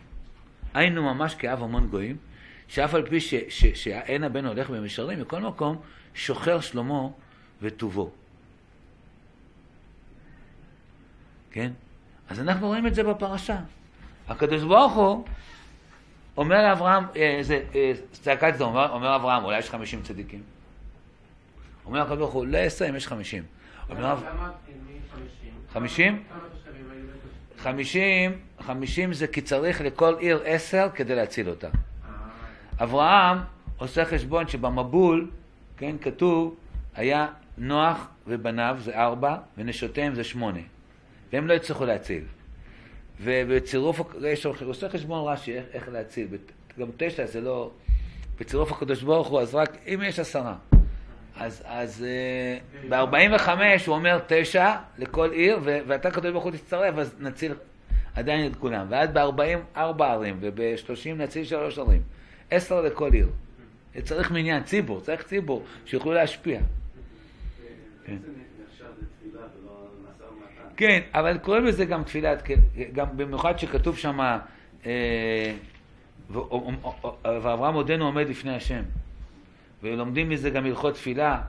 היינו 0.73 1.03
ממש 1.13 1.35
כאב 1.35 1.63
המון 1.63 1.87
גויים, 1.87 2.17
שאף 2.67 2.93
על 2.93 3.09
פי 3.09 3.19
שאין 3.73 4.23
הבן 4.23 4.45
הולך 4.45 4.69
במישרים, 4.69 5.21
מכל 5.21 5.41
מקום 5.41 5.81
שוחר 6.13 6.59
שלמה 6.59 7.07
וטובו. 7.61 8.11
כן? 11.51 11.71
אז 12.29 12.39
אנחנו 12.39 12.67
רואים 12.67 12.87
את 12.87 12.95
זה 12.95 13.03
בפרשה. 13.03 13.57
הקדוש 14.27 14.63
ברוך 14.63 14.93
הוא 14.93 15.25
אומר 16.37 16.61
לאברהם, 16.69 17.03
אה, 17.15 17.39
זה 17.41 17.63
אה, 17.75 17.91
צעקת 18.11 18.55
סדום, 18.55 18.69
אומר, 18.69 18.89
אומר 18.91 19.15
אברהם, 19.15 19.43
אולי 19.43 19.57
יש 19.59 19.69
50 19.69 20.01
צדיקים. 20.01 20.41
אומר 21.85 22.01
הקדוש 22.01 22.17
ברוך 22.17 22.33
הוא, 22.33 22.45
לא 22.45 22.57
20, 22.57 22.95
יש 22.95 23.07
50. 23.07 23.43
אומר, 23.89 24.11
אב- 24.11 24.23
למה 24.33 24.51
מי 24.87 24.93
50? 25.13 25.51
50? 25.73 26.23
כמה 26.29 26.39
תושבים 26.53 26.85
היו 26.91 27.01
בתושבים? 27.07 27.63
50, 27.63 28.31
50 28.59 29.13
זה 29.13 29.27
כי 29.27 29.41
צריך 29.41 29.81
לכל 29.81 30.15
עיר 30.19 30.41
10 30.45 30.87
כדי 30.95 31.15
להציל 31.15 31.49
אותה. 31.49 31.67
אה, 31.67 31.73
אברהם 32.83 33.37
עושה 33.77 34.05
חשבון 34.05 34.47
שבמבול, 34.47 35.29
כן, 35.77 35.95
כתוב, 36.01 36.55
היה 36.95 37.27
נוח 37.57 38.07
ובניו 38.27 38.77
זה 38.79 38.95
ארבע, 39.03 39.35
ונשותיהם 39.57 40.15
זה 40.15 40.23
שמונה. 40.23 40.59
והם 41.31 41.47
לא 41.47 41.53
הצליחו 41.53 41.85
להציל. 41.85 42.23
ובצירוף, 43.21 44.01
יש, 44.21 44.45
עושה 44.45 44.89
חשבון 44.89 45.27
רש"י 45.27 45.53
איך, 45.53 45.65
איך 45.73 45.89
להציל. 45.89 46.27
גם 46.79 46.87
תשע 46.97 47.25
זה 47.25 47.41
לא... 47.41 47.71
בצירוף 48.39 48.71
הקדוש 48.71 49.03
ברוך 49.03 49.27
הוא, 49.27 49.41
אז 49.41 49.55
רק 49.55 49.77
אם 49.87 50.01
יש 50.05 50.19
עשרה. 50.19 50.55
אז, 51.35 51.63
אז 51.65 52.05
ב-45 52.89 53.49
הוא 53.87 53.95
אומר 53.95 54.19
תשע 54.27 54.75
לכל 54.97 55.31
עיר, 55.31 55.59
ואתה 55.63 56.07
הקדוש 56.07 56.31
ברוך 56.31 56.43
הוא 56.43 56.51
תצטרף, 56.51 56.97
אז 56.97 57.15
נציל 57.19 57.53
עדיין 58.15 58.51
את 58.51 58.55
כולם. 58.55 58.85
ואז 58.89 59.09
ב-40 59.09 59.77
ארבע 59.77 60.11
ערים, 60.11 60.37
וב-30 60.41 61.13
נציל 61.17 61.43
שלוש 61.43 61.79
ערים. 61.79 62.01
עשר 62.51 62.81
לכל 62.81 63.13
עיר. 63.13 63.29
צריך 64.03 64.31
מניין, 64.31 64.63
ציבור, 64.63 65.01
צריך 65.01 65.23
ציבור, 65.23 65.63
שיוכלו 65.85 66.13
להשפיע. 66.13 66.59
כן. 68.05 68.17
זה 68.21 68.31
נחשב 68.65 68.85
לתפילה 69.01 69.45
ולא 69.61 69.87
משא 70.03 70.23
ומתן. 70.23 70.60
כן, 70.77 71.01
אבל 71.13 71.37
קוראים 71.37 71.65
לזה 71.65 71.85
גם 71.85 72.03
תפילת, 72.03 72.43
גם 72.93 73.07
במיוחד 73.17 73.59
שכתוב 73.59 73.97
שם, 73.97 74.37
אה, 74.85 75.53
ואברהם 77.23 77.73
עודנו 77.73 78.05
עומד 78.05 78.29
לפני 78.29 78.55
השם. 78.55 78.81
ולומדים 79.83 80.29
מזה 80.29 80.49
גם 80.49 80.65
הלכות 80.65 80.93
תפילה, 80.93 81.41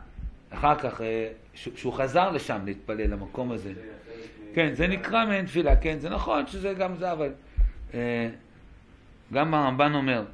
אחר 0.51 0.75
כך, 0.75 1.01
אה, 1.01 1.29
שהוא 1.55 1.93
חזר 1.93 2.31
לשם 2.31 2.59
להתפלל, 2.64 3.11
למקום 3.11 3.53
הזה. 3.53 3.73
כן, 4.55 4.75
זה 4.75 4.87
נקרא 4.87 5.27
מעין 5.27 5.47
תפילה, 5.47 5.77
כן, 5.77 5.99
זה 5.99 6.11
נכון 6.11 6.47
שזה 6.47 6.75
גם 6.75 6.97
זה, 6.97 7.12
אבל 7.12 7.31
אה, 7.95 8.29
גם 9.33 9.55
הרמב"ן 9.55 9.95
אומר, 9.95 10.25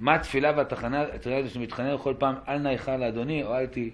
מה 0.00 0.14
התפילה 0.14 0.52
והתחנה, 0.56 1.04
תראה 1.20 1.48
שמתחנן 1.48 1.98
כל 1.98 2.14
פעם, 2.18 2.34
אל 2.48 2.58
נא 2.58 2.68
איכה 2.68 2.96
לאדוני, 2.96 3.42
או 3.42 3.54
אל 3.54 3.66
תהי. 3.66 3.90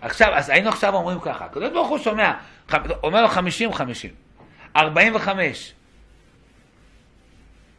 עכשיו, 0.00 0.34
אז 0.34 0.50
היינו 0.50 0.68
עכשיו 0.68 0.94
אומרים 0.94 1.20
ככה, 1.20 1.44
הקדוש 1.44 1.70
ברוך 1.70 1.88
הוא 1.88 1.98
שומע, 1.98 2.32
אומר 3.02 3.22
לו 3.22 3.28
חמישים, 3.28 3.72
חמישים, 3.72 4.10
ארבעים 4.76 5.14
וחמש. 5.14 5.72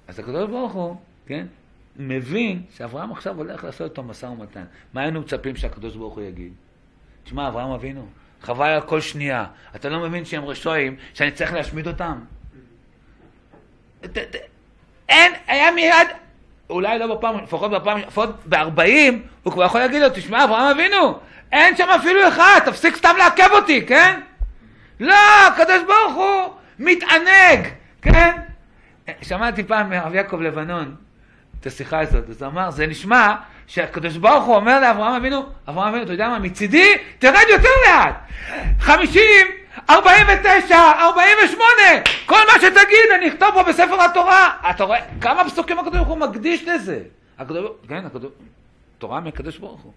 אז 0.07 0.20
הקדוש 0.20 0.49
ברוך 0.49 0.74
הוא, 0.74 0.95
כן, 1.28 1.45
מבין 1.95 2.61
שאברהם 2.78 3.11
עכשיו 3.11 3.38
הולך 3.38 3.63
לעשות 3.63 3.91
איתו 3.91 4.03
משא 4.03 4.26
ומתן. 4.26 4.63
מה 4.93 5.01
היינו 5.01 5.22
מצפים 5.22 5.55
שהקדוש 5.55 5.95
ברוך 5.95 6.16
הוא 6.16 6.24
יגיד? 6.24 6.53
תשמע, 7.24 7.47
אברהם 7.47 7.72
אבינו, 7.72 8.07
חבל 8.41 8.70
על 8.70 8.82
כל 8.82 9.01
שנייה. 9.01 9.45
אתה 9.76 9.89
לא 9.89 9.99
מבין 9.99 10.26
שהם 10.26 10.45
רשעים, 10.45 10.95
שאני 11.13 11.32
צריך 11.32 11.53
להשמיד 11.53 11.88
אותם? 11.88 12.20
אין, 15.09 15.34
היה 15.47 15.72
מיד, 15.72 16.07
אולי 16.70 16.99
לא 16.99 17.16
בפעם, 17.16 17.38
לפחות 17.38 17.72
בפעם, 17.72 17.97
לפחות 17.97 18.30
בארבעים, 18.45 19.24
הוא 19.43 19.53
כבר 19.53 19.63
יכול 19.63 19.80
להגיד 19.82 20.01
לו, 20.01 20.07
תשמע, 20.13 20.43
אברהם 20.43 20.78
אבינו, 20.78 21.20
אין 21.56 21.78
שם 21.78 21.89
אפילו 21.89 22.28
אחד, 22.28 22.60
תפסיק 22.66 22.95
סתם 22.95 23.16
לעכב 23.18 23.49
אותי, 23.51 23.86
כן? 23.86 24.20
לא, 24.99 25.16
הקדוש 25.47 25.84
ברוך 25.88 26.16
הוא 26.16 26.53
מתענג, 26.80 27.68
כן? 28.01 28.32
שמעתי 29.22 29.64
פעם 29.64 29.89
מהרב 29.89 30.16
יעקב 30.16 30.41
לבנון 30.41 30.95
את 31.60 31.66
השיחה 31.66 31.99
הזאת, 31.99 32.30
אז 32.30 32.41
הוא 32.41 32.51
אמר, 32.51 32.72
זה 32.72 32.88
נשמע 32.88 33.36
שהקדוש 33.68 34.18
ברוך 34.18 34.43
הוא 34.43 34.56
אומר 34.56 34.80
לאברהם 34.80 35.14
אבינו, 35.14 35.45
אברהם 35.70 35.88
אבינו, 35.88 36.03
אתה 36.03 36.14
יודע 36.14 36.30
מה, 36.30 36.39
מצידי, 36.39 36.93
תרד 37.20 37.45
יותר 37.49 37.70
לאט. 37.88 38.16
חמישים, 38.80 39.47
ארבעים 39.89 40.26
ותשע, 40.28 40.91
ארבעים 40.99 41.38
ושמונה, 41.45 42.01
כל 42.26 42.41
מה 42.53 42.60
שתגיד 42.60 43.12
אני 43.16 43.28
אכתוב 43.28 43.49
פה 43.53 43.64
בספר 43.64 44.01
התורה. 44.01 44.58
אתה 44.70 44.84
רואה, 44.84 44.99
כמה 45.22 45.43
פסוקים 45.49 45.80
הקדוש 45.80 45.95
ברוך 45.95 46.08
הוא 46.08 46.18
מקדיש 46.18 46.64
לזה. 46.64 46.99
הקדוש, 47.39 47.72
כן, 47.88 48.06
הקדוש, 48.06 48.32
תורה 48.97 49.20
מהקדוש 49.20 49.58
ברוך 49.58 49.82
הוא. 49.82 49.91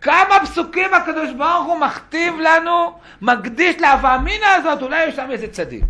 כמה 0.00 0.34
פסוקים 0.42 0.94
הקדוש 0.94 1.32
ברוך 1.32 1.66
הוא 1.66 1.80
מכתיב 1.80 2.34
לנו, 2.40 2.98
מקדיש 3.22 3.80
להווה 3.80 4.16
אמינא 4.16 4.46
הזאת, 4.46 4.82
אולי 4.82 5.04
יש 5.04 5.16
שם 5.16 5.28
איזה 5.30 5.48
צדיק. 5.48 5.84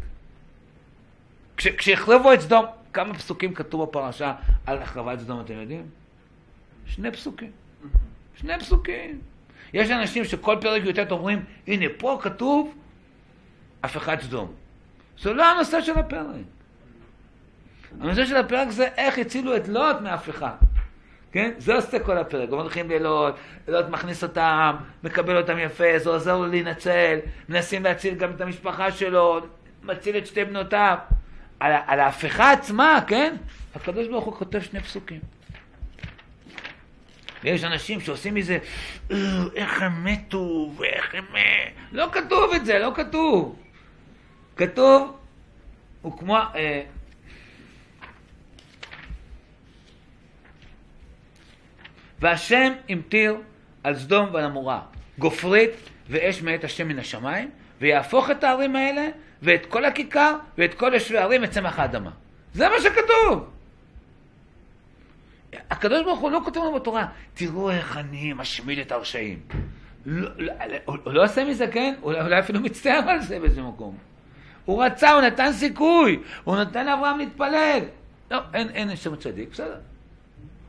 כש- 1.56 1.66
כשהחרבו 1.68 2.32
את 2.32 2.40
סדום, 2.40 2.64
כמה 2.92 3.14
פסוקים 3.14 3.54
כתוב 3.54 3.82
בפרשה 3.82 4.34
על 4.66 4.78
החרבת 4.82 5.18
סדום, 5.20 5.40
אתם 5.40 5.54
יודעים? 5.54 5.86
שני 6.86 7.10
פסוקים. 7.10 7.50
שני 8.34 8.58
פסוקים. 8.58 9.20
יש 9.72 9.90
אנשים 9.90 10.24
שכל 10.24 10.56
פרק 10.60 10.82
י"ט 10.84 11.10
אומרים, 11.12 11.44
הנה 11.66 11.84
פה 11.98 12.18
כתוב 12.22 12.74
הפיכת 13.82 14.18
סדום. 14.22 14.52
זה 15.22 15.32
לא 15.32 15.44
הנושא 15.50 15.80
של 15.80 15.98
הפרק. 15.98 16.26
הנושא 18.00 18.24
של 18.26 18.36
הפרק 18.36 18.70
זה 18.70 18.88
איך 18.96 19.18
הצילו 19.18 19.56
את 19.56 19.68
לוט 19.68 19.96
מההפיכה. 20.00 20.52
כן? 21.32 21.50
זה 21.58 21.74
עושה 21.74 21.98
כל 21.98 22.18
הפרק. 22.18 22.48
הולכים 22.50 22.88
לילות, 22.88 23.34
לילות 23.68 23.88
מכניס 23.88 24.22
אותם, 24.22 24.76
מקבל 25.04 25.36
אותם 25.36 25.58
יפה, 25.58 25.98
זה 25.98 26.10
עוזר 26.10 26.36
לו 26.36 26.46
להינצל, 26.46 27.18
מנסים 27.48 27.84
להציל 27.84 28.14
גם 28.14 28.30
את 28.30 28.40
המשפחה 28.40 28.92
שלו, 28.92 29.40
מציל 29.82 30.16
את 30.16 30.26
שתי 30.26 30.44
בנותיו. 30.44 30.98
על, 31.60 31.72
על 31.86 32.00
ההפיכה 32.00 32.52
עצמה, 32.52 32.98
כן? 33.06 33.36
הקדוש 33.74 34.08
ברוך 34.08 34.24
הוא 34.24 34.34
כותב 34.34 34.60
שני 34.60 34.80
פסוקים. 34.80 35.20
ויש 37.44 37.64
אנשים 37.64 38.00
שעושים 38.00 38.34
מזה, 38.34 38.58
"אה, 39.10 39.16
איך 39.54 39.82
הם 39.82 40.04
מתו, 40.04 40.72
ואיך 40.76 41.14
הם... 41.14 41.24
אה", 41.36 41.68
לא 41.92 42.06
כתוב 42.12 42.52
את 42.52 42.66
זה, 42.66 42.78
לא 42.78 42.92
כתוב. 42.94 43.56
כתוב, 44.56 45.16
הוא 46.02 46.18
כמו... 46.18 46.36
אה, 46.36 46.82
והשם 52.20 52.72
המטיר 52.88 53.36
על 53.84 53.94
סדום 53.94 54.28
ועל 54.32 54.44
עמורה, 54.44 54.80
גופרית 55.18 55.70
ואש 56.08 56.42
מאת 56.42 56.64
השם 56.64 56.88
מן 56.88 56.98
השמיים, 56.98 57.50
ויהפוך 57.80 58.30
את 58.30 58.44
הערים 58.44 58.76
האלה, 58.76 59.08
ואת 59.42 59.66
כל 59.66 59.84
הכיכר, 59.84 60.36
ואת 60.58 60.74
כל 60.74 60.90
יושבי 60.94 61.18
הערים 61.18 61.44
את 61.44 61.50
צמח 61.50 61.78
האדמה. 61.78 62.10
זה 62.54 62.68
מה 62.68 62.80
שכתוב. 62.80 63.50
הקדוש 65.70 66.04
ברוך 66.04 66.20
הוא 66.20 66.30
לא 66.30 66.40
כותב 66.44 66.60
לנו 66.60 66.72
בתורה, 66.74 67.06
תראו 67.34 67.70
איך 67.70 67.96
אני 67.96 68.32
משמיד 68.32 68.78
את 68.78 68.92
הרשעים. 68.92 69.40
לא, 70.06 70.30
לא, 70.38 70.52
הוא 70.84 70.98
לא 71.06 71.24
עושה 71.24 71.44
מזה, 71.44 71.66
כן? 71.66 71.94
אולי 72.02 72.38
אפילו 72.38 72.60
מצטער 72.60 73.10
על 73.10 73.20
זה 73.20 73.40
באיזה 73.40 73.62
מקום. 73.62 73.96
הוא 74.64 74.84
רצה, 74.84 75.10
הוא 75.10 75.22
נתן 75.22 75.52
סיכוי, 75.52 76.20
הוא 76.44 76.56
נתן 76.56 76.86
לאברהם 76.86 77.18
להתפלל. 77.18 77.80
לא, 78.30 78.38
אין, 78.54 78.68
אין 78.68 78.96
שם 78.96 79.16
צדיק, 79.16 79.48
בסדר. 79.52 79.76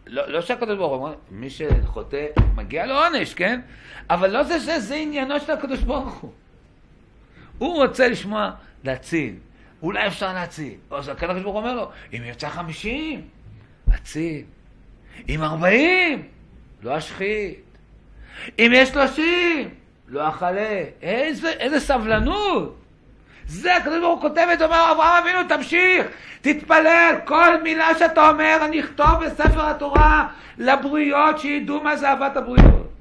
לא, 0.08 0.32
לא 0.32 0.42
שהקדוש 0.42 0.78
ברוך 0.78 0.92
הוא 0.92 1.04
אומר, 1.04 1.16
מי 1.32 1.50
שחוטא, 1.50 2.26
מגיע 2.56 2.86
לו 2.86 2.96
עונש, 2.96 3.34
כן? 3.34 3.62
אבל 4.10 4.32
לא 4.32 4.44
זה 4.44 4.60
שזה 4.60 4.96
עניינו 4.96 5.40
של 5.40 5.52
הקדוש 5.52 5.80
ברוך 5.80 6.14
הוא. 6.14 6.32
הוא 7.58 7.84
רוצה 7.84 8.08
לשמוע, 8.08 8.52
להציל. 8.84 9.36
אולי 9.82 10.08
אפשר 10.08 10.34
להציל. 10.34 10.74
אז 10.92 11.10
הקדוש 11.10 11.42
ברוך 11.44 11.56
הוא 11.56 11.64
אומר 11.64 11.76
לו, 11.76 11.92
אם 12.14 12.22
יצא 12.26 12.50
חמישים, 12.50 13.28
אציל. 13.96 14.44
אם 15.30 15.44
ארבעים, 15.44 16.28
לא 16.84 16.98
אשחית. 16.98 17.60
אם 18.60 18.72
יש 18.74 18.90
שלושים, 18.90 19.70
לא 20.08 20.30
אכלה. 20.30 20.84
איזה, 21.02 21.50
איזה 21.50 21.80
סבלנות. 21.80 22.78
זה 23.48 23.76
הקדוש 23.76 24.00
ברוך 24.00 24.22
הוא 24.24 24.30
כותב 24.30 24.48
את 24.54 24.60
זה, 24.60 24.66
אומר 24.66 24.92
אברהם 24.92 25.24
אבינו 25.24 25.50
תמשיך, 25.50 26.08
תתפלל, 26.42 27.16
כל 27.26 27.64
מילה 27.64 27.98
שאתה 28.00 28.30
אומר 28.30 28.58
אני 28.66 28.80
אכתוב 28.80 29.24
בספר 29.26 29.70
התורה 29.70 30.28
לבריות 30.58 31.40
שידעו 31.40 31.84
מה 31.84 31.96
זה 31.96 32.10
אהבת 32.10 32.38
הבריות. 32.38 32.92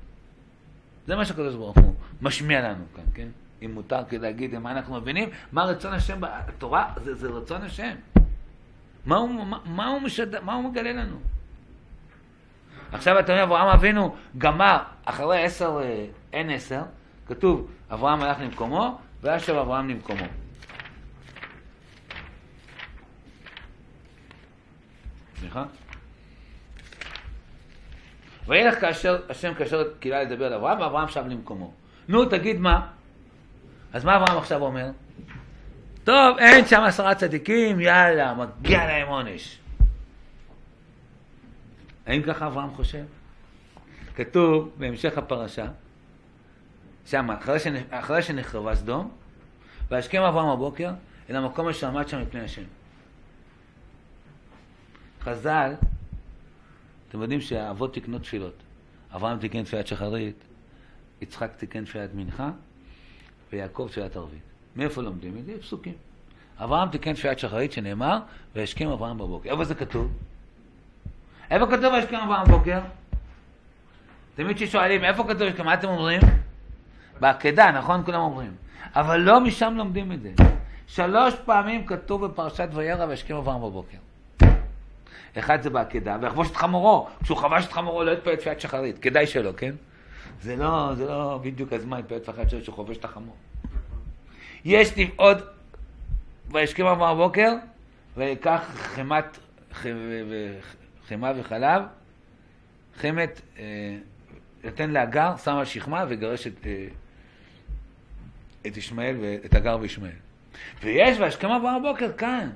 זה 1.07 1.17
מה 1.17 1.25
שהקדוש 1.25 1.55
ברוך 1.55 1.77
הוא 1.79 1.95
משמיע 2.23 2.61
לנו 2.61 2.85
כאן, 2.97 3.05
כן? 3.15 3.29
אם 3.63 3.71
מותר 3.75 4.01
כדי 4.09 4.19
להגיד 4.19 4.59
מה 4.59 4.71
אנחנו 4.71 5.01
מבינים, 5.01 5.29
מה 5.53 5.65
רצון 5.65 5.93
השם 5.93 6.21
בתורה, 6.21 6.93
זה, 7.05 7.15
זה 7.15 7.29
רצון 7.29 7.63
השם. 7.63 7.95
מה 9.07 9.17
הוא, 9.17 9.31
מה, 9.31 9.59
מה, 9.65 9.89
הוא 9.89 10.01
משד... 10.01 10.45
מה 10.45 10.55
הוא 10.55 10.65
מגלה 10.65 10.93
לנו? 10.93 11.17
עכשיו 12.93 13.19
אתה 13.19 13.33
אומר, 13.33 13.43
אברהם 13.43 13.69
אבינו 13.69 14.17
גמר, 14.39 14.79
אחרי 15.05 15.45
עשר, 15.45 15.81
אה, 15.83 16.07
אין 16.33 16.51
עשר, 16.51 16.83
כתוב, 17.27 17.71
אברהם 17.91 18.23
הלך 18.23 18.41
למקומו, 18.41 18.99
וישב 19.23 19.55
אברהם 19.55 19.89
למקומו. 19.89 20.25
סליחה? 25.41 25.65
וילך 28.49 28.81
כאשר 28.81 29.21
השם 29.29 29.55
כאשר 29.55 29.83
קהילה 30.01 30.23
לדבר 30.23 30.57
אברהם, 30.57 30.81
ואברהם 30.81 31.09
שב 31.09 31.27
למקומו. 31.27 31.73
נו, 32.09 32.25
תגיד 32.25 32.61
מה? 32.61 32.87
אז 33.93 34.05
מה 34.05 34.17
אברהם 34.17 34.39
עכשיו 34.39 34.63
אומר? 34.63 34.91
טוב, 36.05 36.39
אין 36.39 36.67
שם 36.67 36.83
עשרה 36.83 37.15
צדיקים, 37.15 37.81
יאללה, 37.81 38.35
מגיע 38.35 38.87
להם 38.87 39.09
עונש. 39.09 39.59
האם 42.07 42.23
ככה 42.23 42.47
אברהם 42.47 42.71
חושב? 42.71 43.05
כתוב 44.17 44.75
בהמשך 44.77 45.19
הפרשה, 45.19 45.67
שם, 47.07 47.31
אחרי, 47.31 47.59
שנ... 47.59 47.75
אחרי 47.91 48.23
שנחרבה 48.23 48.75
סדום, 48.75 49.11
והשכם 49.91 50.23
אברהם 50.23 50.49
הבוקר 50.49 50.91
אל 51.31 51.37
המקום 51.37 51.69
אשר 51.69 51.87
עמד 51.89 52.09
שם 52.09 52.23
מפני 52.23 52.41
השם. 52.41 52.63
חז"ל, 55.21 55.75
אתם 57.09 57.23
יודעים 57.23 57.41
שהאבות 57.41 57.95
תיקנו 57.95 58.19
תפילות. 58.19 58.63
אברהם 59.15 59.39
תיקן 59.39 59.65
תפילת 59.65 59.87
שחרית, 59.87 60.45
יצחק 61.21 61.51
תיקן 61.57 61.85
תפילת 61.85 62.11
מנחה, 62.15 62.51
ויעקב 63.53 63.89
תפילת 63.91 64.17
ערבית. 64.17 64.43
מאיפה 64.77 65.03
לומדים 65.03 65.39
את 65.39 65.45
זה? 65.45 65.61
פסוקים. 65.61 65.95
אברהם 66.59 66.89
תיקן 66.89 67.13
תפילת 67.13 67.39
שחרית 67.39 67.73
שנאמר, 67.73 68.19
וישכם 68.55 68.89
אברהם 68.89 69.19
בבוקר. 69.19 69.51
איפה 69.51 69.65
זה 69.65 69.75
כתוב? 69.75 70.13
איפה 71.51 71.67
כתוב 71.67 71.93
וישכם 71.93 72.17
אברהם 72.17 72.47
בבוקר? 72.47 72.81
תמיד 74.35 74.57
כששואלים, 74.57 75.05
איפה 75.05 75.25
כתוב, 75.29 75.63
מה 75.63 75.75
אתם 75.75 75.89
אומרים? 75.89 76.21
בעקדה, 77.21 77.71
נכון? 77.71 78.03
כולם 78.05 78.21
אומרים. 78.21 78.55
אבל 78.95 79.21
לא 79.21 79.41
משם 79.41 79.75
לומדים 79.77 80.13
את 80.13 80.23
זה. 80.23 80.33
שלוש 80.87 81.35
פעמים 81.45 81.87
כתוב 81.87 82.27
בפרשת 82.27 82.69
וירא 82.73 83.05
וישכם 83.05 83.35
אברהם 83.35 83.61
בבוקר. 83.61 83.99
אחד 85.39 85.63
זה 85.63 85.71
בעקדה, 85.71 86.17
ויחבוש 86.21 86.51
את 86.51 86.57
חמורו. 86.57 87.09
כשהוא 87.23 87.39
חבש 87.39 87.67
את 87.67 87.73
חמורו 87.73 88.05
לא 88.05 88.11
יתפלל 88.11 88.37
תפילת 88.37 88.61
שחרית. 88.61 88.99
כדאי 88.99 89.27
שלא, 89.27 89.53
כן? 89.57 89.75
זה 90.43 90.57
לא, 90.57 90.95
זה 90.95 91.07
לא 91.07 91.41
בדיוק 91.43 91.73
הזמן 91.73 91.97
להתפלל 91.97 92.19
תפילת 92.19 92.37
שחרית 92.37 92.63
כשהוא 92.63 92.75
חובש 92.75 92.97
את 92.97 93.05
החמור. 93.05 93.37
יש 94.65 94.97
לי 94.97 95.11
עוד, 95.17 95.43
וישכם 96.51 96.87
אברהם 96.87 97.17
בבוקר, 97.17 97.53
ויקח 98.17 98.63
חמת, 98.75 99.39
חמה 101.09 101.33
וחלב, 101.37 101.83
חמת, 102.97 103.41
אה, 103.59 103.97
נותן 104.65 104.91
להגר, 104.91 105.37
שם 105.37 105.57
על 105.57 105.65
שכמה 105.65 106.05
וגרש 106.09 106.47
את, 106.47 106.67
אה, 106.67 106.87
את 108.67 108.77
ישמעאל 108.77 109.17
ואת 109.21 109.55
הגר 109.55 109.79
וישמעאל. 109.81 110.13
ויש 110.83 111.19
וישכם 111.21 111.51
אברהם 111.51 111.83
בבוקר 111.83 112.13
כאן. 112.13 112.51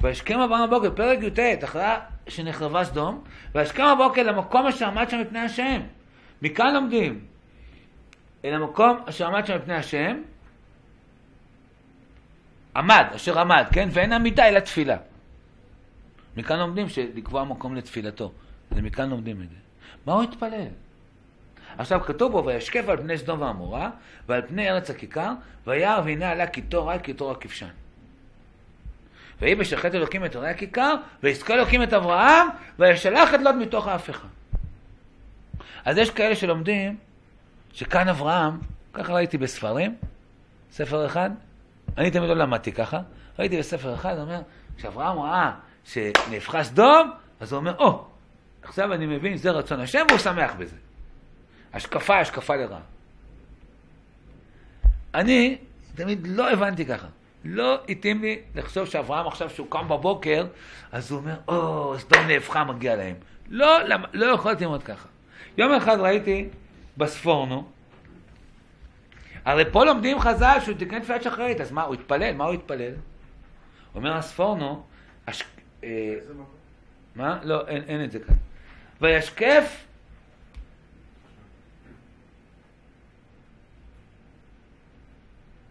וישכם 0.00 0.40
אברהם 0.40 0.70
בבוקר, 0.70 0.90
פרק 0.94 1.18
י"ט, 1.22 1.64
אחרי 1.64 1.82
שנחרבה 2.28 2.84
סדום, 2.84 3.24
וישכם 3.54 3.84
בבוקר 3.94 4.22
למקום 4.22 4.66
אשר 4.66 4.86
עמד 4.86 5.10
שם 5.10 5.20
מפני 5.20 5.38
השם. 5.38 5.80
מכאן 6.42 6.74
לומדים. 6.74 7.20
אל 8.44 8.54
המקום 8.54 8.96
אשר 9.08 9.26
עמד 9.26 9.46
שם 9.46 9.56
מפני 9.56 9.74
השם, 9.74 10.22
עמד, 12.76 13.04
אשר 13.14 13.38
עמד, 13.38 13.64
כן? 13.72 13.88
ואין 13.92 14.12
עמידה 14.12 14.48
אלא 14.48 14.60
תפילה. 14.60 14.96
מכאן 16.36 16.58
לומדים 16.58 16.88
שלקבוע 16.88 17.44
מקום 17.44 17.74
לתפילתו. 17.74 18.32
זה 18.70 18.82
מכאן 18.82 19.10
לומדים 19.10 19.42
את 19.42 19.48
זה. 19.50 19.56
מה 20.06 20.12
הוא 20.12 20.22
התפלל? 20.22 20.66
עכשיו 21.78 22.00
כתוב 22.00 22.32
בו, 22.32 22.44
וישקף 22.46 22.88
על 22.88 22.96
פני 22.96 23.18
סדום 23.18 23.40
ועמורה, 23.40 23.90
ועל 24.28 24.42
פני 24.42 24.70
ארץ 24.70 24.90
הכיכר, 24.90 25.32
וירא 25.66 26.00
והנה 26.04 26.30
עלה 26.30 26.46
קיטור 26.46 26.88
רע 26.88 26.98
קיטור 26.98 27.30
הכבשן. 27.30 27.68
ויהי 29.40 29.54
בשחט 29.54 29.94
אלוקים 29.94 30.24
את 30.24 30.36
ערי 30.36 30.50
הכיכר, 30.50 30.94
ויזכה 31.22 31.54
אלוקים 31.54 31.82
את 31.82 31.92
אברהם, 31.92 32.48
וישלח 32.78 33.34
את 33.34 33.40
לוט 33.40 33.54
מתוך 33.54 33.88
ההפיכה. 33.88 34.28
אז 35.84 35.98
יש 35.98 36.10
כאלה 36.10 36.36
שלומדים 36.36 36.96
שכאן 37.72 38.08
אברהם, 38.08 38.58
ככה 38.92 39.12
ראיתי 39.12 39.38
בספרים, 39.38 39.94
ספר 40.72 41.06
אחד, 41.06 41.30
אני 41.98 42.10
תמיד 42.10 42.28
לא 42.28 42.34
למדתי 42.34 42.72
ככה, 42.72 43.00
ראיתי 43.38 43.58
בספר 43.58 43.94
אחד, 43.94 44.18
אומר, 44.18 44.40
כשאברהם 44.76 45.18
ראה 45.18 45.52
שנהפכה 45.84 46.64
סדום, 46.64 47.10
אז 47.40 47.52
הוא 47.52 47.58
אומר, 47.58 47.76
או, 47.78 47.90
oh, 47.90 48.66
עכשיו 48.68 48.92
אני 48.92 49.06
מבין, 49.06 49.36
זה 49.36 49.50
רצון 49.50 49.80
השם, 49.80 50.04
והוא 50.08 50.18
שמח 50.18 50.52
בזה. 50.58 50.76
השקפה 51.72 52.18
השקפה 52.18 52.56
לרעה. 52.56 52.80
אני 55.14 55.58
תמיד 55.94 56.26
לא 56.26 56.50
הבנתי 56.50 56.86
ככה. 56.86 57.06
לא 57.44 57.80
התאים 57.88 58.22
לי 58.22 58.40
לחשוב 58.54 58.86
שאברהם 58.86 59.26
עכשיו 59.26 59.50
שהוא 59.50 59.66
קם 59.70 59.88
בבוקר, 59.88 60.46
אז 60.92 61.10
הוא 61.10 61.20
אומר, 61.20 61.36
או, 61.48 61.94
oh, 61.94 61.98
סדום 61.98 62.26
נהפכה, 62.26 62.64
מגיע 62.64 62.96
להם. 62.96 63.14
לא, 63.48 63.78
לא 64.12 64.26
יכולתי 64.26 64.64
ללמוד 64.64 64.82
ככה. 64.82 65.08
יום 65.58 65.72
אחד 65.72 66.00
ראיתי 66.00 66.48
בספורנו, 66.96 67.68
הרי 69.44 69.64
פה 69.72 69.84
לומדים 69.84 70.20
חז"ל 70.20 70.58
שהוא 70.64 70.76
תיקן 70.78 71.00
תפילת 71.00 71.22
שחרית, 71.22 71.60
אז 71.60 71.72
מה, 71.72 71.82
הוא 71.82 71.94
התפלל? 71.94 72.34
מה 72.34 72.44
הוא 72.44 72.54
התפלל? 72.54 72.92
אומר 73.94 74.16
הספורנו, 74.16 74.82
הש... 75.26 75.44
אה, 75.84 76.14
מה? 77.16 77.38
לא, 77.42 77.68
אין, 77.68 77.82
אין 77.88 78.04
את 78.04 78.10
זה 78.10 78.18
כאן. 78.18 78.34
וישקף 79.00 79.84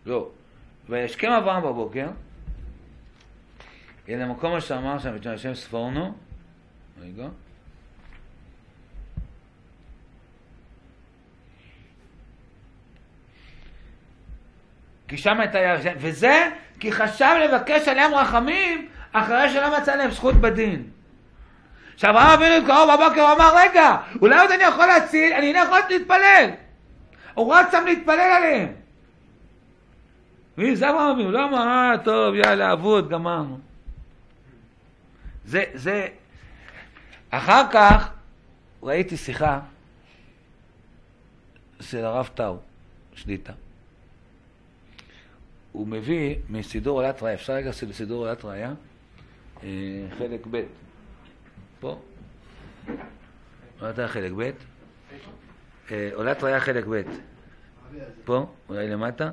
לא. 0.06 0.30
וישכם 0.90 1.32
אברהם 1.32 1.64
בבוקר, 1.64 2.08
אלא 4.10 4.26
מקום 4.26 4.56
אשר 4.56 4.78
אמר 4.78 5.00
שם 5.00 5.16
את 5.16 5.26
השם 5.26 5.56
ספורנו, 5.56 6.14
רגע, 7.02 7.28
כי 15.08 15.18
שם 15.18 15.40
הייתה 15.40 15.60
ירשם, 15.60 15.94
וזה 15.98 16.50
כי 16.80 16.92
חשב 16.92 17.36
לבקש 17.44 17.88
עליהם 17.88 18.14
רחמים 18.14 18.90
אחרי 19.12 19.50
שלא 19.50 19.78
מצא 19.78 19.96
להם 19.96 20.12
זכות 20.12 20.36
בדין. 20.36 20.84
שאברהם 21.98 22.30
אבינו 22.30 22.66
קרוב 22.66 22.90
בבוקר 22.94 23.22
הוא 23.22 23.34
אמר, 23.36 23.58
רגע, 23.58 23.98
אולי 24.22 24.40
עוד 24.40 24.52
אני 24.52 24.64
יכול 24.64 24.86
להציל, 24.86 25.34
אני 25.34 25.54
לא 25.54 25.60
יכול 25.60 25.80
להתפלל. 25.90 26.50
הוא 27.34 27.56
רץ 27.56 27.72
שם 27.72 27.86
להתפלל 27.86 28.20
עליהם. 28.20 28.74
וזה 30.60 30.90
אברהם 30.90 31.16
אבינו, 31.16 31.32
לא 31.32 31.46
אמר, 31.46 31.58
אה, 31.58 32.04
טוב, 32.04 32.36
יאללה, 32.36 32.74
אבוד, 32.74 33.10
גמרנו. 33.10 33.60
זה, 35.46 35.64
זה... 35.74 36.08
אחר 37.30 37.64
כך 37.72 38.12
ראיתי 38.84 39.18
שיחה 39.18 39.60
של 41.82 42.06
הרב 42.06 42.30
טאו, 42.36 42.58
שליטה. 43.14 43.54
הוא 45.72 45.88
מביא 45.88 46.36
מסידור 46.50 47.02
עולת 47.02 47.24
ראיה, 47.24 47.34
אפשר 47.34 47.54
רגע 47.54 47.72
סידור 47.72 48.28
עולת 48.28 48.46
ראיה? 48.46 48.74
אה, 49.64 49.68
חלק 50.18 50.48
ב', 50.52 50.64
פה, 51.80 52.02
עולת 53.80 54.00
ראיה 54.00 54.08
חלק 54.08 54.32
ב', 54.32 54.52
אה, 55.92 56.10
עולת 56.14 56.44
ראיה 56.44 56.60
חלק 56.60 56.86
ב', 56.90 57.02
פה, 58.26 58.54
אולי 58.70 58.88
למטה, 58.88 59.30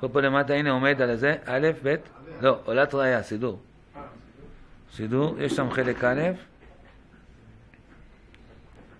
פה 0.00 0.08
פה 0.08 0.20
למטה, 0.20 0.54
הנה 0.54 0.70
עומד 0.70 1.02
על 1.02 1.16
זה, 1.16 1.36
א', 1.44 1.68
ב', 1.82 1.94
לא, 2.40 2.58
עולת 2.64 2.94
ראיה, 2.94 3.22
סידור. 3.22 3.60
סידור, 4.92 5.36
יש 5.38 5.52
שם 5.52 5.70
חלק 5.70 6.04
א' 6.04 6.20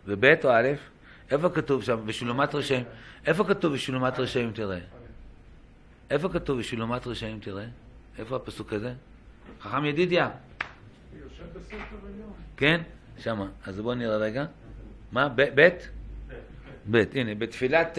וב' 0.07 0.24
או 0.24 0.51
א', 0.51 0.68
איפה 1.30 1.48
כתוב 1.48 1.82
שם? 1.82 2.07
בשולמת 2.07 2.55
רשעים. 2.55 2.84
איפה 3.26 3.44
כתוב 3.44 3.74
בשולמת 3.74 4.18
רשעים 4.18 4.53
תראה? 4.53 4.78
איפה 6.11 6.28
כתוב 6.28 6.59
בשולמת 6.59 7.07
רשעים 7.07 7.40
תראה? 7.40 7.64
איפה 8.18 8.36
הפסוק 8.36 8.72
הזה? 8.72 8.92
חכם 9.61 9.84
ידידיה. 9.84 10.30
כן? 12.57 12.80
שמה. 13.18 13.46
אז 13.66 13.80
בואו 13.80 13.94
נראה 13.94 14.16
רגע. 14.16 14.44
מה? 15.12 15.28
ב'? 15.34 15.70
ב'. 16.90 17.05
הנה, 17.14 17.34
בתפילת... 17.34 17.98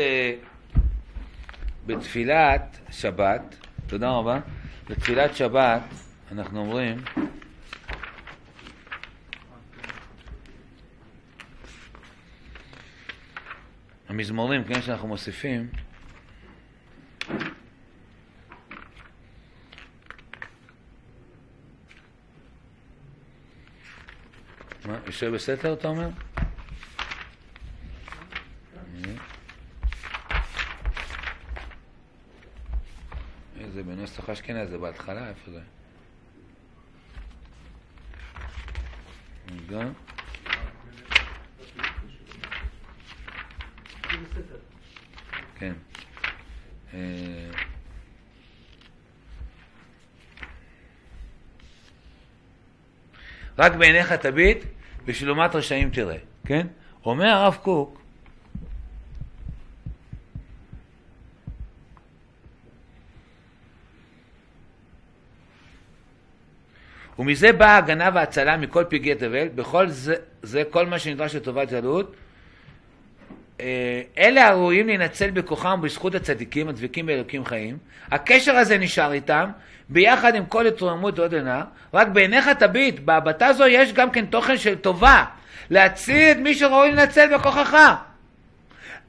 בתפילת 1.86 2.78
שבת, 2.92 3.56
תודה 3.88 4.10
רבה, 4.10 4.40
בתפילת 4.90 5.36
שבת 5.36 5.82
אנחנו 6.32 6.60
אומרים 6.60 6.98
המזמורים, 14.10 14.64
כן, 14.64 14.82
שאנחנו 14.82 15.08
מוסיפים, 15.08 15.68
מה, 24.86 24.98
יושב 25.06 25.34
בסתר, 25.34 25.74
אתה 25.74 25.88
אומר? 25.88 26.10
זה 33.74 33.84
בנוסח 33.84 34.30
אשכנז, 34.30 34.70
זה 34.70 34.78
בהתחלה, 34.78 35.30
איפה 35.30 35.52
זה? 35.52 35.60
רגע. 39.52 39.88
כן. 45.56 45.74
אה, 46.94 47.52
רק 53.58 53.76
בעיניך 53.76 54.12
תביט, 54.12 54.64
בשלומת 55.06 55.56
רשעים 55.56 55.90
תראה, 55.90 56.18
כן? 56.46 56.68
אומר 57.06 57.28
הרב 57.28 57.58
קוק, 57.62 58.01
ומזה 67.22 67.52
באה 67.52 67.70
ההגנה 67.70 68.10
וההצלה 68.14 68.58
מכל 68.58 68.84
פגעי 68.90 69.16
תבל, 69.16 69.48
בכל 69.56 69.88
זה, 69.88 70.16
זה 70.42 70.64
כל 70.70 70.86
מה 70.86 71.00
שנדרש 71.00 71.36
לטובת 71.36 71.72
גלות. 71.72 72.16
אה, 73.60 74.02
אלה 74.18 74.48
הראויים 74.48 74.88
להינצל 74.88 75.32
בכוחם 75.32 75.80
ובזכות 75.80 76.16
הצדיקים 76.16 76.70
הדבקים 76.70 77.06
באלוקים 77.06 77.46
חיים. 77.46 77.78
הקשר 78.12 78.56
הזה 78.56 78.78
נשאר 78.78 79.12
איתם, 79.12 79.50
ביחד 79.90 80.36
עם 80.36 80.46
כל 80.46 80.68
התרוממות 80.68 81.20
ועוד 81.20 81.34
עינה. 81.34 81.64
רק 81.94 82.08
בעיניך 82.08 82.50
תביט, 82.50 83.00
בהבטה 83.00 83.54
זו 83.54 83.68
יש 83.68 83.94
גם 83.94 84.12
כן 84.12 84.26
תוכן 84.26 84.58
של 84.58 84.76
טובה, 84.76 85.26
להציל 85.70 86.32
את 86.32 86.38
מי 86.38 86.54
שראוי 86.54 86.92
לנצל 86.92 87.38
בכוחך. 87.38 87.78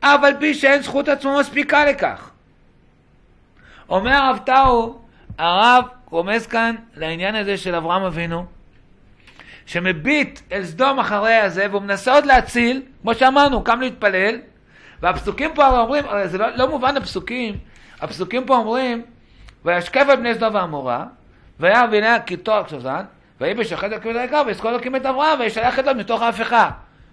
אף 0.00 0.24
על 0.24 0.34
פי 0.38 0.54
שאין 0.54 0.82
זכות 0.82 1.08
עצמו 1.08 1.38
מספיקה 1.40 1.84
לכך. 1.84 2.30
אומר 3.88 4.12
הרב 4.12 4.38
טאו, 4.44 5.01
הרב 5.38 5.84
רומז 6.10 6.46
כאן 6.46 6.74
לעניין 6.96 7.34
הזה 7.34 7.56
של 7.56 7.74
אברהם 7.74 8.02
אבינו, 8.02 8.46
שמביט 9.66 10.40
אל 10.52 10.64
סדום 10.64 10.98
אחרי 10.98 11.34
הזה, 11.34 11.66
והוא 11.70 11.82
מנסה 11.82 12.14
עוד 12.14 12.26
להציל, 12.26 12.82
כמו 13.02 13.14
שאמרנו, 13.14 13.64
קם 13.64 13.80
להתפלל, 13.80 14.38
והפסוקים 15.02 15.50
פה 15.54 15.80
אומרים, 15.80 16.04
הרי 16.06 16.28
זה 16.28 16.38
לא, 16.38 16.46
לא 16.56 16.68
מובן 16.68 16.96
הפסוקים, 16.96 17.56
הפסוקים 18.00 18.46
פה 18.46 18.56
אומרים, 18.56 19.02
וישכב 19.64 20.06
על 20.10 20.16
בני 20.16 20.34
סדום 20.34 20.54
ועמורה, 20.54 21.04
והיה 21.60 21.84
והנה 21.92 22.20
כי 22.20 22.36
תואר 22.36 22.64
כשזן, 22.64 23.02
ויהי 23.40 23.54
בשחט 23.54 23.92
הכבד 23.92 24.16
העיקר, 24.16 24.42
ויזכור 24.46 24.70
אלוקים 24.70 24.96
את 24.96 25.06
אברהם, 25.06 25.40
וישלח 25.40 25.78
את 25.78 25.86
לו 25.86 25.94
מתוך 25.94 26.22
ההפיכה. 26.22 26.70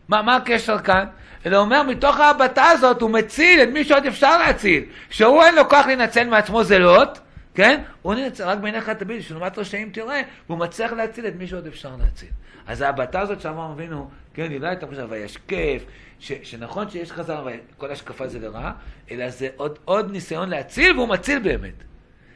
מה, 0.09 0.21
מה 0.21 0.35
הקשר 0.35 0.79
כאן? 0.79 1.05
אלא 1.45 1.57
אומר, 1.57 1.83
מתוך 1.83 2.19
ההבטה 2.19 2.65
הזאת 2.65 3.01
הוא 3.01 3.09
מציל 3.09 3.63
את 3.63 3.69
מי 3.69 3.83
שעוד 3.83 4.05
אפשר 4.05 4.37
להציל. 4.37 4.83
שהוא 5.09 5.43
אין 5.43 5.55
לו 5.55 5.69
כוח 5.69 5.85
להינצל 5.85 6.27
מעצמו 6.27 6.63
זה 6.63 6.79
לוט, 6.79 7.19
כן? 7.59 7.81
הוא 8.01 8.15
נרצה 8.15 8.45
רק 8.45 8.57
בעיניך 8.57 8.89
תביט, 8.89 9.21
שלעומת 9.21 9.57
רשעים 9.57 9.89
תראה, 9.91 10.21
והוא 10.47 10.59
מצליח 10.59 10.91
להציל 10.91 11.27
את 11.27 11.35
מי 11.35 11.47
שעוד 11.47 11.67
אפשר 11.67 11.95
להציל. 11.95 12.29
אז 12.67 12.81
ההבטה 12.81 13.19
הזאת 13.19 13.41
שאמרנו 13.41 13.73
אבינו, 13.73 14.09
כן, 14.33 14.51
היא 14.51 14.59
לא 14.59 14.67
הייתה 14.67 14.87
חושבת, 14.87 15.09
וישקף, 15.09 15.83
שנכון 16.19 16.89
שיש 16.89 17.11
חזר, 17.11 17.47
כל 17.77 17.91
השקפה 17.91 18.27
זה 18.27 18.39
לרע, 18.39 18.71
אלא 19.11 19.29
זה 19.29 19.47
עוד, 19.55 19.79
עוד 19.85 20.11
ניסיון 20.11 20.49
להציל, 20.49 20.97
והוא 20.97 21.07
מציל 21.07 21.39
באמת. 21.39 21.73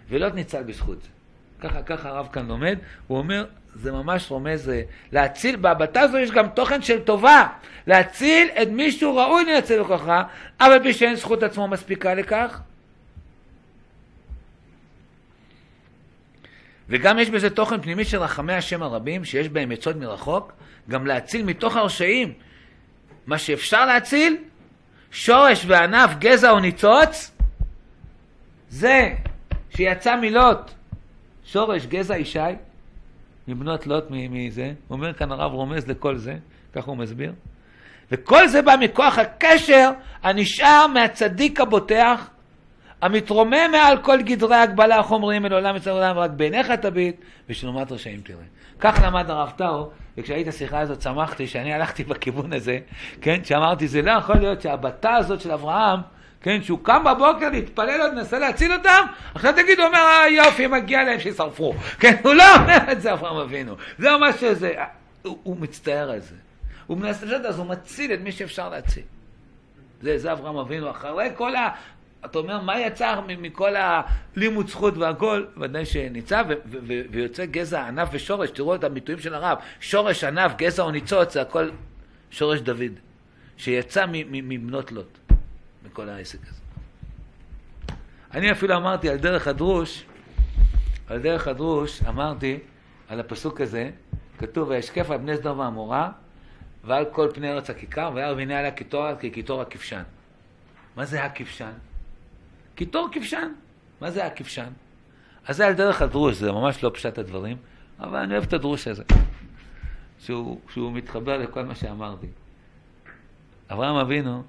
ולא 0.10 0.30
ניצל 0.30 0.64
בזכות 0.64 1.02
זה. 1.02 1.10
ככה, 1.62 1.84
ככה 1.84 2.10
הרב 2.10 2.28
כאן 2.32 2.48
לומד, 2.48 2.78
הוא 3.08 3.18
אומר, 3.18 3.46
זה 3.76 3.92
ממש 3.92 4.32
רומז, 4.32 4.72
להציל, 5.12 5.56
בהבטה 5.56 6.02
הזו 6.02 6.18
יש 6.18 6.32
גם 6.32 6.48
תוכן 6.48 6.82
של 6.82 7.00
טובה, 7.00 7.48
להציל 7.88 8.48
את 8.62 8.68
מי 8.68 8.92
שהוא 8.92 9.22
ראוי 9.22 9.46
לנצל 9.46 9.84
בכוחה, 9.84 10.24
אבל 10.60 10.80
מי 10.80 10.94
שאין 10.94 11.16
זכות 11.16 11.44
עצמו 11.44 11.68
מספיקה 11.68 12.14
לכך, 12.14 12.62
וגם 16.90 17.20
יש 17.20 17.30
בזה 17.30 17.50
תוכן 17.50 17.82
פנימי 17.82 18.06
של 18.06 18.18
רחמי 18.18 18.54
השם 18.54 18.84
הרבים, 18.84 19.26
שיש 19.26 19.50
בהם 19.50 19.72
עצות 19.72 19.96
מרחוק, 19.96 20.52
גם 20.90 21.08
להציל 21.08 21.46
מתוך 21.46 21.76
הרשעים 21.76 22.34
מה 23.28 23.38
שאפשר 23.38 23.86
להציל, 23.86 24.38
שורש 25.12 25.66
וענף, 25.68 26.12
גזע 26.20 26.52
או 26.52 26.60
ניצוץ, 26.60 27.32
זה 28.70 29.14
שיצא 29.70 30.16
מלוט, 30.16 30.72
שורש, 31.46 31.86
גזע, 31.86 32.18
ישי, 32.18 32.40
מבנות 33.48 33.88
לוט 33.88 34.04
מזה, 34.10 34.74
אומר 34.90 35.14
כאן 35.14 35.32
הרב 35.32 35.52
רומז 35.52 35.88
לכל 35.88 36.18
זה, 36.18 36.36
ככה 36.74 36.92
הוא 36.92 36.98
מסביר. 36.98 37.34
וכל 38.12 38.48
זה 38.48 38.62
בא 38.62 38.76
מכוח 38.80 39.18
הקשר 39.18 39.92
הנשאר 40.24 40.88
מהצדיק 40.88 41.62
הבוטח 41.62 42.30
המתרומם 43.04 43.72
מעל 43.72 43.98
כל 43.98 44.22
גדרי 44.22 44.56
ההגבלה 44.56 45.00
החומריים 45.00 45.46
אל 45.46 45.54
עולם 45.54 45.76
מצד 45.76 45.92
עולם, 45.92 46.18
רק 46.18 46.32
בעיניך 46.32 46.72
תביט, 46.72 47.16
ושלומת 47.50 47.92
רשעים 47.92 48.22
תראה. 48.22 48.38
כך 48.80 49.00
למד 49.04 49.30
הרב 49.30 49.52
טאו, 49.56 49.90
וכשהייתי 50.18 50.50
השיחה 50.50 50.80
הזאת 50.80 51.02
שמחתי 51.02 51.48
שאני 51.48 51.74
הלכתי 51.74 52.04
בכיוון 52.04 52.54
הזה, 52.54 52.80
כן, 53.22 53.44
שאמרתי, 53.44 53.88
זה 53.88 54.02
לא 54.02 54.12
יכול 54.12 54.36
להיות 54.36 54.62
שהבתה 54.62 55.16
הזאת 55.16 55.42
של 55.42 55.52
אברהם, 55.52 56.00
כן, 56.42 56.64
שהוא 56.64 56.80
קם 56.84 57.04
בבוקר 57.04 57.50
להתפלל 57.50 58.02
עוד, 58.02 58.14
מנסה 58.14 58.40
להציל 58.40 58.74
אותם, 58.74 59.06
עכשיו 59.36 59.54
תגיד, 59.54 59.80
הוא 59.80 59.88
אומר, 59.88 60.00
אה, 60.00 60.30
יופי, 60.30 60.68
מגיע 60.68 61.04
להם 61.04 61.20
שישרפו. 61.20 61.74
כן, 62.00 62.16
הוא 62.24 62.34
לא 62.34 62.56
אומר 62.56 62.92
את 62.92 63.02
זה, 63.02 63.14
אברהם 63.14 63.38
אבינו. 63.38 63.76
זה 63.98 64.18
מה 64.18 64.34
שזה, 64.34 64.74
הוא, 65.24 65.38
הוא 65.44 65.58
מצטער 65.60 66.12
על 66.12 66.20
זה. 66.20 66.36
הוא 66.88 66.98
מנסה, 66.98 67.26
אז 67.48 67.60
הוא 67.60 67.66
מציל 67.66 68.14
את 68.14 68.20
מי 68.20 68.32
שאפשר 68.32 68.70
להציל. 68.70 69.04
זה, 70.02 70.18
זה 70.18 70.32
אברהם 70.32 70.58
אבינו, 70.58 70.92
אחרי 70.92 71.30
כל 71.36 71.56
אתה 72.26 72.38
אומר, 72.38 72.62
מה 72.62 72.80
יצא 72.80 73.22
מכל 73.28 73.74
הלימוד 73.76 74.68
זכות 74.68 74.98
והכל? 74.98 75.46
ודאי 75.58 75.86
שניצב, 75.86 76.46
ויוצא 77.12 77.46
גזע, 77.46 77.88
ענף 77.88 78.10
ושורש, 78.12 78.50
תראו 78.50 78.76
את 78.76 78.84
הביטויים 78.84 79.22
של 79.22 79.34
הרב, 79.34 79.58
שורש, 79.80 80.24
ענף, 80.24 80.52
גזע 80.58 80.84
או 80.84 80.92
ניצוץ, 80.92 81.34
זה 81.34 81.42
הכל 81.42 81.70
שורש 82.32 82.60
דוד, 82.60 82.92
שיצא 83.58 84.06
מבנות 84.10 84.92
לוט, 84.92 85.18
מכל 85.86 86.10
העסק 86.10 86.40
הזה. 86.44 86.62
אני 88.34 88.52
אפילו 88.52 88.76
אמרתי 88.76 89.10
על 89.10 89.18
דרך 89.18 89.48
הדרוש, 89.48 90.06
על 91.08 91.20
דרך 91.20 91.48
הדרוש, 91.48 92.02
אמרתי 92.08 92.60
על 93.08 93.20
הפסוק 93.20 93.62
הזה, 93.62 93.90
כתוב, 94.38 94.70
וישקף 94.70 95.10
על 95.10 95.18
בני 95.18 95.38
סדום 95.38 95.60
ועמורה, 95.60 96.12
ועל 96.84 97.06
כל 97.12 97.30
פני 97.34 97.52
ארץ 97.52 97.70
הכיכר, 97.70 98.12
וירא 98.14 98.34
והנה 98.34 98.60
עליה 98.60 98.72
קיטור 98.72 99.16
כקיטור 99.20 99.62
הכבשן. 99.62 100.04
מה 100.96 101.06
זה 101.06 101.24
הכבשן? 101.24 101.72
קיטור 102.76 103.10
כבשן. 103.12 103.52
מה 104.02 104.12
זה 104.12 104.26
הכבשן? 104.26 104.70
אז 105.48 105.58
זה 105.58 105.68
על 105.68 105.74
דרך 105.74 106.02
הדרוש, 106.02 106.36
זה 106.36 106.52
ממש 106.52 106.84
לא 106.84 106.92
פשט 106.94 107.18
הדברים, 107.18 107.58
אבל 108.00 108.20
אני 108.20 108.34
אוהב 108.34 108.44
את 108.44 108.54
הדרוש 108.54 108.88
הזה, 108.88 109.04
שהוא, 110.20 110.60
שהוא 110.70 110.94
מתחבר 110.94 111.38
לכל 111.38 111.64
מה 111.64 111.76
שאמרתי. 111.76 112.28
אברהם 113.70 113.96
אבינו 113.96 114.44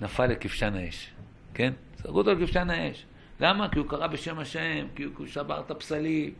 נפל 0.00 0.26
לכבשן 0.26 0.74
האש, 0.74 1.10
כן? 1.54 1.72
זרקו 1.96 2.18
אותו 2.18 2.32
לכבשן 2.32 2.70
האש. 2.70 3.04
למה? 3.40 3.68
כי 3.68 3.78
הוא 3.78 3.88
קרא 3.88 4.06
בשם 4.06 4.38
השם, 4.38 4.86
כי 4.96 5.02
הוא 5.02 5.26
שבר 5.26 5.60
את 5.60 5.70
הפסלים. 5.70 6.34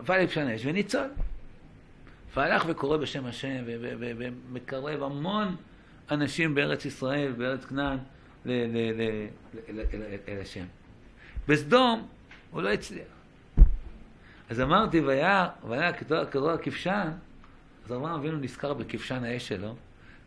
נפל 0.00 0.18
לכבשן 0.18 0.46
האש 0.46 0.62
וניצול. 0.64 1.08
והלך 2.36 2.64
וקורא 2.66 2.96
בשם 2.96 3.26
השם 3.26 3.64
ומקרב 3.66 5.02
המון 5.02 5.56
אנשים 6.10 6.54
בארץ 6.54 6.84
ישראל, 6.84 7.32
בארץ 7.32 7.64
כנען, 7.64 7.98
אל 8.46 10.40
השם. 10.40 10.64
בסדום 11.48 12.08
הוא 12.50 12.62
לא 12.62 12.72
הצליח. 12.72 13.06
אז 14.50 14.60
אמרתי, 14.60 15.00
והיה, 15.00 15.48
כתוב 16.30 16.48
הכבשן, 16.48 17.10
אז 17.86 17.92
אברהם 17.92 18.14
אבינו 18.14 18.38
נזכר 18.38 18.74
בכבשן 18.74 19.24
האש 19.24 19.48
שלו, 19.48 19.76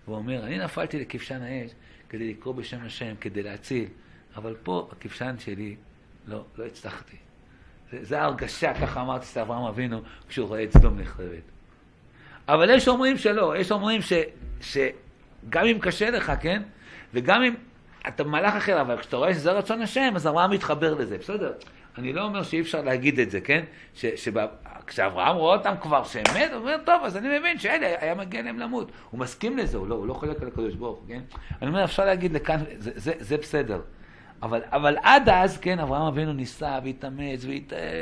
והוא 0.05 0.17
אומר, 0.17 0.45
אני 0.45 0.59
נפלתי 0.59 0.99
לכבשן 0.99 1.41
האש 1.41 1.71
כדי 2.09 2.33
לקרוא 2.33 2.55
בשם 2.55 2.77
השם, 2.85 3.15
כדי 3.21 3.43
להציל, 3.43 3.85
אבל 4.35 4.55
פה 4.63 4.89
הכבשן 4.91 5.35
שלי, 5.39 5.75
לא, 6.27 6.45
לא 6.57 6.65
הצלחתי. 6.65 7.17
זה 8.01 8.21
ההרגשה, 8.21 8.73
ככה 8.73 9.01
אמרתי, 9.01 9.25
של 9.25 9.39
אברהם 9.39 9.63
אבינו, 9.63 10.01
כשהוא 10.27 10.47
רואה 10.47 10.63
את 10.63 10.71
סדום 10.71 10.99
נחרבת. 10.99 11.43
אבל 12.47 12.69
יש 12.69 12.87
אומרים 12.87 13.17
שלא, 13.17 13.57
יש 13.57 13.71
אומרים 13.71 14.01
ש, 14.01 14.13
שגם 14.61 15.65
אם 15.65 15.77
קשה 15.81 16.09
לך, 16.09 16.31
כן? 16.41 16.63
וגם 17.13 17.43
אם 17.43 17.53
אתה 18.07 18.23
מלאך 18.23 18.55
אחר, 18.55 18.81
אבל 18.81 18.97
כשאתה 18.97 19.17
רואה 19.17 19.33
שזה 19.33 19.51
רצון 19.51 19.81
השם, 19.81 20.13
אז 20.15 20.27
אברהם 20.27 20.51
מתחבר 20.51 20.93
לזה, 20.93 21.17
בסדר? 21.17 21.51
אני 21.97 22.13
לא 22.13 22.21
אומר 22.21 22.43
שאי 22.43 22.61
אפשר 22.61 22.81
להגיד 22.81 23.19
את 23.19 23.31
זה, 23.31 23.41
כן? 23.41 23.63
כשאברהם 24.87 25.35
רואה 25.35 25.57
אותם 25.57 25.73
כבר 25.81 26.03
שהם 26.03 26.23
מת, 26.35 26.51
הוא 26.51 26.59
אומר, 26.59 26.75
טוב, 26.85 27.01
אז 27.03 27.17
אני 27.17 27.39
מבין 27.39 27.59
שאלה 27.59 27.87
היה 27.99 28.15
מגיע 28.15 28.41
להם 28.41 28.59
למות. 28.59 28.91
הוא 29.11 29.19
מסכים 29.19 29.57
לזה, 29.57 29.77
הוא 29.77 29.87
לא, 29.87 29.95
הוא 29.95 30.07
לא 30.07 30.13
חולק 30.13 30.41
על 30.41 30.47
הקדוש 30.47 30.75
ברוך 30.75 30.99
הוא, 30.99 31.07
כן? 31.07 31.21
אני 31.61 31.69
אומר, 31.69 31.83
אפשר 31.83 32.05
להגיד 32.05 32.33
לכאן, 32.33 32.59
זה, 32.77 32.91
זה, 32.95 33.13
זה 33.19 33.37
בסדר. 33.37 33.81
אבל, 34.43 34.61
אבל 34.71 34.97
עד 35.01 35.29
אז, 35.29 35.57
כן, 35.57 35.79
אברהם 35.79 36.01
אבינו 36.01 36.33
ניסה 36.33 36.79
והתאמץ 36.83 37.45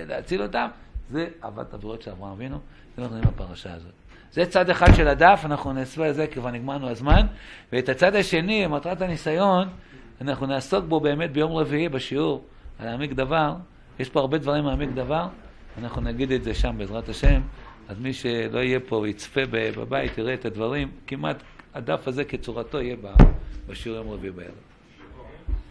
להציל 0.08 0.42
אותם, 0.42 0.68
זה 1.10 1.28
אהבת 1.44 1.74
הבירות 1.74 2.02
של 2.02 2.12
אברהם 2.12 2.32
אבינו, 2.32 2.60
זה 2.98 3.04
אנחנו 3.04 3.18
רואים 3.18 3.32
בפרשה 3.36 3.74
הזאת. 3.74 3.92
זה 4.32 4.46
צד 4.46 4.70
אחד 4.70 4.94
של 4.96 5.08
הדף, 5.08 5.42
אנחנו 5.46 5.74
נעשה 5.74 6.06
על 6.06 6.14
זה 6.14 6.28
כבר 6.28 6.52
נגמרנו 6.52 6.90
הזמן, 6.90 7.28
ואת 7.74 7.90
הצד 7.90 8.16
השני, 8.16 8.68
מטרת 8.68 9.02
הניסיון, 9.02 9.68
אנחנו 10.22 10.46
נעסוק 10.46 10.86
בו 10.86 11.00
באמת 11.00 11.32
ביום 11.32 11.52
רביעי 11.52 11.90
בשיעור 11.90 12.44
על 12.80 12.88
העמיק 12.88 13.12
דבר. 13.12 13.56
יש 14.00 14.10
פה 14.10 14.20
הרבה 14.20 14.38
דברים 14.38 14.64
מעמיק 14.64 14.90
דבר, 14.90 15.28
אנחנו 15.78 16.02
נגיד 16.02 16.32
את 16.32 16.44
זה 16.44 16.54
שם 16.54 16.76
בעזרת 16.78 17.10
השם. 17.10 17.42
אז 17.88 18.00
מי 18.00 18.14
שלא 18.14 18.60
יהיה 18.60 18.80
פה 18.80 18.96
ויצפה 18.96 19.42
בבית, 19.52 20.18
יראה 20.18 20.34
את 20.34 20.46
הדברים, 20.46 20.92
כמעט 21.08 21.44
הדף 21.74 22.08
הזה 22.08 22.24
כצורתו 22.24 22.82
יהיה 22.82 22.96
בשיעור 23.68 23.98
יום 23.98 24.10
רביעי 24.10 24.32
בערב. 24.32 24.73